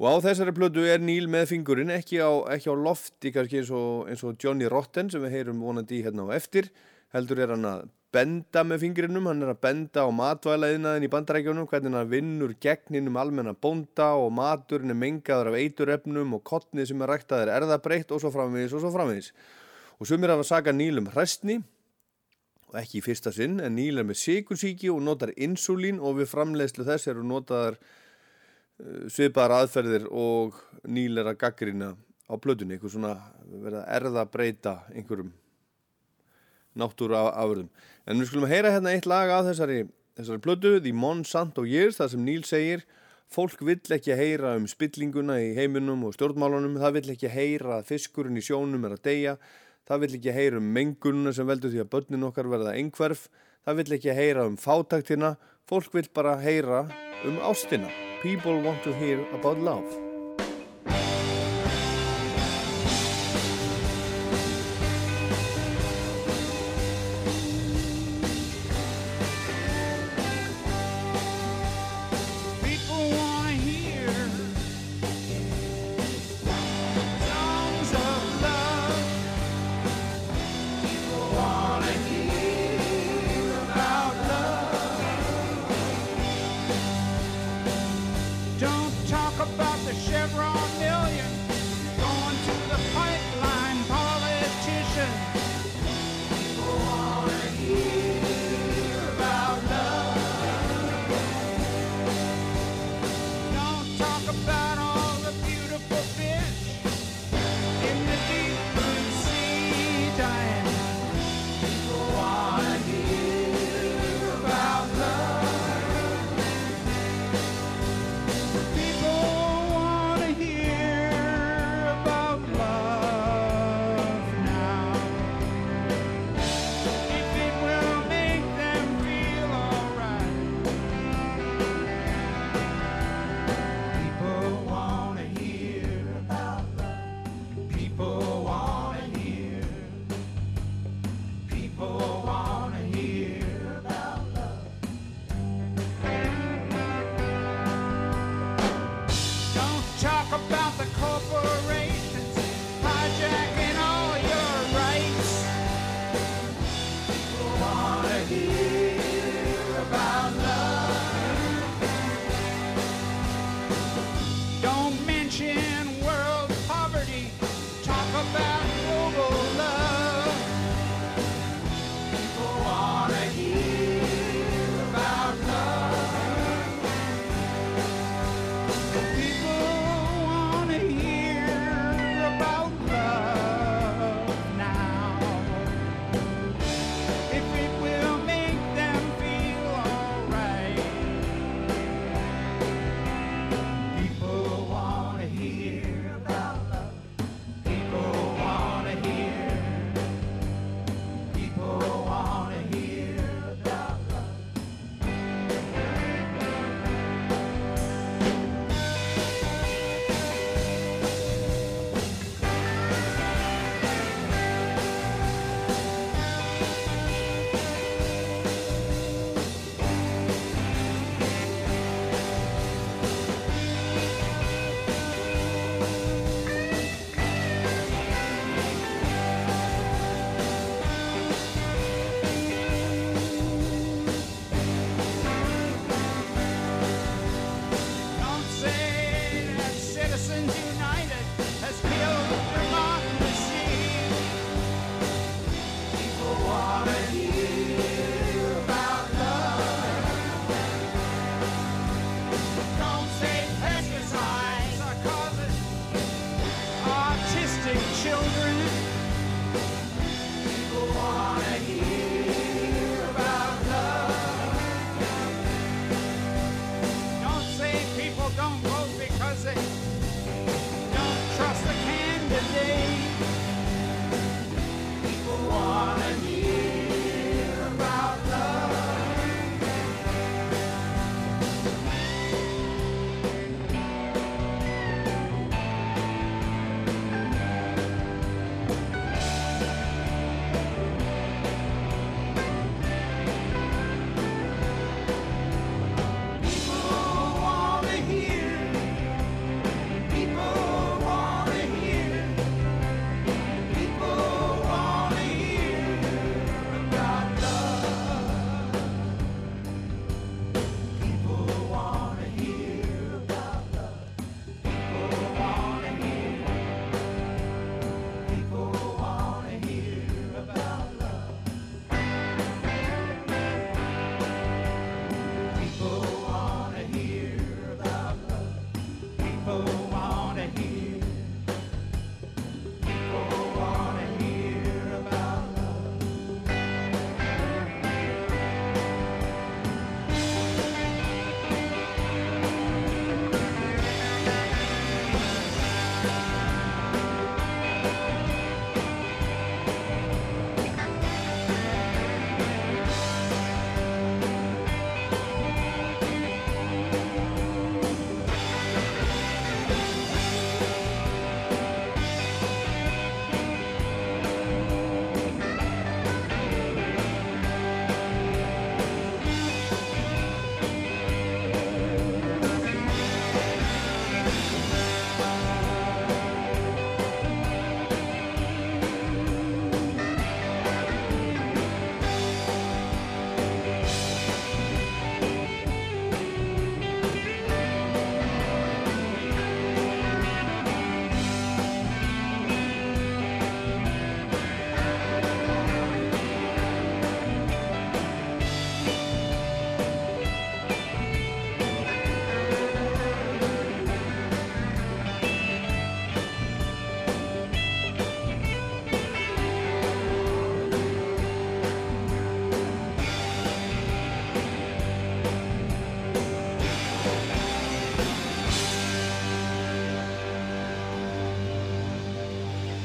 Og 0.00 0.08
á 0.10 0.14
þessari 0.24 0.54
plötu 0.56 0.82
er 0.90 1.02
Neil 1.02 1.28
með 1.30 1.52
fingurinn 1.52 1.92
ekki 1.94 2.18
á, 2.18 2.32
ekki 2.50 2.72
á 2.72 2.74
lofti 2.74 3.30
kannski 3.34 3.60
eins 3.60 3.70
og, 3.70 4.08
eins 4.10 4.24
og 4.26 4.38
Johnny 4.40 4.66
Rotten 4.70 5.12
sem 5.12 5.22
við 5.22 5.36
heyrum 5.36 5.60
vonandi 5.62 6.00
í 6.00 6.06
hérna 6.06 6.26
á 6.26 6.34
eftir. 6.34 6.72
Heldur 7.14 7.44
er 7.44 7.52
hann 7.54 7.68
að 7.68 7.84
benda 8.14 8.62
með 8.66 8.84
fingurinnum 8.84 9.28
hann 9.28 9.42
er 9.42 9.52
að 9.52 9.60
benda 9.62 10.06
á 10.06 10.10
matvælaðinaðin 10.14 11.06
í 11.06 11.10
bandarækjunum 11.10 11.68
hvernig 11.70 11.94
hann 11.94 12.10
vinnur 12.10 12.54
gegninum 12.62 13.18
almenna 13.18 13.54
bónda 13.54 14.12
og 14.18 14.32
maturinn 14.34 14.94
er 14.94 14.98
mengaður 14.98 15.50
af 15.50 15.58
eiturefnum 15.58 16.36
og 16.38 16.42
kottnið 16.46 16.90
sem 16.90 17.02
er 17.02 17.10
ræktað 17.10 17.44
er 17.44 17.54
erðabreitt 17.56 18.14
og 18.14 18.22
svo 18.22 18.30
framvegis 18.34 18.74
og 18.74 18.82
svo 18.82 18.92
framvegis. 18.94 19.32
Og 19.98 20.10
sumir 20.10 20.34
hafa 20.34 20.46
sagað 20.46 20.78
Neil 20.78 21.02
um 21.02 21.10
hræstni 21.10 21.60
og 21.60 21.73
ekki 22.80 23.00
í 23.00 23.04
fyrsta 23.04 23.32
sinn 23.34 23.60
en 23.62 23.76
Neil 23.78 24.00
er 24.00 24.06
með 24.08 24.20
sikursíki 24.22 24.90
og 24.92 25.02
notar 25.06 25.34
insulín 25.36 26.00
og 26.02 26.18
við 26.20 26.30
framleiðslu 26.32 26.86
þess 26.88 27.10
eru 27.12 27.24
notaðar 27.26 27.78
uh, 27.78 29.06
svipaðar 29.12 29.60
aðferðir 29.60 30.08
og 30.10 30.58
nýlera 30.84 31.36
gaggrina 31.38 31.94
á 32.24 32.34
plötunni, 32.40 32.76
eitthvað 32.76 32.94
svona 32.96 33.14
verið 33.46 33.80
að 33.82 33.90
erða 33.98 34.24
breyta 34.32 34.74
einhverjum 34.94 35.32
náttúru 36.74 37.16
afurðum. 37.18 37.70
En 38.08 38.20
við 38.20 38.30
skulum 38.30 38.50
heyra 38.50 38.72
hérna 38.74 38.94
eitt 38.94 39.06
lag 39.06 39.30
af 39.30 39.48
þessari, 39.48 39.84
þessari 40.18 40.42
plötu, 40.42 40.76
The 40.82 40.92
Monsanto 40.96 41.64
Years, 41.68 42.00
þar 42.00 42.14
sem 42.14 42.24
Níl 42.26 42.44
segir 42.48 42.84
fólk 43.34 43.62
vill 43.66 43.94
ekki 43.96 44.16
heyra 44.16 44.54
um 44.58 44.66
spillinguna 44.70 45.38
í 45.42 45.52
heiminum 45.56 46.04
og 46.08 46.16
stjórnmálunum, 46.16 46.78
það 46.82 46.98
vill 46.98 47.14
ekki 47.14 47.30
heyra 47.32 47.78
að 47.78 47.88
fiskurinn 47.92 48.38
í 48.38 48.44
sjónum 48.44 48.84
er 48.86 48.96
að 48.96 49.04
deyja, 49.08 49.36
það 49.88 50.04
vill 50.04 50.14
ekki 50.18 50.36
heyra 50.36 50.60
um 50.60 50.70
mengununa 50.76 51.34
sem 51.36 51.48
veldur 51.48 51.72
því 51.72 51.84
að 51.84 51.90
börnin 51.96 52.28
okkar 52.30 52.50
verða 52.52 52.76
einhverf, 52.78 53.28
það 53.64 53.80
vill 53.80 53.98
ekki 53.98 54.16
heyra 54.16 54.46
um 54.48 54.56
fátaktina, 54.60 55.34
fólk 55.68 55.92
vill 55.96 56.08
bara 56.14 56.38
heyra 56.40 56.86
um 57.24 57.38
ástina. 57.44 57.92
People 58.22 58.62
want 58.62 58.82
to 58.84 58.92
hear 58.92 59.20
about 59.36 59.58
love. 59.58 60.03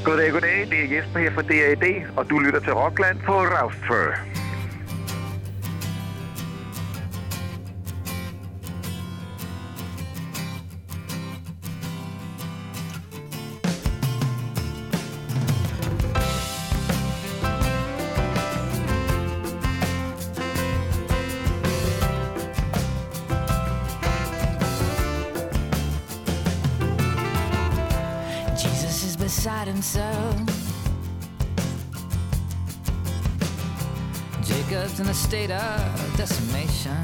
Goddag, 0.09 0.31
goddag. 0.31 0.67
Det 0.69 0.79
er 0.83 0.95
Jesper 0.95 1.19
her 1.19 1.31
fra 1.31 1.41
DAD, 1.41 1.85
og 2.17 2.29
du 2.29 2.39
lytter 2.39 2.59
til 2.59 2.73
Rockland 2.73 3.17
på 3.25 3.31
Raustfør. 3.31 4.28
State 35.29 35.51
of 35.51 36.17
decimation. 36.17 36.97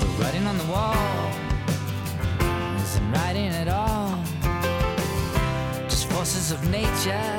The 0.00 0.06
writing 0.18 0.44
on 0.44 0.58
the 0.58 0.64
wall 0.64 1.30
isn't 2.82 3.12
writing 3.12 3.50
at 3.50 3.68
all. 3.68 4.18
Just 5.88 6.10
forces 6.10 6.50
of 6.50 6.68
nature 6.68 7.30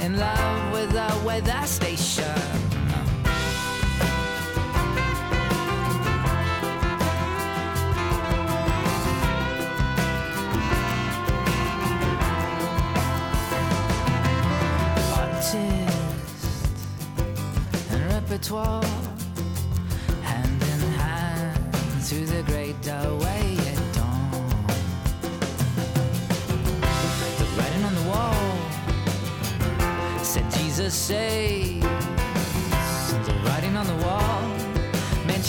in 0.00 0.16
love 0.16 0.72
with 0.72 0.94
a 0.94 1.10
weather 1.26 1.50
artist 1.50 1.87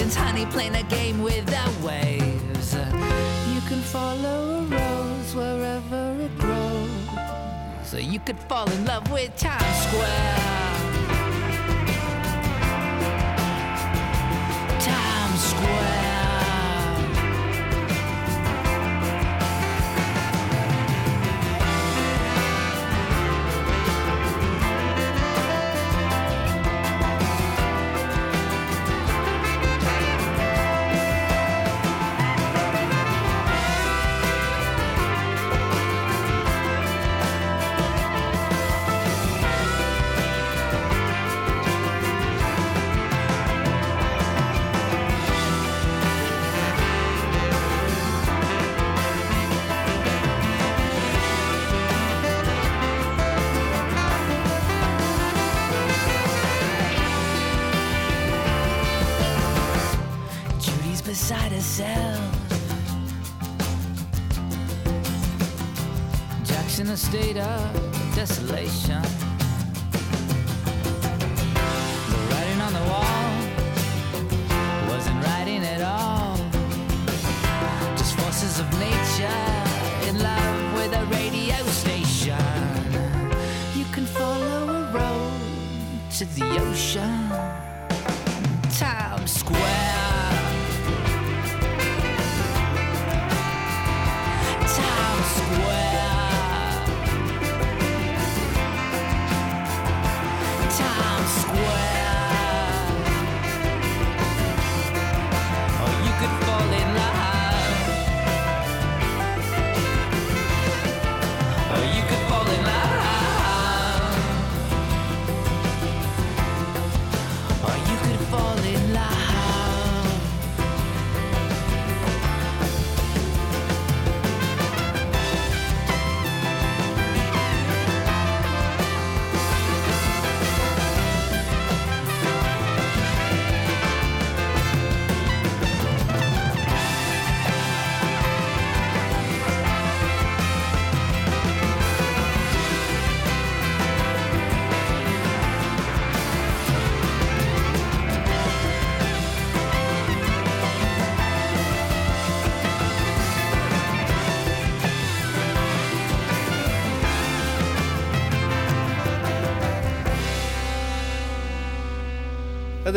honey 0.07 0.45
playing 0.45 0.76
a 0.76 0.84
game 0.84 1.21
with 1.21 1.45
the 1.45 1.85
waves. 1.85 2.73
You 3.53 3.61
can 3.67 3.81
follow 3.81 4.59
a 4.59 4.61
rose 4.61 5.35
wherever 5.35 6.15
it 6.21 6.38
grows. 6.38 6.89
So 7.84 7.97
you 7.97 8.19
could 8.19 8.39
fall 8.39 8.69
in 8.71 8.85
love 8.85 9.11
with 9.11 9.35
Times 9.35 9.77
Square. 9.88 10.78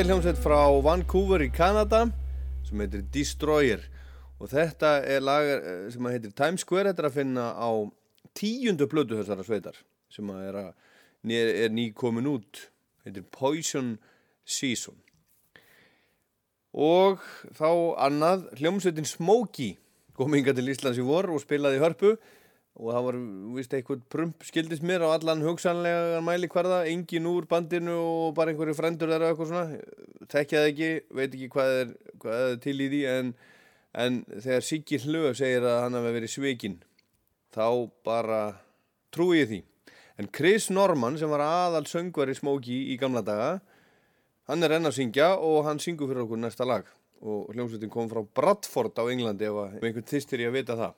Þetta 0.02 0.10
er 0.10 0.16
hljómsveit 0.16 0.38
frá 0.42 0.60
Vancouver 0.82 1.42
í 1.44 1.46
Kanada 1.54 1.98
sem 2.66 2.80
heitir 2.82 3.04
Destroyer. 3.14 3.84
Og 4.42 4.48
þetta 4.50 4.88
er 5.06 5.20
lag 5.22 5.46
eh, 5.46 5.84
sem 5.94 6.08
heitir 6.10 6.32
Times 6.34 6.64
Square 6.64 6.90
þetta 6.90 7.04
er 7.04 7.06
að 7.06 7.18
finna 7.20 7.44
á 7.54 7.70
tíundu 8.34 8.88
blödu 8.90 9.20
þessara 9.20 9.46
sveitar 9.46 9.78
sem 10.10 10.32
er, 10.34 10.58
er, 11.22 11.52
er 11.54 11.70
ný 11.70 11.84
komin 11.94 12.26
út. 12.32 12.64
Heitir 13.06 13.22
Poison 13.30 13.92
Season. 14.42 14.98
Og 16.74 17.22
þá 17.54 17.70
annað 18.02 18.48
hljómsveitin 18.58 19.06
Smokey 19.06 19.76
kom 20.18 20.34
hinga 20.34 20.50
til 20.58 20.66
Íslands 20.74 20.98
í 20.98 21.06
vor 21.06 21.30
og 21.30 21.44
spilaði 21.46 21.78
hörpu 21.78 22.16
og 22.80 22.92
það 22.94 23.06
var 23.06 23.18
vist 23.56 23.74
eitthvað 23.76 24.04
prump 24.12 24.44
skildist 24.48 24.84
mér 24.86 25.04
á 25.04 25.12
allan 25.12 25.44
hugsanlega 25.44 26.22
mæli 26.24 26.48
hverða, 26.52 26.82
engin 26.88 27.28
úr 27.28 27.46
bandinu 27.50 27.96
og 28.00 28.36
bara 28.36 28.52
einhverju 28.52 28.76
frendur 28.78 29.12
þeirra 29.12 29.32
eitthvað 29.32 29.50
svona. 29.50 29.80
Tekja 30.32 30.62
það 30.62 30.70
ekki, 30.70 30.92
veit 31.12 31.34
ekki 31.34 31.50
hvað 31.52 31.74
er, 31.80 31.90
hvað 32.22 32.46
er 32.46 32.62
til 32.64 32.78
í 32.78 32.88
því 32.94 33.02
en, 33.12 33.34
en 34.04 34.22
þegar 34.38 34.66
Siggi 34.68 35.02
Hlöf 35.04 35.36
segir 35.42 35.68
að 35.68 35.82
hann 35.84 35.98
hafi 35.98 36.14
verið 36.16 36.34
svikinn 36.36 36.78
þá 37.52 37.66
bara 38.06 38.40
trúi 39.12 39.42
ég 39.42 39.52
því. 39.52 39.60
En 40.20 40.32
Chris 40.32 40.70
Norman 40.72 41.18
sem 41.20 41.30
var 41.32 41.44
aðal 41.44 41.84
söngvari 41.90 42.36
Smokey 42.36 42.88
í 42.94 42.98
gamla 43.00 43.24
daga 43.26 43.52
hann 44.48 44.64
er 44.64 44.76
enn 44.76 44.88
að 44.88 44.98
syngja 44.98 45.34
og 45.40 45.62
hann 45.68 45.80
syngur 45.82 46.10
fyrir 46.10 46.24
okkur 46.24 46.40
næsta 46.40 46.66
lag. 46.68 46.88
Og 47.22 47.52
hljómsveitin 47.54 47.92
kom 47.92 48.08
frá 48.10 48.22
Bradford 48.24 48.96
á 48.98 49.04
Englandi 49.06 49.46
ef 49.46 49.60
einhvern 49.78 50.08
þýstir 50.08 50.42
ég 50.42 50.50
að 50.50 50.58
vita 50.58 50.78
það. 50.80 50.96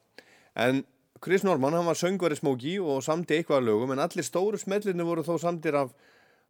En 0.65 0.85
Chris 1.25 1.43
Norman, 1.43 1.73
hann 1.73 1.87
var 1.87 1.97
söngvari 1.97 2.37
Smokey 2.37 2.75
og 2.85 2.99
samti 3.01 3.39
eitthvað 3.39 3.63
lögum 3.65 3.95
en 3.95 4.01
allir 4.05 4.27
stóru 4.27 4.59
smellirni 4.61 5.07
voru 5.09 5.23
þó 5.25 5.39
samtir 5.41 5.73
af 5.81 5.95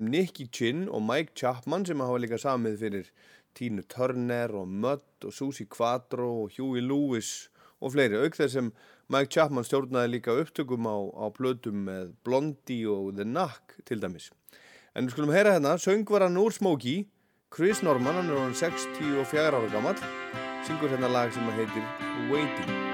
Nicky 0.03 0.49
Chin 0.51 0.89
og 0.89 1.05
Mike 1.07 1.37
Chapman 1.39 1.85
sem 1.87 2.01
hafa 2.03 2.17
líka 2.19 2.41
samið 2.43 2.81
fyrir 2.81 3.13
Tina 3.55 3.85
Turner 3.87 4.51
og 4.59 4.67
Mudd 4.67 5.29
og 5.29 5.37
Susie 5.37 5.69
Quattro 5.71 6.27
og 6.41 6.57
Huey 6.57 6.83
Lewis 6.83 7.53
og 7.79 7.95
fleiri. 7.95 8.19
Auk 8.19 8.35
þess 8.35 8.57
sem 8.59 8.73
Mike 9.15 9.31
Chapman 9.31 9.63
stjórnaði 9.69 10.17
líka 10.17 10.35
upptökum 10.43 10.91
á, 10.91 10.99
á 11.23 11.31
plötum 11.31 11.85
með 11.87 12.11
Blondie 12.27 12.91
og 12.91 13.13
The 13.15 13.29
Knack 13.29 13.77
til 13.87 14.03
dæmis. 14.03 14.33
En 14.91 15.07
við 15.07 15.15
skulum 15.15 15.37
heyra 15.37 15.55
hérna, 15.55 15.77
söngvaran 15.79 16.41
úr 16.43 16.51
Smokey, 16.51 17.07
Chris 17.55 17.85
Norman, 17.87 18.19
hann 18.19 18.35
er 18.35 18.43
hann 18.43 18.59
64 18.59 19.55
ára 19.55 19.71
gammal, 19.71 20.03
syngur 20.67 20.91
hérna 20.91 21.15
lag 21.15 21.31
sem 21.31 21.55
heitir 21.61 21.87
Waiting. 22.27 22.94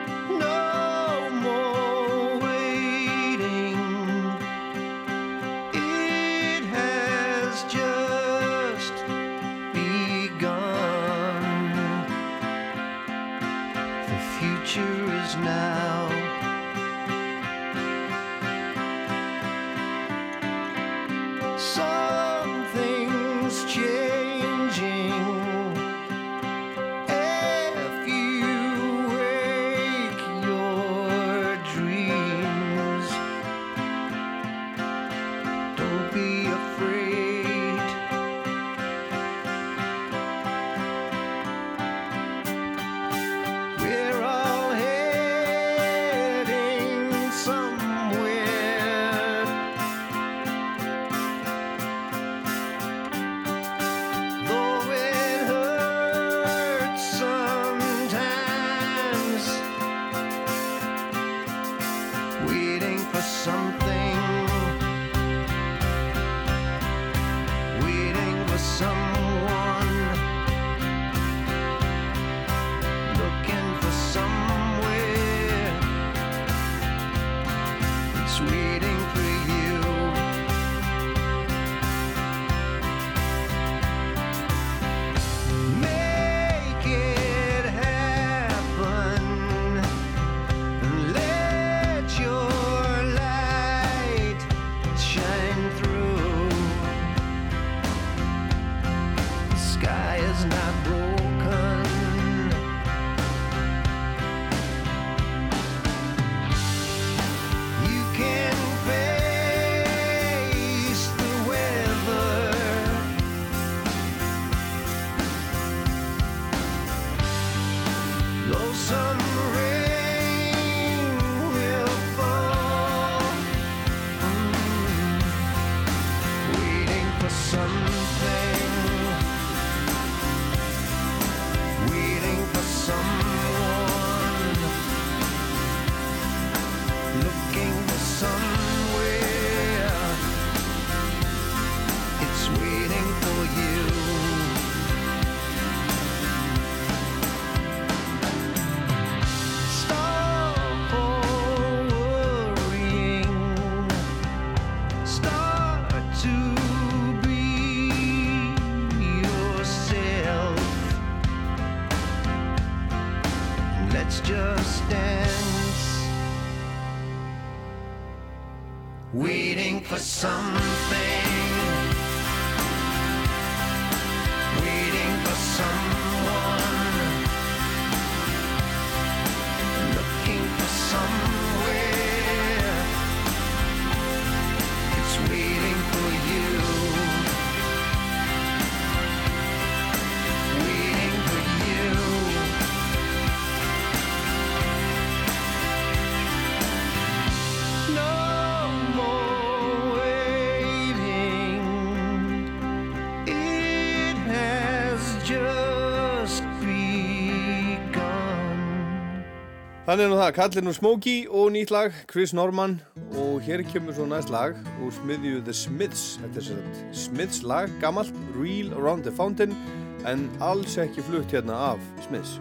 Þannig 209.90 210.04
er 210.06 210.10
nú 210.12 210.18
það, 210.20 210.28
kallin 210.36 210.70
úr 210.70 210.74
Smokey 210.76 211.22
og 211.34 211.48
nýtt 211.50 211.72
lag, 211.74 211.96
Chris 212.06 212.30
Norman. 212.30 212.76
Og 213.18 213.40
hér 213.42 213.64
kemur 213.72 213.96
svo 213.96 214.04
næst 214.06 214.30
lag 214.30 214.54
úr 214.86 214.94
smiðju 214.94 215.40
The 215.42 215.54
Smiths. 215.64 216.04
Þetta 216.22 216.38
er 216.38 216.46
sagt 216.46 216.78
Smiths 216.94 217.42
lag, 217.42 217.74
gammalt 217.82 218.14
Real 218.36 218.70
Around 218.78 219.02
the 219.02 219.10
Fountain 219.10 219.58
en 220.06 220.28
alls 220.38 220.78
ekki 220.78 221.02
flutt 221.10 221.34
hérna 221.34 221.58
af 221.72 221.82
Smiths 222.06 222.38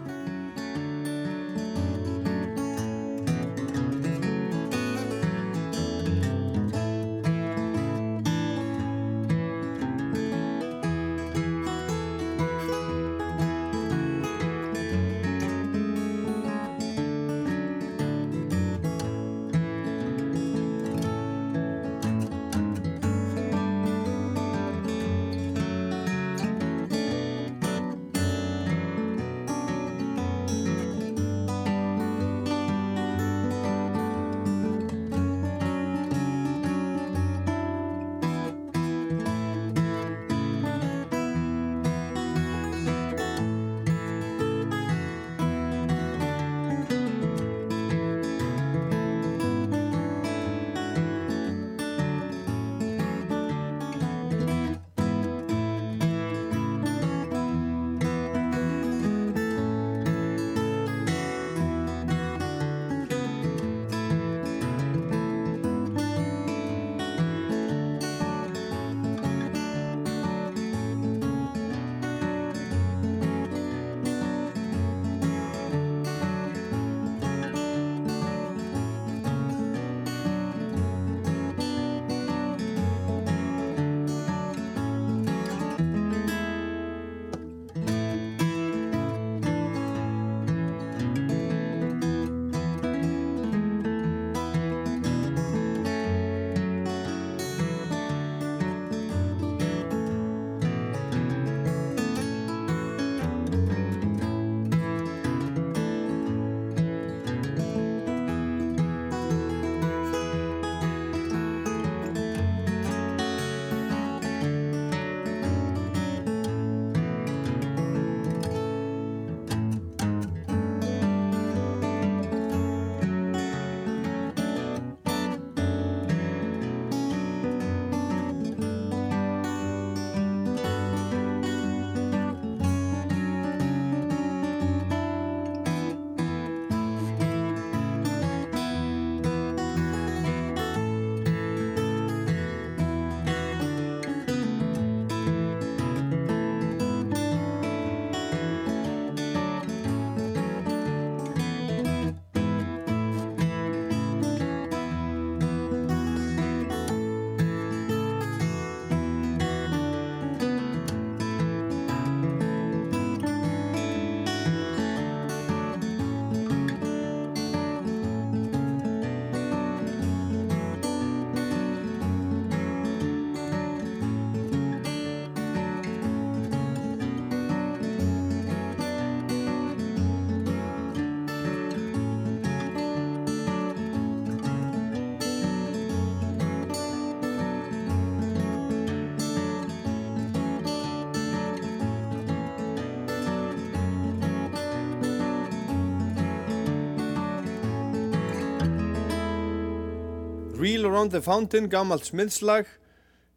Around 200.90 201.12
the 201.14 201.20
Fountain, 201.22 201.68
gammalt 201.70 202.08
smiðslag, 202.08 202.66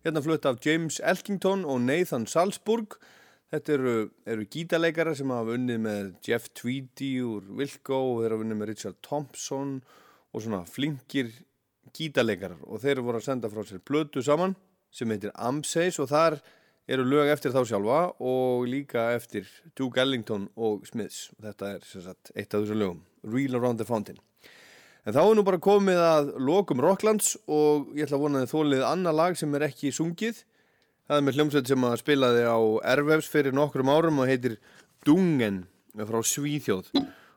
hérna 0.02 0.24
flutt 0.26 0.46
af 0.50 0.56
James 0.66 0.96
Elkington 1.06 1.62
og 1.70 1.84
Nathan 1.86 2.26
Salzburg. 2.26 2.96
Þetta 3.54 3.76
eru, 3.76 3.94
eru 4.26 4.48
gítarleikara 4.50 5.14
sem 5.14 5.30
hafa 5.30 5.54
unnið 5.54 5.84
með 5.84 6.10
Jeff 6.26 6.50
Tweedy 6.58 7.12
úr 7.22 7.46
Wilco 7.60 8.00
og 8.08 8.24
þeir 8.24 8.34
hafa 8.34 8.48
unnið 8.48 8.60
með 8.64 8.72
Richard 8.72 8.98
Thompson 9.06 9.76
og 10.34 10.42
svona 10.42 10.64
flinkir 10.66 11.30
gítarleikarar 11.94 12.66
og 12.66 12.82
þeir 12.82 13.04
voru 13.06 13.22
að 13.22 13.28
senda 13.30 13.54
frá 13.54 13.62
sér 13.70 13.86
blötu 13.86 14.26
saman 14.26 14.58
sem 14.90 15.14
heitir 15.14 15.38
Amseis 15.38 16.02
og 16.02 16.10
þar 16.10 16.42
eru 16.90 17.06
lög 17.06 17.30
eftir 17.38 17.54
þá 17.54 17.62
sjálfa 17.70 18.04
og 18.18 18.66
líka 18.66 19.12
eftir 19.14 19.46
Duke 19.78 20.02
Ellington 20.02 20.50
og 20.58 20.90
Smiths. 20.90 21.30
Þetta 21.38 21.76
er 21.78 21.90
sagt 21.94 22.34
eitt 22.34 22.50
af 22.50 22.66
þessum 22.66 22.82
lögum, 22.82 23.04
Reel 23.30 23.62
Around 23.62 23.78
the 23.78 23.86
Fountain. 23.86 24.18
En 25.04 25.12
þá 25.12 25.20
er 25.22 25.34
nú 25.36 25.44
bara 25.44 25.60
komið 25.60 26.00
að 26.00 26.30
lokum 26.48 26.80
Rocklands 26.84 27.34
og 27.52 27.90
ég 27.98 28.06
ætla 28.06 28.16
að 28.22 28.24
vona 28.24 28.44
þið 28.44 28.54
þólið 28.54 28.84
annað 28.88 29.18
lag 29.20 29.40
sem 29.40 29.56
er 29.58 29.66
ekki 29.68 29.92
sungið. 29.92 30.38
Það 31.04 31.18
er 31.18 31.26
með 31.28 31.40
hljómsveit 31.40 31.72
sem 31.74 31.86
að 31.90 31.98
spilaði 32.00 32.46
á 32.48 32.60
Ervefs 32.94 33.28
fyrir 33.32 33.56
nokkrum 33.56 33.92
árum 33.92 34.22
og 34.24 34.30
heitir 34.32 34.56
Dungen 35.04 35.66
frá 35.92 36.22
Svíþjóð. 36.24 36.94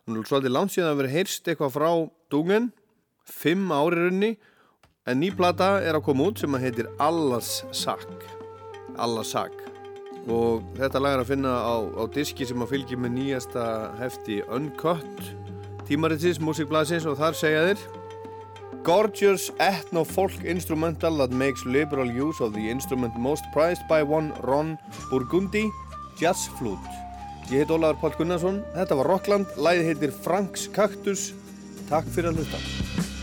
Hún 0.06 0.20
er 0.20 0.28
svolítið 0.30 0.54
langt 0.54 0.74
síðan 0.76 0.92
að 0.92 1.00
vera 1.00 1.14
heyrst 1.16 1.50
eitthvað 1.50 1.74
frá 1.74 1.88
Dungen, 2.30 2.68
fimm 3.26 3.72
ári 3.74 4.04
runni, 4.04 4.30
en 5.02 5.18
ný 5.18 5.32
plata 5.34 5.80
er 5.82 5.98
að 5.98 6.04
koma 6.06 6.28
út 6.30 6.38
sem 6.38 6.54
að 6.54 6.68
heitir 6.68 6.92
Allas 7.02 7.64
Sack. 7.74 8.28
Allas 8.94 9.34
Sack. 9.34 9.58
Og 10.30 10.62
þetta 10.78 11.02
lag 11.02 11.18
er 11.18 11.24
að 11.24 11.34
finna 11.34 11.58
á, 11.58 11.74
á 11.82 12.02
diski 12.14 12.46
sem 12.46 12.62
að 12.62 12.76
fylgja 12.76 13.02
með 13.02 13.16
nýjasta 13.18 13.66
hefti 13.98 14.38
Uncut 14.46 15.45
tímaritsins, 15.86 16.40
músikblasins 16.42 17.06
og 17.06 17.18
þar 17.20 17.38
segja 17.38 17.64
þeir 17.68 17.86
Gorgeous 18.86 19.48
ethno-folk 19.58 20.44
instrumental 20.46 21.18
that 21.18 21.32
makes 21.32 21.64
liberal 21.66 22.06
use 22.06 22.40
of 22.40 22.52
the 22.54 22.70
instrument 22.70 23.16
most 23.16 23.42
prized 23.52 23.82
by 23.88 24.02
one 24.02 24.32
Ron 24.42 24.78
Burgundy, 25.10 25.66
Jazz 26.20 26.46
Flute. 26.58 26.94
Ég 27.50 27.64
heit 27.64 27.74
Ólaður 27.74 27.98
Pál 28.04 28.14
Gunnarsson, 28.20 28.62
þetta 28.76 29.00
var 29.00 29.10
Rockland, 29.10 29.58
læði 29.58 29.90
heitir 29.90 30.14
Franks 30.14 30.68
Kaktus. 30.70 31.32
Takk 31.90 32.06
fyrir 32.14 32.30
að 32.30 32.42
hlusta. 32.44 33.15